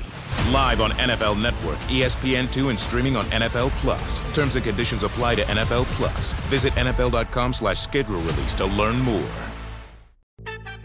Live 0.51 0.81
on 0.81 0.89
NFL 0.93 1.39
Network, 1.39 1.77
ESPN2, 1.89 2.71
and 2.71 2.79
streaming 2.79 3.15
on 3.15 3.23
NFL 3.25 3.69
Plus. 3.81 4.17
Terms 4.33 4.55
and 4.55 4.65
conditions 4.65 5.03
apply 5.03 5.35
to 5.35 5.43
NFL 5.43 5.85
Plus. 5.95 6.33
Visit 6.49 6.73
NFL.com 6.73 7.53
slash 7.53 7.79
schedule 7.79 8.17
release 8.21 8.55
to 8.55 8.65
learn 8.65 8.99
more. 9.01 9.29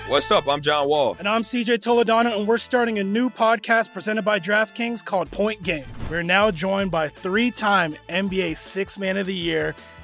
What's 0.09 0.31
up? 0.31 0.47
I'm 0.47 0.61
John 0.61 0.87
Wall. 0.87 1.17
And 1.19 1.27
I'm 1.27 1.41
CJ 1.41 1.79
Toledano, 1.79 2.37
and 2.37 2.47
we're 2.47 2.59
starting 2.59 2.99
a 2.99 3.05
new 3.05 3.31
podcast 3.31 3.95
presented 3.95 4.23
by 4.23 4.39
DraftKings 4.39 5.03
called 5.03 5.31
Point 5.31 5.63
Game. 5.63 5.87
We're 6.11 6.23
now 6.23 6.51
joined 6.51 6.91
by 6.91 7.09
three 7.09 7.51
time 7.51 7.97
NBA 8.11 8.59
Six 8.59 8.99
Man 8.99 9.17
of 9.17 9.27
the 9.27 9.35
Year, 9.35 9.75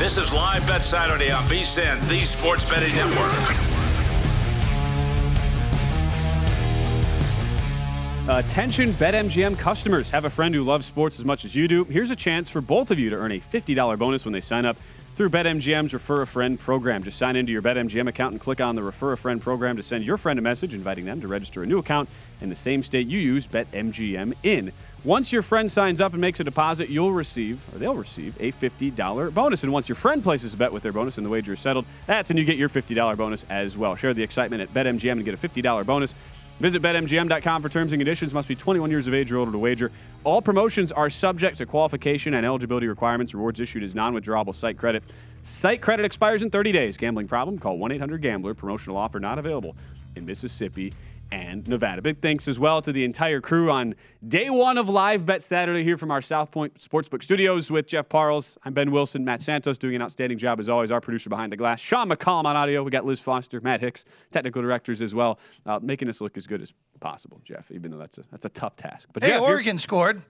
This 0.00 0.16
is 0.16 0.32
Live 0.32 0.66
Bet 0.66 0.82
Saturday 0.82 1.30
on 1.30 1.44
VSIN, 1.44 2.00
the 2.08 2.22
Sports 2.24 2.64
Betting 2.64 2.88
Network. 2.96 3.30
Uh, 8.26 8.38
Attention 8.38 8.92
BetMGM 8.92 9.58
customers. 9.58 10.08
Have 10.08 10.24
a 10.24 10.30
friend 10.30 10.54
who 10.54 10.62
loves 10.62 10.86
sports 10.86 11.18
as 11.18 11.26
much 11.26 11.44
as 11.44 11.54
you 11.54 11.68
do. 11.68 11.84
Here's 11.84 12.10
a 12.10 12.16
chance 12.16 12.48
for 12.48 12.62
both 12.62 12.90
of 12.90 12.98
you 12.98 13.10
to 13.10 13.16
earn 13.16 13.32
a 13.32 13.40
$50 13.40 13.98
bonus 13.98 14.24
when 14.24 14.32
they 14.32 14.40
sign 14.40 14.64
up 14.64 14.78
through 15.16 15.28
BetMGM's 15.28 15.92
Refer 15.92 16.22
a 16.22 16.26
Friend 16.26 16.58
program. 16.58 17.04
Just 17.04 17.18
sign 17.18 17.36
into 17.36 17.52
your 17.52 17.60
BetMGM 17.60 18.08
account 18.08 18.32
and 18.32 18.40
click 18.40 18.62
on 18.62 18.76
the 18.76 18.82
Refer 18.82 19.12
a 19.12 19.16
Friend 19.18 19.38
program 19.38 19.76
to 19.76 19.82
send 19.82 20.04
your 20.04 20.16
friend 20.16 20.38
a 20.38 20.42
message 20.42 20.72
inviting 20.72 21.04
them 21.04 21.20
to 21.20 21.28
register 21.28 21.62
a 21.62 21.66
new 21.66 21.78
account 21.78 22.08
in 22.40 22.48
the 22.48 22.56
same 22.56 22.82
state 22.82 23.06
you 23.06 23.18
use 23.18 23.46
BetMGM 23.46 24.32
in. 24.44 24.72
Once 25.02 25.32
your 25.32 25.40
friend 25.40 25.72
signs 25.72 25.98
up 26.02 26.12
and 26.12 26.20
makes 26.20 26.40
a 26.40 26.44
deposit, 26.44 26.90
you'll 26.90 27.12
receive, 27.12 27.66
or 27.74 27.78
they'll 27.78 27.94
receive, 27.94 28.34
a 28.38 28.52
$50 28.52 29.32
bonus. 29.32 29.62
And 29.62 29.72
once 29.72 29.88
your 29.88 29.96
friend 29.96 30.22
places 30.22 30.52
a 30.52 30.58
bet 30.58 30.70
with 30.70 30.82
their 30.82 30.92
bonus 30.92 31.16
and 31.16 31.24
the 31.24 31.30
wager 31.30 31.54
is 31.54 31.60
settled, 31.60 31.86
that's 32.06 32.28
when 32.28 32.36
you 32.36 32.44
get 32.44 32.58
your 32.58 32.68
$50 32.68 33.16
bonus 33.16 33.46
as 33.48 33.78
well. 33.78 33.96
Share 33.96 34.12
the 34.12 34.22
excitement 34.22 34.60
at 34.60 34.74
BetMGM 34.74 35.12
and 35.12 35.24
get 35.24 35.32
a 35.32 35.48
$50 35.48 35.86
bonus. 35.86 36.14
Visit 36.58 36.82
BetMGM.com 36.82 37.62
for 37.62 37.70
terms 37.70 37.92
and 37.92 38.00
conditions. 38.00 38.34
Must 38.34 38.46
be 38.46 38.54
21 38.54 38.90
years 38.90 39.08
of 39.08 39.14
age 39.14 39.32
or 39.32 39.38
older 39.38 39.52
to 39.52 39.58
wager. 39.58 39.90
All 40.22 40.42
promotions 40.42 40.92
are 40.92 41.08
subject 41.08 41.56
to 41.56 41.66
qualification 41.66 42.34
and 42.34 42.44
eligibility 42.44 42.86
requirements. 42.86 43.32
Rewards 43.32 43.58
issued 43.60 43.82
as 43.82 43.94
non 43.94 44.14
withdrawable 44.14 44.54
site 44.54 44.76
credit. 44.76 45.02
Site 45.40 45.80
credit 45.80 46.04
expires 46.04 46.42
in 46.42 46.50
30 46.50 46.72
days. 46.72 46.98
Gambling 46.98 47.26
problem? 47.26 47.58
Call 47.58 47.78
1 47.78 47.92
800 47.92 48.20
Gambler. 48.20 48.52
Promotional 48.52 48.98
offer 48.98 49.18
not 49.18 49.38
available 49.38 49.74
in 50.16 50.26
Mississippi 50.26 50.92
and 51.32 51.66
Nevada. 51.68 52.02
Big 52.02 52.18
thanks 52.20 52.48
as 52.48 52.58
well 52.58 52.82
to 52.82 52.92
the 52.92 53.04
entire 53.04 53.40
crew 53.40 53.70
on 53.70 53.94
day 54.26 54.50
one 54.50 54.78
of 54.78 54.88
Live 54.88 55.26
Bet 55.26 55.42
Saturday 55.42 55.84
here 55.84 55.96
from 55.96 56.10
our 56.10 56.20
South 56.20 56.50
Point 56.50 56.74
Sportsbook 56.74 57.22
studios 57.22 57.70
with 57.70 57.86
Jeff 57.86 58.08
Parles. 58.08 58.58
I'm 58.64 58.72
Ben 58.72 58.90
Wilson, 58.90 59.24
Matt 59.24 59.42
Santos 59.42 59.78
doing 59.78 59.94
an 59.94 60.02
outstanding 60.02 60.38
job 60.38 60.60
as 60.60 60.68
always, 60.68 60.90
our 60.90 61.00
producer 61.00 61.30
behind 61.30 61.52
the 61.52 61.56
glass. 61.56 61.80
Sean 61.80 62.08
McCollum 62.08 62.44
on 62.44 62.56
audio. 62.56 62.82
We 62.82 62.90
got 62.90 63.04
Liz 63.04 63.20
Foster, 63.20 63.60
Matt 63.60 63.80
Hicks, 63.80 64.04
technical 64.30 64.62
directors 64.62 65.02
as 65.02 65.14
well, 65.14 65.38
uh, 65.66 65.78
making 65.82 66.08
us 66.08 66.20
look 66.20 66.36
as 66.36 66.46
good 66.46 66.62
as 66.62 66.72
possible, 67.00 67.40
Jeff, 67.44 67.70
even 67.70 67.90
though 67.90 67.98
that's 67.98 68.18
a, 68.18 68.22
that's 68.30 68.44
a 68.44 68.50
tough 68.50 68.76
task. 68.76 69.08
But 69.12 69.22
Hey, 69.22 69.30
Jeff, 69.30 69.42
Oregon 69.42 69.78
scored. 69.78 70.22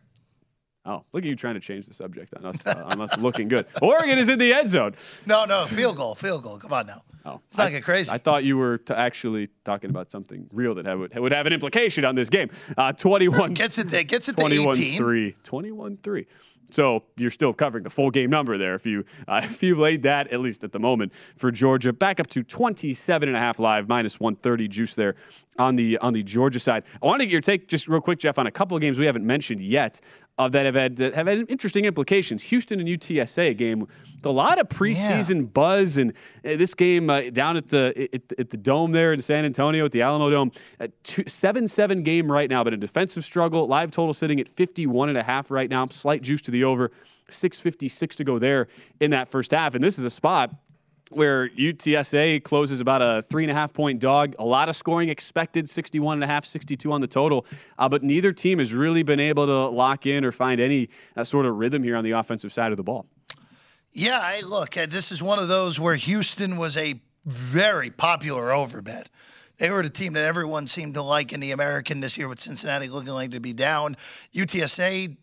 Oh, 0.87 1.05
look 1.13 1.25
at 1.25 1.29
you 1.29 1.37
trying 1.37 1.55
to 1.55 1.61
change 1.61 1.87
the 1.87 1.93
subject 1.93 2.33
on 2.35 2.47
us, 2.47 2.67
uh, 2.67 2.89
on 2.91 3.01
us 3.03 3.17
looking 3.19 3.49
good. 3.49 3.67
Oregon 3.83 4.19
is 4.19 4.31
in 4.31 4.39
the 4.39 4.53
end 4.55 4.71
zone. 4.71 4.95
No, 5.27 5.45
no, 5.45 5.65
field 5.67 5.97
goal, 5.99 6.15
field 6.15 6.43
goal. 6.43 6.57
Come 6.59 6.73
on 6.73 6.87
now. 6.87 7.03
Oh, 7.27 7.41
It's 7.49 7.59
not 7.59 7.67
I- 7.67 7.71
get 7.71 7.85
crazy. 7.85 8.11
I 8.11 8.17
thought 8.17 8.45
you 8.45 8.57
were 8.57 8.79
t- 8.79 8.95
actually 8.95 9.49
talking 9.63 9.91
about 9.91 10.11
something 10.11 10.49
real 10.53 10.75
that 10.77 10.99
would, 10.99 11.15
would 11.19 11.33
have 11.35 11.47
an 11.47 11.53
implication 11.53 12.07
on 12.07 12.15
this 12.15 12.31
game. 12.31 12.49
Uh, 12.79 12.95
21 12.95 13.53
Gets 13.53 13.77
it 13.77 13.89
there, 13.91 14.05
gets 14.05 14.31
it 14.31 14.37
21 14.39 14.75
3. 14.75 15.37
21 15.45 15.99
3. 16.03 16.27
So 16.71 17.03
you're 17.17 17.31
still 17.33 17.53
covering 17.53 17.83
the 17.83 17.91
full 17.91 18.11
game 18.13 18.31
number 18.31 18.57
there 18.57 18.75
if 18.77 18.87
you 18.87 19.05
uh, 19.27 19.41
if 19.45 19.61
you 19.63 19.75
laid 19.77 20.05
that 20.05 20.29
at 20.29 20.41
least 20.41 20.63
at 20.63 20.71
the 20.73 20.79
moment 20.79 21.13
for 21.37 21.51
Georgia 21.51 21.93
back 21.93 22.21
up 22.21 22.29
to 22.29 22.43
27 22.45 23.29
and 23.29 23.37
a 23.37 23.41
half 23.41 23.59
live 23.59 23.89
minus 23.89 24.21
130 24.21 24.69
juice 24.69 24.95
there 24.95 25.17
on 25.59 25.75
the 25.75 25.99
on 25.99 26.13
the 26.13 26.23
Georgia 26.23 26.61
side. 26.61 26.85
I 27.03 27.07
want 27.07 27.21
to 27.23 27.27
get 27.27 27.33
your 27.33 27.41
take 27.41 27.67
just 27.67 27.89
real 27.89 28.01
quick 28.01 28.21
Jeff 28.21 28.39
on 28.39 28.47
a 28.47 28.53
couple 28.53 28.77
of 28.77 28.81
games 28.81 29.01
we 29.01 29.07
haven't 29.07 29.27
mentioned 29.27 29.61
yet 29.61 30.01
uh, 30.39 30.49
that 30.49 30.67
have 30.67 30.75
had 30.75 30.97
that 30.97 31.15
have 31.15 31.27
had 31.27 31.51
interesting 31.51 31.85
implications. 31.85 32.43
Houston 32.45 32.81
and 32.81 32.89
UTSA 32.89 33.57
game 33.57 33.81
with 33.81 34.25
a 34.25 34.31
lot 34.31 34.59
of 34.59 34.69
preseason 34.69 35.53
buzz 35.53 35.99
and 35.99 36.13
uh, 36.45 36.57
this 36.57 36.75
game 36.75 37.11
uh, 37.11 37.23
down 37.31 37.57
at 37.57 37.69
the 37.69 38.09
at, 38.15 38.39
at 38.39 38.51
the 38.51 38.57
dome 38.57 38.93
there 38.93 39.13
in 39.13 39.21
San 39.21 39.45
Antonio 39.45 39.85
at 39.85 39.93
the 39.93 40.03
Alamo 40.03 40.31
Dome, 40.31 40.53
a 40.79 40.89
two, 41.03 41.25
7-7 41.25 42.05
game 42.05 42.31
right 42.31 42.49
now, 42.49 42.65
but 42.65 42.73
a 42.73 42.77
defensive 42.77 43.25
struggle. 43.25 43.67
Live 43.67 43.91
total 43.91 44.15
sitting 44.15 44.41
at 44.41 44.49
51 44.49 45.11
and 45.11 45.19
a 45.19 45.23
half 45.23 45.51
right 45.51 45.69
now. 45.69 45.87
Slight 45.89 46.23
juice 46.23 46.43
to 46.43 46.51
the 46.51 46.65
over. 46.65 46.91
656 47.29 48.17
to 48.17 48.25
go 48.25 48.39
there 48.39 48.67
in 48.99 49.11
that 49.13 49.29
first 49.29 49.53
half. 49.53 49.75
And 49.75 49.85
this 49.85 49.99
is 49.99 50.05
a 50.05 50.11
spot 50.11 50.53
where 51.11 51.49
UTSA 51.51 52.43
closes 52.45 52.81
about 52.81 53.03
a 53.03 53.21
three 53.21 53.43
and 53.45 53.51
a 53.51 53.55
half 53.55 53.73
point 53.73 54.01
dog. 54.01 54.35
A 54.39 54.45
lot 54.45 54.69
of 54.69 54.77
scoring 54.77 55.09
expected, 55.09 55.69
61 55.69 56.19
and 56.19 56.25
a 56.25 56.27
half, 56.27 56.45
62 56.45 56.91
on 56.91 57.01
the 57.01 57.07
total. 57.07 57.45
Uh, 57.79 57.89
but 57.89 58.03
neither 58.03 58.33
team 58.33 58.59
has 58.61 58.73
really 58.73 59.03
been 59.03 59.21
able 59.21 59.47
to 59.47 59.69
lock 59.69 60.07
in 60.07 60.25
or 60.25 60.33
find 60.33 60.61
any 60.61 60.89
uh, 61.17 61.25
sort 61.25 61.47
of 61.47 61.57
rhythm 61.57 61.83
here 61.83 61.97
on 61.97 62.05
the 62.05 62.13
offensive 62.13 62.53
side 62.53 62.71
of 62.71 62.77
the 62.77 62.85
ball. 62.85 63.07
Yeah, 63.93 64.21
I 64.23 64.41
look, 64.43 64.77
uh, 64.77 64.87
this 64.89 65.11
is 65.11 65.21
one 65.21 65.41
of 65.41 65.49
those 65.49 65.81
where 65.81 65.97
Houston 65.97 66.57
was 66.57 66.77
a 66.77 67.01
very 67.27 67.91
popular 67.91 68.51
overbet. 68.51 69.07
They 69.59 69.71
were 69.71 69.83
the 69.83 69.91
team 69.91 70.13
that 70.15 70.25
everyone 70.25 70.69
seemed 70.69 70.95
to 70.95 71.03
like 71.03 71.33
in 71.33 71.41
the 71.41 71.51
American 71.51 72.01
this 72.01 72.17
year 72.17 72.29
with 72.29 72.39
Cincinnati 72.39 72.89
looking 72.89 73.13
like 73.13 73.33
to 73.33 73.41
be 73.41 73.53
down. 73.53 73.97
UTSA 74.33 75.17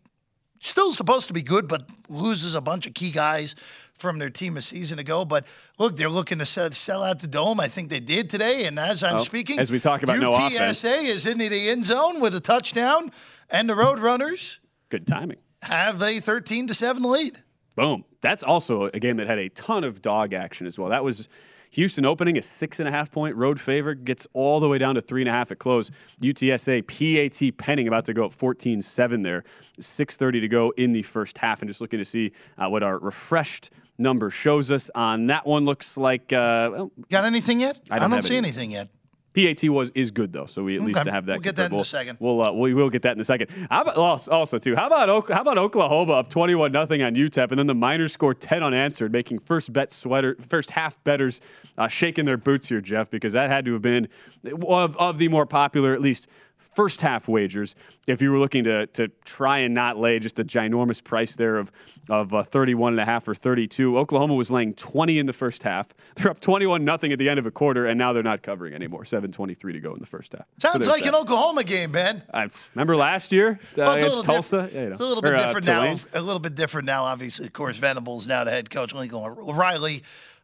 still 0.59 0.91
supposed 0.91 1.27
to 1.27 1.33
be 1.33 1.41
good, 1.41 1.67
but 1.67 1.89
loses 2.09 2.55
a 2.55 2.61
bunch 2.61 2.85
of 2.85 2.93
key 2.93 3.11
guys 3.11 3.55
from 3.97 4.19
their 4.19 4.29
team 4.29 4.57
a 4.57 4.61
season 4.61 4.99
ago. 4.99 5.25
But 5.25 5.45
look, 5.77 5.95
they're 5.97 6.09
looking 6.09 6.39
to 6.39 6.45
sell, 6.45 6.71
sell 6.71 7.03
out 7.03 7.19
the 7.19 7.27
dome. 7.27 7.59
I 7.59 7.67
think 7.67 7.89
they 7.89 7.99
did 7.99 8.29
today. 8.29 8.65
And 8.65 8.79
as 8.79 9.03
I'm 9.03 9.15
Oh, 9.17 9.19
speaking, 9.19 9.59
as 9.59 9.71
we 9.71 9.79
talk 9.79 10.03
about 10.03 10.19
no 10.19 10.31
offense. 10.33 10.81
UTSA 10.83 11.03
is 11.05 11.25
in 11.25 11.37
the 11.37 11.69
end 11.69 11.85
zone 11.85 12.19
with 12.21 12.35
a 12.35 12.39
touchdown, 12.39 13.11
and 13.49 13.69
the 13.69 13.73
Roadrunners 13.73 14.57
Good 14.89 15.05
timing. 15.07 15.37
have 15.63 16.01
a 16.01 16.19
13 16.19 16.67
to 16.67 16.73
7 16.73 17.03
lead. 17.03 17.37
Boom. 17.75 18.05
That's 18.21 18.43
also 18.43 18.83
a 18.85 18.99
game 18.99 19.17
that 19.17 19.27
had 19.27 19.37
a 19.37 19.49
ton 19.49 19.83
of 19.83 20.01
dog 20.01 20.33
action 20.33 20.65
as 20.67 20.79
well. 20.79 20.89
That 20.89 21.03
was 21.03 21.29
Houston 21.71 22.05
opening 22.05 22.37
a 22.37 22.41
six 22.41 22.79
and 22.79 22.87
a 22.87 22.91
half 22.91 23.11
point 23.11 23.35
road 23.35 23.59
favorite, 23.59 24.05
gets 24.05 24.27
all 24.33 24.59
the 24.59 24.67
way 24.67 24.77
down 24.77 24.95
to 24.95 25.01
three 25.01 25.21
and 25.21 25.29
a 25.29 25.31
half 25.31 25.51
at 25.51 25.59
close. 25.59 25.91
UTSA 26.21 26.87
PAT 26.87 27.57
Penning 27.57 27.87
about 27.87 28.05
to 28.05 28.13
go 28.13 28.25
up 28.25 28.33
14 28.33 28.81
7 28.81 29.21
there. 29.21 29.43
6.30 29.79 30.41
to 30.41 30.47
go 30.47 30.73
in 30.77 30.91
the 30.91 31.03
first 31.03 31.37
half. 31.37 31.61
And 31.61 31.69
just 31.69 31.81
looking 31.81 31.99
to 31.99 32.05
see 32.05 32.31
uh, 32.57 32.67
what 32.69 32.83
our 32.83 32.97
refreshed 32.99 33.69
number 33.97 34.29
shows 34.29 34.71
us 34.71 34.89
on 34.95 35.27
that 35.27 35.45
one. 35.45 35.65
Looks 35.65 35.97
like. 35.97 36.33
Uh, 36.33 36.69
well, 36.71 36.91
Got 37.09 37.25
anything 37.25 37.59
yet? 37.59 37.79
I 37.89 37.99
don't 37.99 38.11
have 38.11 38.23
see 38.23 38.37
any. 38.37 38.47
anything 38.47 38.71
yet. 38.71 38.89
PAT 39.37 39.69
was 39.69 39.91
is 39.91 40.09
good 40.09 40.33
though, 40.33 40.47
so 40.47 40.63
we 40.63 40.77
at 40.77 40.81
least 40.81 41.05
have 41.05 41.27
that. 41.27 41.33
We'll 41.33 41.41
get 41.41 41.57
that 41.57 41.71
in 41.71 41.79
a 41.79 41.85
second. 41.85 42.17
We'll 42.19 42.41
uh, 42.41 42.51
we 42.53 42.73
will 42.73 42.89
get 42.89 43.03
that 43.03 43.15
in 43.15 43.19
a 43.19 43.23
second. 43.23 43.51
How 43.69 43.83
about 43.83 44.27
also, 44.29 44.57
too? 44.57 44.75
How 44.75 44.87
about 44.87 45.29
how 45.29 45.41
about 45.41 45.59
Oklahoma 45.59 46.13
up 46.13 46.29
twenty 46.29 46.55
one 46.55 46.71
nothing 46.71 47.03
on 47.03 47.13
UTEP, 47.13 47.51
and 47.51 47.59
then 47.59 47.67
the 47.67 47.75
Miners 47.75 48.13
score 48.13 48.33
ten 48.33 48.63
unanswered, 48.63 49.11
making 49.11 49.39
first 49.39 49.71
bet 49.71 49.91
sweater 49.91 50.37
first 50.47 50.71
half 50.71 51.01
betters 51.03 51.39
uh, 51.77 51.87
shaking 51.87 52.25
their 52.25 52.37
boots 52.37 52.69
here, 52.69 52.81
Jeff, 52.81 53.11
because 53.11 53.33
that 53.33 53.51
had 53.51 53.65
to 53.65 53.73
have 53.73 53.81
been 53.83 54.07
one 54.43 54.83
of, 54.83 54.97
of 54.97 55.19
the 55.19 55.27
more 55.27 55.45
popular, 55.45 55.93
at 55.93 56.01
least 56.01 56.27
first 56.57 57.01
half 57.01 57.27
wagers. 57.27 57.75
If 58.07 58.21
you 58.21 58.31
were 58.31 58.39
looking 58.39 58.63
to 58.65 58.87
to 58.87 59.09
try 59.25 59.59
and 59.59 59.73
not 59.73 59.97
lay 59.97 60.19
just 60.19 60.39
a 60.39 60.43
ginormous 60.43 61.03
price 61.03 61.35
there 61.35 61.57
of 61.57 61.71
of 62.09 62.33
uh, 62.33 62.43
31 62.43 62.93
and 62.93 63.01
a 63.01 63.05
half 63.05 63.27
or 63.27 63.35
32, 63.35 63.97
Oklahoma 63.97 64.33
was 64.35 64.49
laying 64.49 64.73
20 64.73 65.19
in 65.19 65.25
the 65.25 65.33
first 65.33 65.63
half. 65.63 65.87
They're 66.15 66.31
up 66.31 66.39
21 66.39 66.85
nothing 66.85 67.11
at 67.11 67.19
the 67.19 67.27
end 67.29 67.37
of 67.39 67.45
a 67.45 67.51
quarter, 67.51 67.85
and 67.85 67.97
now 67.97 68.13
they're 68.13 68.23
not 68.23 68.41
covering 68.43 68.73
anymore. 68.73 69.03
7:23 69.03 69.73
to 69.73 69.79
go 69.79 69.93
in 69.93 69.99
the 69.99 70.05
first 70.05 70.33
half. 70.33 70.45
Sounds 70.59 70.85
So 70.85 70.91
like 70.91 71.03
there's 71.03 71.13
an 71.15 71.21
Oklahoma 71.21 71.63
game, 71.63 71.91
Ben. 71.91 72.23
I 72.33 72.47
remember 72.75 72.95
last 72.95 73.31
year 73.31 73.59
uh, 73.61 73.65
Well, 73.77 73.93
it's 73.93 74.03
a 74.03 74.05
against 74.07 74.17
little 74.17 74.23
Tulsa. 74.23 74.61
diff- 74.63 74.73
Yeah, 74.73 74.79
you 74.81 74.85
know, 74.87 74.91
It's 74.91 75.01
a 75.01 75.05
little 75.05 75.21
bit 75.21 75.33
or, 75.33 75.35
uh, 75.35 75.45
different 75.45 75.65
now. 75.67 75.81
Tulane. 75.81 75.99
A 76.13 76.21
little 76.21 76.39
bit 76.39 76.55
different 76.55 76.85
now. 76.85 77.03
Obviously, 77.03 77.45
of 77.45 77.53
course, 77.53 77.77
Venables 77.77 78.27
now 78.27 78.43
the 78.43 78.51
head 78.51 78.69
coach. 78.69 78.93
Lincoln 78.93 79.21
Riley, 79.21 80.03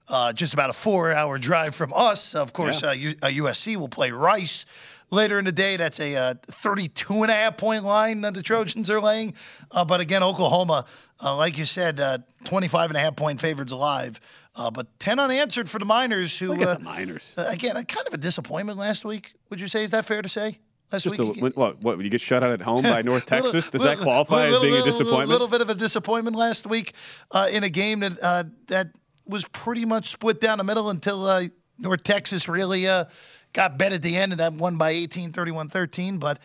uh, 0.09 0.33
just 0.33 0.53
about 0.53 0.69
a 0.69 0.73
four-hour 0.73 1.37
drive 1.37 1.73
from 1.75 1.93
us. 1.95 2.35
Of 2.35 2.51
course, 2.53 2.81
Yeah. 2.81 2.89
uh, 2.89 2.93
U- 2.93 3.15
uh, 3.21 3.27
USC 3.27 3.77
will 3.77 3.87
play 3.89 4.11
Rice 4.11 4.65
later 5.13 5.39
in 5.39 5.45
the 5.45 5.51
day. 5.51 5.77
That's 5.77 5.99
a 5.99 6.15
uh, 6.15 6.33
32 6.43 7.21
and 7.21 7.31
a 7.31 7.33
half 7.33 7.57
point 7.57 7.83
line 7.83 8.21
that 8.21 8.33
the 8.33 8.41
Trojans 8.41 8.89
are 8.89 8.99
laying. 8.99 9.33
Uh, 9.71 9.85
but 9.85 10.01
again, 10.01 10.23
Oklahoma, 10.23 10.85
uh, 11.23 11.35
like 11.37 11.57
you 11.57 11.65
said, 11.65 11.99
uh, 11.99 12.17
25 12.43 12.89
and 12.89 12.97
a 12.97 12.99
half 12.99 13.15
point 13.15 13.39
favorites 13.39 13.71
alive. 13.71 14.19
Uh, 14.55 14.69
but 14.69 14.87
10 14.99 15.19
unanswered 15.19 15.69
for 15.69 15.79
the 15.79 15.85
Miners, 15.85 16.37
who 16.37 16.53
uh, 16.61 16.75
the 16.75 16.79
Miners. 16.79 17.33
uh, 17.37 17.45
again, 17.47 17.73
kind 17.85 18.07
of 18.07 18.13
a 18.13 18.17
disappointment 18.17 18.77
last 18.77 19.05
week. 19.05 19.33
Would 19.49 19.59
you 19.61 19.67
say 19.67 19.83
is 19.83 19.91
that 19.91 20.05
fair 20.05 20.21
to 20.21 20.29
say? 20.29 20.59
Last 20.91 21.03
Just 21.03 21.17
week, 21.19 21.41
a, 21.41 21.45
what, 21.59 21.81
what? 21.81 21.99
You 21.99 22.09
get 22.09 22.21
shut 22.21 22.43
out 22.43 22.51
at 22.51 22.61
home 22.61 22.83
by 22.83 23.01
North 23.03 23.29
Little- 23.31 23.51
Texas? 23.51 23.71
Does 23.71 23.81
little- 23.81 23.95
that 23.97 24.03
qualify 24.03 24.45
as 24.45 24.51
little- 24.51 24.67
being 24.67 24.79
a 24.79 24.83
disappointment? 24.83 25.29
A 25.29 25.31
little 25.31 25.47
bit 25.47 25.61
of 25.61 25.69
a 25.69 25.75
disappointment 25.75 26.35
last 26.35 26.67
week 26.67 26.93
uh, 27.31 27.47
in 27.51 27.63
a 27.63 27.69
game 27.69 28.01
that 28.01 28.19
that 28.67 28.89
was 29.25 29.45
pretty 29.45 29.85
much 29.85 30.11
split 30.11 30.39
down 30.41 30.57
the 30.59 30.63
middle 30.63 30.89
until 30.89 31.49
North 31.79 32.03
Texas 32.03 32.47
really 32.47 32.85
got 33.53 33.77
bet 33.77 33.93
at 33.93 34.01
the 34.01 34.17
end 34.17 34.33
and 34.33 34.39
that 34.39 34.53
won 34.53 34.77
by 34.77 34.89
18, 34.89 35.31
31, 35.31 35.69
13. 35.69 36.17
But 36.17 36.39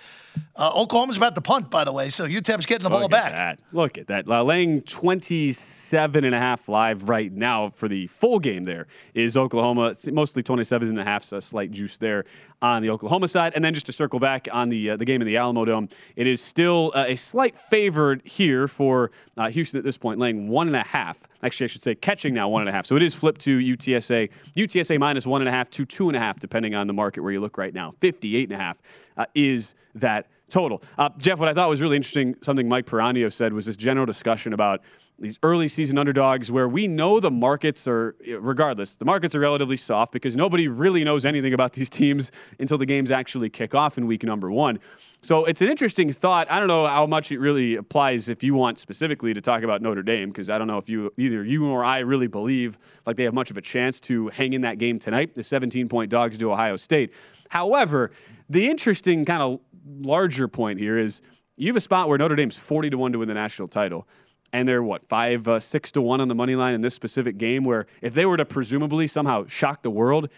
uh, 0.57 0.73
Oklahoma's 0.77 1.17
about 1.17 1.35
to 1.35 1.41
punt, 1.41 1.71
by 1.71 1.85
the 1.85 1.93
way, 1.93 2.11
so 2.11 2.27
UTEP's 2.27 2.67
getting 2.67 2.85
the 2.85 2.91
ball 2.91 3.03
Look 3.03 3.11
back. 3.11 3.33
At 3.33 3.33
that. 3.33 3.61
Look 3.73 3.99
at 3.99 4.07
that. 4.09 4.29
Uh, 4.29 4.45
laying 4.45 4.83
27 4.83 6.25
and 6.25 6.35
a 6.35 6.39
half 6.39 6.69
live 6.69 7.09
right 7.09 7.33
now 7.33 7.71
for 7.71 7.89
the 7.89 8.07
full 8.09 8.39
game 8.39 8.65
there 8.65 8.87
is 9.15 9.37
Oklahoma. 9.37 9.95
Mostly 10.13 10.43
27 10.43 10.89
and 10.89 11.01
a 11.01 11.05
half, 11.05 11.25
so 11.25 11.39
a 11.39 11.43
slight 11.43 11.71
juice 11.71 11.97
there 11.97 12.25
on 12.61 12.83
the 12.83 12.91
Oklahoma 12.91 13.29
side. 13.29 13.53
And 13.55 13.65
then 13.65 13.75
just 13.75 13.87
to 13.87 13.93
circle 13.93 14.19
back 14.19 14.49
on 14.53 14.69
the 14.69 14.91
uh, 14.91 14.97
the 14.97 15.05
game 15.05 15.21
in 15.21 15.27
the 15.27 15.37
Alamo 15.37 15.65
Dome, 15.65 15.89
it 16.17 16.27
is 16.27 16.43
still 16.43 16.93
uh, 16.95 17.05
a 17.09 17.17
slight 17.17 17.57
favorite 17.57 18.27
here 18.27 18.69
for 18.69 19.11
uh, 19.37 19.51
Houston 19.51 19.79
at 19.79 19.85
this 19.85 19.97
point, 19.97 20.19
laying 20.19 20.49
one 20.49 20.67
and 20.67 20.77
a 20.77 20.83
half. 20.83 21.19
Actually, 21.43 21.65
I 21.65 21.69
should 21.69 21.83
say 21.83 21.95
catching 21.95 22.35
now 22.35 22.49
one 22.49 22.63
and 22.63 22.69
a 22.69 22.73
half. 22.73 22.87
So 22.87 22.97
it 22.97 23.03
is 23.03 23.15
flipped 23.15 23.41
to 23.43 23.59
UTSA. 23.59 24.31
UTSA 24.57 24.99
minus 24.99 25.27
one 25.27 25.41
and 25.43 25.49
a 25.49 25.53
half 25.53 25.71
to 25.71 25.85
two 25.85 26.09
and 26.09 26.17
a 26.17 26.21
half, 26.21 26.41
depending 26.41 26.75
on 26.75 26.87
the 26.87 26.93
market 26.93 27.23
where 27.23 27.33
you 27.33 27.41
look 27.41 27.59
right 27.59 27.75
now. 27.75 27.95
58 28.01 28.51
and 28.51 28.61
a 28.61 28.63
half 28.63 28.79
uh, 29.17 29.27
is 29.35 29.75
that 29.95 30.27
total. 30.49 30.83
Uh, 30.97 31.11
Jeff, 31.19 31.39
what 31.39 31.49
I 31.49 31.55
thought 31.55 31.69
was 31.69 31.81
really 31.83 31.97
interesting, 31.97 32.35
something 32.43 32.69
Mike 32.69 32.87
Piranio 32.87 33.33
said, 33.33 33.53
was 33.53 33.67
this 33.67 33.77
general 33.77 34.07
discussion 34.07 34.53
about 34.53 34.83
these 35.21 35.39
early 35.43 35.67
season 35.67 35.99
underdogs 35.99 36.51
where 36.53 36.69
we 36.69 36.87
know 36.87 37.19
the 37.19 37.31
markets 37.31 37.89
are, 37.89 38.15
regardless, 38.39 38.97
the 38.97 39.05
markets 39.05 39.35
are 39.35 39.41
relatively 39.41 39.77
soft 39.77 40.13
because 40.13 40.37
nobody 40.37 40.69
really 40.69 41.03
knows 41.03 41.27
anything 41.27 41.53
about 41.53 41.73
these 41.73 41.91
teams 41.91 42.31
until 42.61 42.79
the 42.79 42.87
games 42.87 43.11
actually 43.11 43.51
kick 43.51 43.75
off 43.75 43.99
in 43.99 44.07
week 44.07 44.23
number 44.23 44.51
one. 44.51 44.79
So 45.21 45.45
it's 45.47 45.61
an 45.61 45.69
interesting 45.69 46.13
thought. 46.13 46.49
I 46.49 46.61
don't 46.61 46.69
know 46.69 46.87
how 46.87 47.05
much 47.05 47.33
it 47.33 47.39
really 47.39 47.75
applies 47.75 48.29
if 48.29 48.45
you 48.45 48.55
want 48.55 48.79
specifically 48.79 49.35
to 49.35 49.41
talk 49.41 49.65
about 49.65 49.83
Notre 49.83 50.05
Dame, 50.05 50.29
because 50.29 50.49
I 50.49 50.59
don't 50.59 50.69
know 50.69 50.79
if 50.79 50.89
you 50.89 51.13
either 51.17 51.45
you 51.45 51.69
or 51.69 51.85
I 51.85 51.99
really 51.99 52.29
believe 52.29 52.79
like 53.05 53.17
they 53.17 53.25
have 53.25 53.35
much 53.35 53.51
of 53.51 53.57
a 53.57 53.61
chance 53.61 53.99
to 54.01 54.29
hang 54.29 54.53
in 54.53 54.61
that 54.61 54.79
game 54.79 55.01
tonight. 55.01 55.35
The 55.35 55.43
17 55.43 55.89
point 55.89 56.11
dogs 56.11 56.39
to 56.39 56.53
Ohio 56.53 56.77
State. 56.77 57.13
However, 57.49 58.13
the 58.49 58.71
interesting 58.71 59.25
kind 59.25 59.43
of 59.43 59.61
larger 60.01 60.49
point 60.49 60.79
here 60.79 60.99
is 60.99 61.23
you 61.57 61.67
have 61.69 61.77
a 61.77 61.81
spot 61.81 62.09
where 62.09 62.19
Notre 62.19 62.37
Dame's 62.37 62.57
40 62.57 62.91
to 62.91 62.99
1 62.99 63.13
to 63.13 63.19
win 63.19 63.29
the 63.29 63.35
national 63.35 63.69
title. 63.69 64.07
And 64.53 64.67
they're 64.67 64.83
what, 64.83 65.05
five, 65.05 65.47
uh, 65.47 65.61
six 65.61 65.93
to 65.93 66.01
one 66.01 66.23
on 66.23 66.29
the 66.29 66.35
money 66.35 66.57
line 66.57 66.73
in 66.73 66.81
this 66.81 66.95
specific 66.95 67.37
game, 67.37 67.65
where 67.65 67.87
if 68.01 68.15
they 68.15 68.25
were 68.25 68.39
to 68.39 68.47
presumably 68.47 69.07
somehow 69.07 69.45
shock 69.45 69.83
the 69.83 69.91
world, 69.91 70.31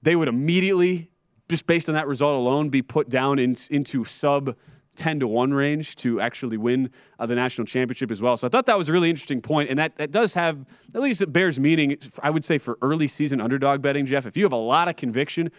they 0.00 0.16
would 0.16 0.28
immediately, 0.28 1.10
just 1.50 1.66
based 1.66 1.88
on 1.88 1.94
that 1.94 2.06
result 2.06 2.34
alone, 2.34 2.70
be 2.70 2.80
put 2.80 3.10
down 3.10 3.38
in, 3.38 3.56
into 3.68 4.04
sub 4.06 4.56
10 4.98 5.20
to 5.20 5.28
1 5.28 5.54
range 5.54 5.96
to 5.96 6.20
actually 6.20 6.56
win 6.56 6.90
uh, 7.18 7.26
the 7.26 7.34
national 7.34 7.66
championship 7.66 8.10
as 8.10 8.20
well. 8.20 8.36
So 8.36 8.46
I 8.46 8.50
thought 8.50 8.66
that 8.66 8.76
was 8.76 8.88
a 8.88 8.92
really 8.92 9.10
interesting 9.10 9.40
point, 9.40 9.70
and 9.70 9.78
that, 9.78 9.96
that 9.96 10.10
does 10.10 10.34
have, 10.34 10.66
at 10.94 11.00
least 11.00 11.22
it 11.22 11.32
bears 11.32 11.58
meaning, 11.58 11.96
I 12.22 12.30
would 12.30 12.44
say, 12.44 12.58
for 12.58 12.78
early 12.82 13.08
season 13.08 13.40
underdog 13.40 13.80
betting, 13.80 14.06
Jeff. 14.06 14.26
If 14.26 14.36
you 14.36 14.44
have 14.44 14.52
a 14.52 14.56
lot 14.56 14.88
of 14.88 14.96
conviction, 14.96 15.50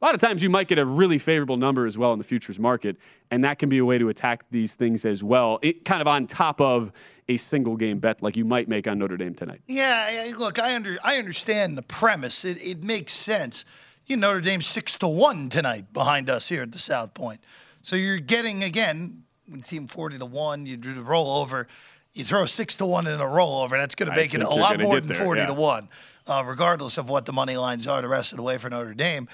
a 0.00 0.04
lot 0.04 0.14
of 0.14 0.20
times 0.20 0.42
you 0.42 0.50
might 0.50 0.68
get 0.68 0.78
a 0.78 0.84
really 0.84 1.18
favorable 1.18 1.56
number 1.56 1.86
as 1.86 1.96
well 1.96 2.12
in 2.12 2.18
the 2.18 2.24
futures 2.24 2.58
market, 2.58 2.96
and 3.30 3.42
that 3.44 3.58
can 3.58 3.68
be 3.68 3.78
a 3.78 3.84
way 3.84 3.98
to 3.98 4.08
attack 4.08 4.44
these 4.50 4.74
things 4.74 5.04
as 5.04 5.24
well, 5.24 5.58
it, 5.62 5.84
kind 5.84 6.02
of 6.02 6.08
on 6.08 6.26
top 6.26 6.60
of 6.60 6.92
a 7.28 7.36
single 7.36 7.76
game 7.76 7.98
bet 7.98 8.22
like 8.22 8.36
you 8.36 8.44
might 8.44 8.68
make 8.68 8.86
on 8.86 8.98
Notre 8.98 9.16
Dame 9.16 9.34
tonight. 9.34 9.60
Yeah, 9.66 10.32
look, 10.38 10.58
I 10.58 10.74
under 10.74 10.98
I 11.02 11.16
understand 11.16 11.76
the 11.76 11.82
premise. 11.82 12.44
It 12.44 12.58
it 12.62 12.82
makes 12.82 13.12
sense. 13.12 13.64
You 14.06 14.16
know, 14.16 14.28
Notre 14.28 14.42
Dame 14.42 14.62
six 14.62 14.96
to 14.98 15.08
one 15.08 15.48
tonight 15.48 15.92
behind 15.92 16.30
us 16.30 16.48
here 16.48 16.62
at 16.62 16.72
the 16.72 16.78
South 16.78 17.14
Point. 17.14 17.40
So 17.82 17.96
you're 17.96 18.18
getting 18.18 18.64
again 18.64 19.24
team 19.64 19.86
forty 19.86 20.18
to 20.18 20.26
one. 20.26 20.66
You 20.66 20.76
do 20.76 20.94
the 20.94 21.00
rollover. 21.00 21.66
You 22.12 22.24
throw 22.24 22.46
six 22.46 22.76
to 22.76 22.86
one 22.86 23.06
in 23.06 23.20
a 23.20 23.24
rollover. 23.24 23.70
That's 23.70 23.94
going 23.94 24.10
to 24.10 24.16
make 24.16 24.32
it 24.32 24.42
a 24.42 24.48
lot 24.48 24.80
more 24.80 25.00
than 25.00 25.08
there, 25.08 25.22
forty 25.22 25.40
yeah. 25.40 25.48
to 25.48 25.54
one, 25.54 25.88
uh, 26.26 26.44
regardless 26.46 26.96
of 26.98 27.08
what 27.08 27.26
the 27.26 27.32
money 27.32 27.56
lines 27.56 27.86
are 27.86 28.00
the 28.00 28.08
rest 28.08 28.32
of 28.32 28.36
the 28.36 28.42
way 28.42 28.58
for 28.58 28.70
Notre 28.70 28.94
Dame. 28.94 29.28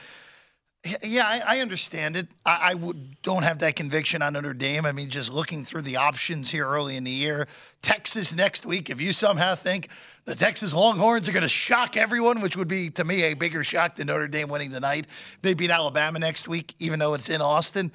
Yeah, 1.04 1.24
I, 1.24 1.58
I 1.58 1.60
understand 1.60 2.16
it. 2.16 2.26
I, 2.44 2.74
don't 3.22 3.44
have 3.44 3.60
that 3.60 3.76
conviction 3.76 4.20
on 4.20 4.32
Notre 4.32 4.52
Dame. 4.52 4.84
I 4.84 4.90
mean, 4.90 5.10
just 5.10 5.30
looking 5.30 5.64
through 5.64 5.82
the 5.82 5.96
options 5.96 6.50
here 6.50 6.66
early 6.66 6.96
in 6.96 7.04
the 7.04 7.10
year, 7.10 7.46
Texas 7.82 8.32
next 8.32 8.66
week. 8.66 8.90
If 8.90 9.00
you 9.00 9.12
somehow 9.12 9.54
think 9.54 9.90
the 10.24 10.34
Texas 10.34 10.74
Longhorns 10.74 11.28
are 11.28 11.32
going 11.32 11.44
to 11.44 11.48
shock 11.48 11.96
everyone, 11.96 12.40
which 12.40 12.56
would 12.56 12.66
be 12.66 12.90
to 12.90 13.04
me 13.04 13.22
a 13.22 13.34
bigger 13.34 13.62
shock 13.62 13.94
than 13.94 14.08
Notre 14.08 14.26
Dame 14.26 14.48
winning 14.48 14.72
tonight, 14.72 15.06
they 15.42 15.54
beat 15.54 15.70
Alabama 15.70 16.18
next 16.18 16.48
week, 16.48 16.74
even 16.80 16.98
though 16.98 17.14
it's 17.14 17.28
in 17.28 17.40
Austin. 17.40 17.92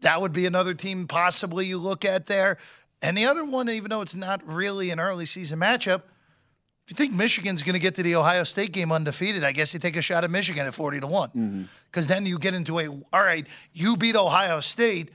That 0.00 0.18
would 0.18 0.32
be 0.32 0.46
another 0.46 0.72
team 0.72 1.06
possibly 1.06 1.66
you 1.66 1.76
look 1.76 2.06
at 2.06 2.26
there. 2.26 2.56
And 3.02 3.18
the 3.18 3.26
other 3.26 3.44
one, 3.44 3.68
even 3.68 3.90
though 3.90 4.00
it's 4.00 4.14
not 4.14 4.40
really 4.46 4.88
an 4.88 4.98
early 5.00 5.26
season 5.26 5.60
matchup, 5.60 6.02
if 6.84 6.90
you 6.90 6.96
think 6.96 7.14
Michigan's 7.14 7.62
going 7.62 7.74
to 7.74 7.80
get 7.80 7.94
to 7.94 8.02
the 8.02 8.16
Ohio 8.16 8.42
State 8.44 8.72
game 8.72 8.90
undefeated, 8.90 9.44
I 9.44 9.52
guess 9.52 9.72
you 9.72 9.78
take 9.78 9.96
a 9.96 10.02
shot 10.02 10.24
at 10.24 10.30
Michigan 10.30 10.66
at 10.66 10.74
40 10.74 11.00
to 11.00 11.06
1. 11.06 11.68
Because 11.86 12.08
then 12.08 12.26
you 12.26 12.38
get 12.38 12.54
into 12.54 12.78
a, 12.80 12.88
all 12.88 13.22
right, 13.22 13.46
you 13.72 13.96
beat 13.96 14.16
Ohio 14.16 14.58
State. 14.60 15.10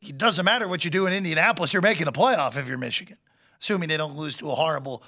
It 0.00 0.16
doesn't 0.16 0.44
matter 0.44 0.66
what 0.66 0.84
you 0.84 0.90
do 0.90 1.06
in 1.06 1.12
Indianapolis, 1.12 1.72
you're 1.74 1.82
making 1.82 2.08
a 2.08 2.12
playoff 2.12 2.56
if 2.56 2.66
you're 2.66 2.78
Michigan, 2.78 3.18
assuming 3.60 3.90
they 3.90 3.98
don't 3.98 4.16
lose 4.16 4.34
to 4.36 4.50
a 4.50 4.54
horrible, 4.54 5.02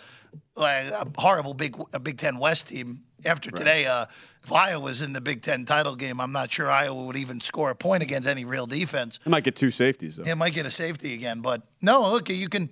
uh, 0.59 0.91
a 1.17 1.21
horrible 1.21 1.55
Big, 1.55 1.75
a 1.95 2.01
Big 2.01 2.19
Ten 2.19 2.39
West 2.39 2.69
team. 2.69 3.05
After 3.25 3.51
today, 3.51 3.87
uh, 3.87 4.05
if 4.43 4.53
Iowa 4.53 4.81
was 4.81 5.01
in 5.01 5.15
the 5.15 5.21
Big 5.23 5.41
Ten 5.43 5.65
title 5.65 5.95
game, 5.97 6.21
I'm 6.21 6.33
not 6.33 6.51
sure 6.53 6.69
Iowa 6.71 7.05
would 7.05 7.17
even 7.17 7.41
score 7.41 7.71
a 7.71 7.75
point 7.75 8.03
against 8.03 8.29
any 8.29 8.45
real 8.45 8.67
defense. 8.67 9.21
They 9.25 9.31
might 9.31 9.45
get 9.45 9.57
two 9.57 9.71
safeties, 9.71 10.17
though. 10.17 10.25
It 10.25 10.35
might 10.35 10.53
get 10.53 10.67
a 10.67 10.71
safety 10.71 11.15
again, 11.15 11.41
but 11.41 11.63
no, 11.81 12.11
look, 12.11 12.29
you 12.29 12.49
can. 12.51 12.69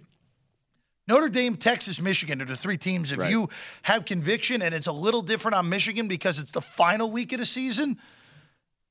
Notre 1.11 1.29
Dame, 1.29 1.57
Texas, 1.57 2.01
Michigan 2.01 2.41
are 2.41 2.45
the 2.45 2.57
three 2.57 2.79
teams. 2.79 3.11
If 3.11 3.19
Right. 3.19 3.31
you 3.31 3.49
have 3.83 4.05
conviction, 4.05 4.63
and 4.63 4.73
it's 4.73 4.87
a 4.87 4.93
little 4.93 5.23
different 5.23 5.57
on 5.57 5.69
Michigan 5.69 6.07
because 6.07 6.39
it's 6.39 6.53
the 6.53 6.61
final 6.61 7.11
week 7.11 7.33
of 7.33 7.41
the 7.41 7.47
season, 7.47 7.99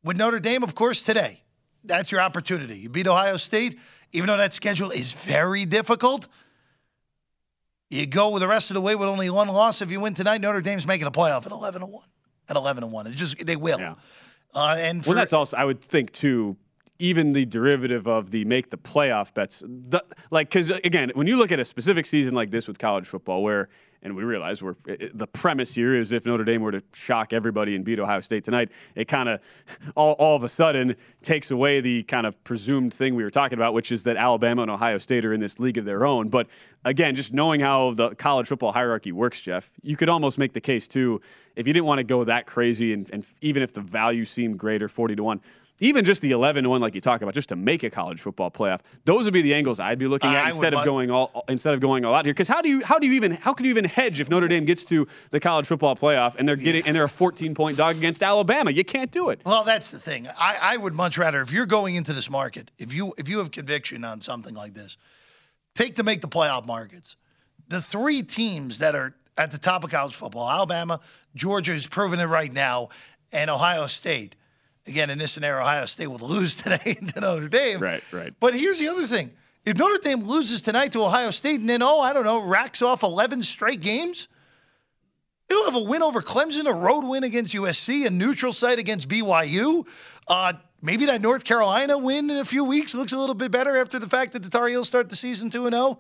with 0.04 0.18
Notre 0.18 0.40
Dame, 0.40 0.62
of 0.62 0.76
course, 0.76 1.02
today, 1.02 1.44
that's 1.86 2.12
your 2.12 2.20
opportunity. 2.20 2.78
You 2.78 2.90
beat 2.90 3.08
Ohio 3.08 3.38
State, 3.38 3.80
even 4.12 4.28
though 4.28 4.36
that 4.36 4.54
schedule 4.54 4.92
is 4.92 5.14
very 5.14 5.64
difficult. 5.66 6.28
You 7.90 8.06
go 8.06 8.38
the 8.38 8.50
rest 8.50 8.70
of 8.70 8.74
the 8.74 8.82
way 8.82 8.96
with 8.96 9.08
only 9.08 9.30
one 9.30 9.48
loss. 9.48 9.82
If 9.82 9.90
you 9.90 10.02
win 10.02 10.14
tonight, 10.14 10.42
Notre 10.42 10.60
Dame's 10.60 10.86
making 10.86 11.08
a 11.08 11.12
playoff 11.12 11.46
at 11.46 11.54
11 11.54 11.80
to 11.80 11.88
1. 11.88 12.04
At 12.50 12.58
11 12.58 12.82
to 12.82 12.88
1. 12.88 13.08
It's 13.08 13.16
just, 13.16 13.46
they 13.46 13.56
will. 13.56 13.96
Uh, 14.54 14.76
and 14.78 15.06
for, 15.06 15.12
well, 15.12 15.16
that's 15.20 15.32
also, 15.32 15.56
I 15.56 15.64
would 15.64 15.80
think, 15.82 16.12
too, 16.12 16.58
even 17.00 17.32
the 17.32 17.46
derivative 17.46 18.08
of 18.08 18.30
the 18.30 18.44
make 18.46 18.70
the 18.70 18.78
playoff 18.78 19.34
bets. 19.34 19.64
The, 19.66 20.04
like, 20.32 20.50
because 20.50 20.70
uh, 20.70 20.80
again, 20.84 21.12
when 21.16 21.28
you 21.28 21.38
look 21.38 21.52
at 21.52 21.60
a 21.60 21.66
specific 21.66 22.06
season 22.06 22.34
like 22.34 22.52
this 22.52 22.68
with 22.68 22.78
college 22.78 23.08
football, 23.08 23.42
where, 23.42 23.70
and 24.02 24.16
we 24.16 24.24
realize 24.24 24.62
we're, 24.62 24.76
the 25.14 25.28
premise 25.28 25.74
here 25.74 25.96
is 25.96 26.12
if 26.12 26.26
Notre 26.26 26.44
Dame 26.44 26.62
were 26.62 26.74
to 26.74 26.82
shock 26.94 27.32
everybody 27.32 27.76
and 27.76 27.86
beat 27.86 28.00
Ohio 28.00 28.20
State 28.20 28.44
tonight, 28.44 28.70
it 28.96 29.08
kind 29.08 29.30
of 29.30 29.40
all, 29.96 30.14
all 30.14 30.36
of 30.36 30.44
a 30.44 30.50
sudden 30.50 30.96
takes 31.22 31.52
away 31.52 31.80
the 31.80 32.04
kind 32.04 32.26
of 32.26 32.42
presumed 32.44 32.94
thing 32.94 33.16
we 33.16 33.24
were 33.24 33.30
talking 33.30 33.58
about, 33.58 33.74
which 33.74 33.94
is 33.94 34.04
that 34.04 34.18
Alabama 34.18 34.62
and 34.64 34.72
Ohio 34.72 34.98
State 34.98 35.24
are 35.26 35.34
in 35.34 35.40
this 35.40 35.58
league 35.58 35.78
of 35.78 35.86
their 35.86 36.06
own. 36.06 36.28
But 36.28 36.48
again, 36.84 37.16
just 37.16 37.34
knowing 37.34 37.62
how 37.62 37.94
the 37.94 38.14
college 38.16 38.48
football 38.48 38.74
hierarchy 38.74 39.14
works, 39.14 39.40
Jeff, 39.40 39.72
you 39.82 39.96
could 39.96 40.10
almost 40.10 40.38
make 40.38 40.52
the 40.52 40.62
case 40.62 40.88
too, 40.88 41.22
if 41.56 41.66
you 41.66 41.74
didn't 41.74 41.86
want 41.86 42.00
to 42.00 42.06
go 42.06 42.26
that 42.26 42.46
crazy, 42.46 42.94
and, 42.94 43.10
and 43.12 43.26
even 43.42 43.64
if 43.64 43.74
the 43.74 43.82
value 43.82 44.26
seemed 44.26 44.60
greater, 44.60 44.88
40 44.88 45.16
to 45.16 45.24
1, 45.24 45.42
even 45.82 46.06
just 46.06 46.22
the 46.22 46.32
11 46.32 46.68
1 46.68 46.82
like 46.82 46.96
you 46.96 47.02
talk 47.02 47.22
about 47.22 47.34
just 47.34 47.50
to 47.50 47.56
make 47.56 47.84
a 47.84 47.90
college 47.90 48.22
football 48.22 48.52
playoff 48.52 48.82
those 49.06 49.26
would 49.26 49.34
be 49.34 49.42
the 49.42 49.54
angles 49.54 49.80
i'd 49.80 50.00
be 50.00 50.08
looking 50.08 50.30
at 50.30 50.46
I 50.46 50.48
instead 50.48 50.74
of 50.74 50.86
going 50.86 51.12
all 51.12 51.44
instead 51.48 51.74
of 51.74 51.80
going 51.80 52.06
all 52.06 52.14
out 52.14 52.26
here 52.26 52.34
because 52.34 52.48
how 52.48 52.62
do 52.62 52.70
you 52.70 52.82
how 52.84 53.00
do 53.00 53.08
you 53.08 53.14
even 53.14 53.32
how 53.32 53.54
can 53.54 53.66
you 53.66 53.72
even 53.72 53.86
hedge 53.86 54.20
if 54.20 54.30
notre 54.30 54.48
dame 54.48 54.66
gets 54.66 54.84
to 54.86 55.08
the 55.32 55.40
college 55.40 55.68
football 55.68 55.96
playoff 55.96 56.36
and 56.36 56.48
they're 56.48 56.56
getting 56.56 56.86
and 56.86 56.96
they're 56.96 57.04
a 57.04 57.10
14 57.10 57.56
point 57.56 57.78
dog 57.78 57.96
against 57.98 58.24
alabama 58.24 58.72
you 58.72 58.84
can't 58.84 59.12
do 59.12 59.30
it 59.30 59.42
Well, 59.46 59.64
that's 59.64 59.90
the 59.92 60.00
thing. 60.00 60.28
I, 60.40 60.58
I 60.62 60.78
would 60.78 60.94
much 60.94 61.18
rather 61.18 61.42
if 61.42 61.52
you're 61.52 61.66
going 61.66 61.96
into 61.96 62.14
this 62.14 62.30
market, 62.30 62.72
if 62.78 62.94
you 62.94 63.14
if 63.18 63.28
you 63.28 63.40
have 63.40 63.52
conviction 63.52 64.04
on 64.04 64.22
something 64.22 64.54
like 64.56 64.74
this, 64.74 64.98
take 65.76 65.96
to 65.96 66.04
make 66.04 66.22
the 66.22 66.28
playoff 66.28 66.66
markets. 66.66 67.16
The 67.68 67.82
three 67.82 68.22
teams 68.24 68.80
that 68.80 68.96
are 68.96 69.16
at 69.38 69.52
the 69.52 69.58
top 69.58 69.84
of 69.84 69.90
college 69.92 70.16
football, 70.16 70.50
Alabama, 70.50 71.00
Georgia 71.36 71.74
has 71.74 71.88
proven 71.88 72.20
it 72.20 72.26
right 72.26 72.52
now, 72.52 72.90
and 73.32 73.50
Ohio 73.50 73.88
State. 73.88 74.36
Again, 74.90 75.10
in 75.10 75.18
this 75.18 75.32
scenario, 75.32 75.62
Ohio 75.62 75.86
State 75.86 76.08
would 76.08 76.22
lose 76.22 76.56
today 76.64 76.96
to 76.96 77.22
Notre 77.22 77.48
Dame. 77.48 77.80
Right, 77.80 78.04
right. 78.12 78.34
But 78.40 78.54
here's 78.54 78.80
the 78.80 78.90
other 78.90 79.08
thing. 79.08 79.32
If 79.66 79.78
Notre 79.78 80.00
Dame 80.00 80.24
loses 80.24 80.62
tonight 80.62 80.92
to 80.94 81.04
Ohio 81.04 81.32
State 81.32 81.60
and 81.60 81.70
then, 81.70 81.82
oh, 81.82 82.02
I 82.02 82.12
don't 82.12 82.26
know, 82.26 82.42
racks 82.42 82.82
off 82.82 83.04
11 83.04 83.44
straight 83.44 83.82
games, 83.82 84.28
They'll 85.50 85.66
have 85.66 85.76
a 85.76 85.84
win 85.84 86.04
over 86.04 86.22
Clemson, 86.22 86.68
a 86.68 86.74
road 86.74 87.04
win 87.04 87.24
against 87.24 87.56
USC, 87.56 88.06
a 88.06 88.10
neutral 88.12 88.54
site 88.54 88.78
against 88.78 89.10
BYU. 89.10 89.86
Uh, 90.28 90.54
maybe 90.82 91.08
that 91.08 91.22
North 91.22 91.44
Carolina 91.44 91.98
win 91.98 92.30
in 92.30 92.38
a 92.38 92.46
few 92.46 92.64
weeks 92.64 92.94
looks 92.94 93.14
a 93.14 93.18
little 93.18 93.34
bit 93.34 93.52
better 93.52 93.76
after 93.78 93.98
the 93.98 94.08
fact 94.08 94.34
that 94.34 94.44
the 94.44 94.50
Tar 94.50 94.68
Heels 94.68 94.88
start 94.88 95.10
the 95.10 95.16
season 95.16 95.50
2 95.50 95.70
0. 95.72 95.98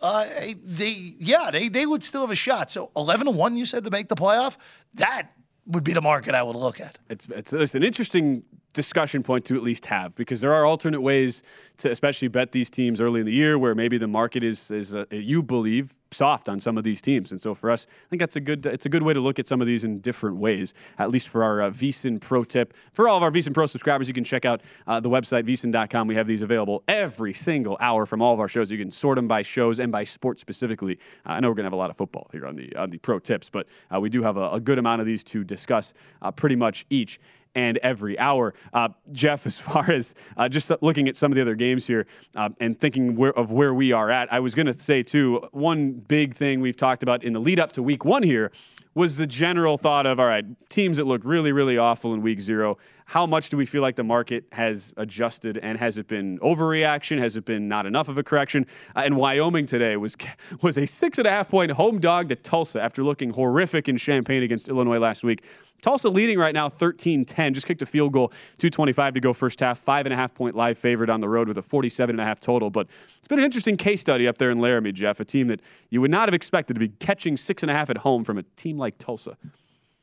Uh, 0.00 0.26
they, 0.64 1.12
yeah, 1.18 1.50
they, 1.50 1.68
they 1.68 1.86
would 1.86 2.04
still 2.04 2.20
have 2.20 2.30
a 2.30 2.36
shot. 2.36 2.70
So 2.70 2.92
11 2.96 3.26
to 3.26 3.32
1, 3.32 3.56
you 3.56 3.66
said, 3.66 3.82
to 3.82 3.90
make 3.90 4.08
the 4.08 4.14
playoff? 4.14 4.56
That 4.94 5.28
would 5.66 5.84
be 5.84 5.92
the 5.92 6.02
market 6.02 6.34
I 6.34 6.42
would 6.42 6.56
look 6.56 6.80
at. 6.80 6.98
it's, 7.08 7.28
it's, 7.28 7.52
it's 7.52 7.74
an 7.74 7.82
interesting 7.82 8.42
discussion 8.74 9.22
point 9.22 9.44
to 9.46 9.56
at 9.56 9.62
least 9.62 9.86
have 9.86 10.14
because 10.14 10.40
there 10.40 10.52
are 10.52 10.66
alternate 10.66 11.00
ways 11.00 11.42
to 11.78 11.90
especially 11.90 12.28
bet 12.28 12.52
these 12.52 12.68
teams 12.68 13.00
early 13.00 13.20
in 13.20 13.26
the 13.26 13.32
year 13.32 13.58
where 13.58 13.74
maybe 13.74 13.96
the 13.96 14.08
market 14.08 14.44
is 14.44 14.70
is 14.70 14.94
uh, 14.94 15.04
you 15.10 15.42
believe 15.42 15.94
soft 16.10 16.48
on 16.48 16.60
some 16.60 16.78
of 16.78 16.84
these 16.84 17.02
teams. 17.02 17.32
And 17.32 17.42
so 17.42 17.54
for 17.54 17.70
us 17.70 17.86
I 17.88 18.08
think 18.08 18.20
that's 18.20 18.36
a 18.36 18.40
good 18.40 18.66
it's 18.66 18.86
a 18.86 18.88
good 18.88 19.02
way 19.02 19.14
to 19.14 19.20
look 19.20 19.38
at 19.38 19.46
some 19.46 19.60
of 19.60 19.66
these 19.66 19.84
in 19.84 20.00
different 20.00 20.36
ways 20.36 20.74
at 20.98 21.10
least 21.10 21.28
for 21.28 21.42
our 21.42 21.62
uh, 21.62 21.70
VSiN 21.70 22.20
pro 22.20 22.44
tip. 22.44 22.74
For 22.92 23.08
all 23.08 23.16
of 23.16 23.22
our 23.22 23.30
VSiN 23.30 23.54
pro 23.54 23.66
subscribers 23.66 24.08
you 24.08 24.14
can 24.14 24.24
check 24.24 24.44
out 24.44 24.60
uh, 24.86 25.00
the 25.00 25.10
website 25.10 25.44
vsin.com 25.44 26.06
we 26.06 26.14
have 26.16 26.26
these 26.26 26.42
available 26.42 26.82
every 26.86 27.32
single 27.32 27.76
hour 27.80 28.06
from 28.06 28.20
all 28.20 28.34
of 28.34 28.40
our 28.40 28.48
shows. 28.48 28.70
You 28.70 28.78
can 28.78 28.90
sort 28.90 29.16
them 29.16 29.28
by 29.28 29.42
shows 29.42 29.80
and 29.80 29.90
by 29.90 30.04
sport 30.04 30.38
specifically. 30.40 30.98
Uh, 31.24 31.32
I 31.32 31.40
know 31.40 31.48
we're 31.48 31.56
to 31.56 31.62
have 31.62 31.72
a 31.72 31.76
lot 31.76 31.90
of 31.90 31.96
football 31.96 32.28
here 32.32 32.46
on 32.46 32.56
the 32.56 32.74
on 32.76 32.90
the 32.90 32.98
pro 32.98 33.18
tips 33.18 33.50
but 33.50 33.66
uh, 33.94 34.00
we 34.00 34.08
do 34.08 34.22
have 34.22 34.36
a, 34.36 34.50
a 34.50 34.60
good 34.60 34.78
amount 34.78 35.00
of 35.00 35.06
these 35.06 35.24
to 35.24 35.44
discuss 35.44 35.94
uh, 36.22 36.30
pretty 36.30 36.56
much 36.56 36.86
each 36.90 37.20
and 37.54 37.78
every 37.78 38.18
hour. 38.18 38.54
Uh, 38.72 38.88
Jeff, 39.12 39.46
as 39.46 39.58
far 39.58 39.90
as 39.90 40.14
uh, 40.36 40.48
just 40.48 40.70
looking 40.80 41.08
at 41.08 41.16
some 41.16 41.32
of 41.32 41.36
the 41.36 41.42
other 41.42 41.54
games 41.54 41.86
here 41.86 42.06
uh, 42.36 42.50
and 42.60 42.78
thinking 42.78 43.16
where, 43.16 43.32
of 43.32 43.52
where 43.52 43.72
we 43.72 43.92
are 43.92 44.10
at, 44.10 44.32
I 44.32 44.40
was 44.40 44.54
going 44.54 44.66
to 44.66 44.72
say, 44.72 45.02
too, 45.02 45.46
one 45.52 45.92
big 45.92 46.34
thing 46.34 46.60
we've 46.60 46.76
talked 46.76 47.02
about 47.02 47.24
in 47.24 47.32
the 47.32 47.40
lead 47.40 47.60
up 47.60 47.72
to 47.72 47.82
week 47.82 48.04
one 48.04 48.22
here 48.22 48.50
was 48.94 49.16
the 49.16 49.26
general 49.26 49.76
thought 49.76 50.06
of 50.06 50.20
all 50.20 50.26
right, 50.26 50.44
teams 50.68 50.98
that 50.98 51.06
looked 51.06 51.24
really, 51.24 51.52
really 51.52 51.76
awful 51.76 52.14
in 52.14 52.22
week 52.22 52.40
zero. 52.40 52.78
How 53.06 53.26
much 53.26 53.50
do 53.50 53.56
we 53.56 53.66
feel 53.66 53.82
like 53.82 53.96
the 53.96 54.04
market 54.04 54.44
has 54.52 54.92
adjusted, 54.96 55.58
and 55.58 55.78
has 55.78 55.98
it 55.98 56.08
been 56.08 56.38
overreaction? 56.38 57.18
Has 57.18 57.36
it 57.36 57.44
been 57.44 57.68
not 57.68 57.84
enough 57.84 58.08
of 58.08 58.16
a 58.16 58.22
correction? 58.22 58.66
Uh, 58.96 59.02
and 59.04 59.16
Wyoming 59.16 59.66
today 59.66 59.96
was 59.96 60.16
was 60.62 60.78
a 60.78 60.86
six 60.86 61.18
and 61.18 61.26
a 61.26 61.30
half 61.30 61.48
point 61.48 61.70
home 61.72 62.00
dog 62.00 62.30
to 62.30 62.36
Tulsa 62.36 62.80
after 62.80 63.04
looking 63.04 63.30
horrific 63.30 63.88
in 63.88 63.98
Champaign 63.98 64.42
against 64.42 64.68
Illinois 64.68 64.98
last 64.98 65.22
week. 65.22 65.44
Tulsa 65.82 66.08
leading 66.08 66.38
right 66.38 66.54
now 66.54 66.70
13 66.70 67.26
10, 67.26 67.52
just 67.52 67.66
kicked 67.66 67.82
a 67.82 67.86
field 67.86 68.12
goal, 68.14 68.28
225 68.58 69.14
to 69.14 69.20
go 69.20 69.34
first 69.34 69.60
half, 69.60 69.78
five 69.78 70.06
and 70.06 70.14
a 70.14 70.16
half 70.16 70.32
point 70.32 70.56
live 70.56 70.78
favorite 70.78 71.10
on 71.10 71.20
the 71.20 71.28
road 71.28 71.46
with 71.46 71.58
a 71.58 71.62
47 71.62 72.14
and 72.14 72.20
a 72.22 72.24
half 72.24 72.40
total. 72.40 72.70
But 72.70 72.86
it's 73.18 73.28
been 73.28 73.38
an 73.38 73.44
interesting 73.44 73.76
case 73.76 74.00
study 74.00 74.26
up 74.26 74.38
there 74.38 74.50
in 74.50 74.60
Laramie, 74.60 74.92
Jeff, 74.92 75.20
a 75.20 75.26
team 75.26 75.48
that 75.48 75.60
you 75.90 76.00
would 76.00 76.10
not 76.10 76.26
have 76.26 76.34
expected 76.34 76.72
to 76.72 76.80
be 76.80 76.88
catching 76.88 77.36
six 77.36 77.62
and 77.62 77.70
a 77.70 77.74
half 77.74 77.90
at 77.90 77.98
home 77.98 78.24
from 78.24 78.38
a 78.38 78.44
team 78.56 78.78
like 78.78 78.96
Tulsa. 78.96 79.36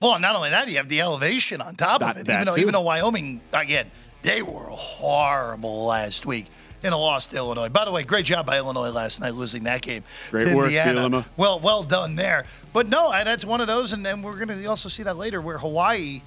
Well, 0.02 0.18
not 0.20 0.36
only 0.36 0.50
that, 0.50 0.68
you 0.68 0.78
have 0.78 0.90
the 0.90 1.02
elevation 1.02 1.62
on 1.62 1.76
top 1.76 2.00
That- 2.00 2.18
of 2.18 2.22
it. 2.22 2.30
Even 2.30 2.46
though, 2.46 2.56
too. 2.56 2.62
even 2.62 2.74
though 2.74 2.82
Wyoming, 2.82 3.40
again, 3.54 3.90
they 4.24 4.42
were 4.42 4.68
horrible 4.70 5.86
last 5.86 6.26
week 6.26 6.48
in 6.84 6.94
a 6.94 6.98
loss 6.98 7.28
to 7.28 7.36
Illinois. 7.38 7.70
By 7.70 7.86
the 7.86 7.92
way, 7.92 8.04
great 8.04 8.26
job 8.26 8.46
by 8.46 8.58
Illinois 8.58 8.90
last 8.90 9.20
night 9.20 9.36
losing 9.36 9.64
that 9.66 9.82
game. 9.84 10.04
Great 10.32 10.48
to 10.50 10.56
work, 10.56 10.66
Indiana. 10.68 11.02
Bielema. 11.10 11.26
Well, 11.38 11.60
well 11.60 11.84
done 11.84 12.16
there. 12.16 12.46
But 12.74 12.88
no, 12.88 13.12
that's 13.12 13.46
one 13.46 13.62
of 13.62 13.68
those, 13.68 13.94
and 13.94 14.04
then 14.06 14.22
we're 14.24 14.44
going 14.44 14.48
to 14.60 14.66
also 14.66 14.90
see 14.90 15.04
that 15.04 15.18
later 15.18 15.40
where 15.42 15.60
Hawaii 15.60 16.22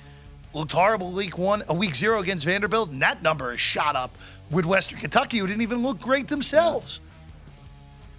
looked 0.52 0.70
horrible 0.70 1.10
week 1.10 1.36
one, 1.36 1.64
a 1.68 1.74
week 1.74 1.96
zero 1.96 2.20
against 2.20 2.44
Vanderbilt, 2.44 2.90
and 2.90 3.02
that 3.02 3.22
number 3.22 3.52
is 3.52 3.60
shot 3.60 3.96
up 3.96 4.16
with 4.50 4.64
Western 4.64 5.00
Kentucky, 5.00 5.38
who 5.38 5.48
didn't 5.48 5.62
even 5.62 5.82
look 5.82 5.98
great 5.98 6.28
themselves. 6.28 7.00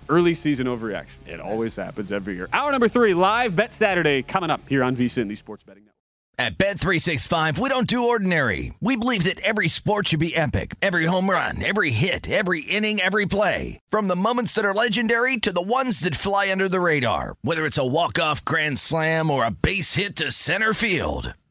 Early 0.10 0.36
season 0.36 0.68
overreaction. 0.68 1.28
It 1.28 1.39
always 1.39 1.76
happens 1.76 2.12
every 2.12 2.36
year. 2.36 2.47
Hour 2.53 2.72
number 2.72 2.88
three, 2.88 3.14
live 3.14 3.56
bet 3.56 3.74
Saturday, 3.74 4.22
coming 4.22 4.49
up 4.49 4.62
here 4.68 4.84
on 4.84 4.95
VSiN, 4.95 5.28
the 5.28 5.36
Sports 5.36 5.64
Betting 5.64 5.84
Network. 5.84 5.95
At 6.38 6.58
Bet365, 6.58 7.58
we 7.60 7.70
don't 7.70 7.88
do 7.88 8.10
ordinary. 8.10 8.74
We 8.82 8.97
believe 8.97 9.24
that 9.24 9.39
every 9.39 9.70
sport 9.70 10.10
should 10.10 10.20
be 10.20 10.36
epic. 10.36 10.76
Every 10.82 11.06
home 11.06 11.30
run, 11.30 11.64
every 11.64 11.91
hit, 11.91 12.30
every 12.30 12.60
inning, 12.60 12.99
every 12.99 13.26
play. 13.26 13.80
From 13.89 14.10
the 14.10 14.18
moments 14.18 14.51
that 14.53 14.66
are 14.66 14.74
legendary 14.74 15.38
to 15.38 15.53
the 15.53 15.62
ones 15.62 16.01
that 16.01 16.16
fly 16.16 16.51
under 16.51 16.68
the 16.68 16.82
radar. 16.82 17.38
Whether 17.41 17.66
it's 17.66 17.78
a 17.78 17.86
walk-off 17.86 18.43
grand 18.43 18.80
slam 18.80 19.32
or 19.32 19.45
a 19.45 19.51
base 19.51 19.95
hit 19.95 20.18
to 20.18 20.30
center 20.30 20.74
field. 20.74 21.34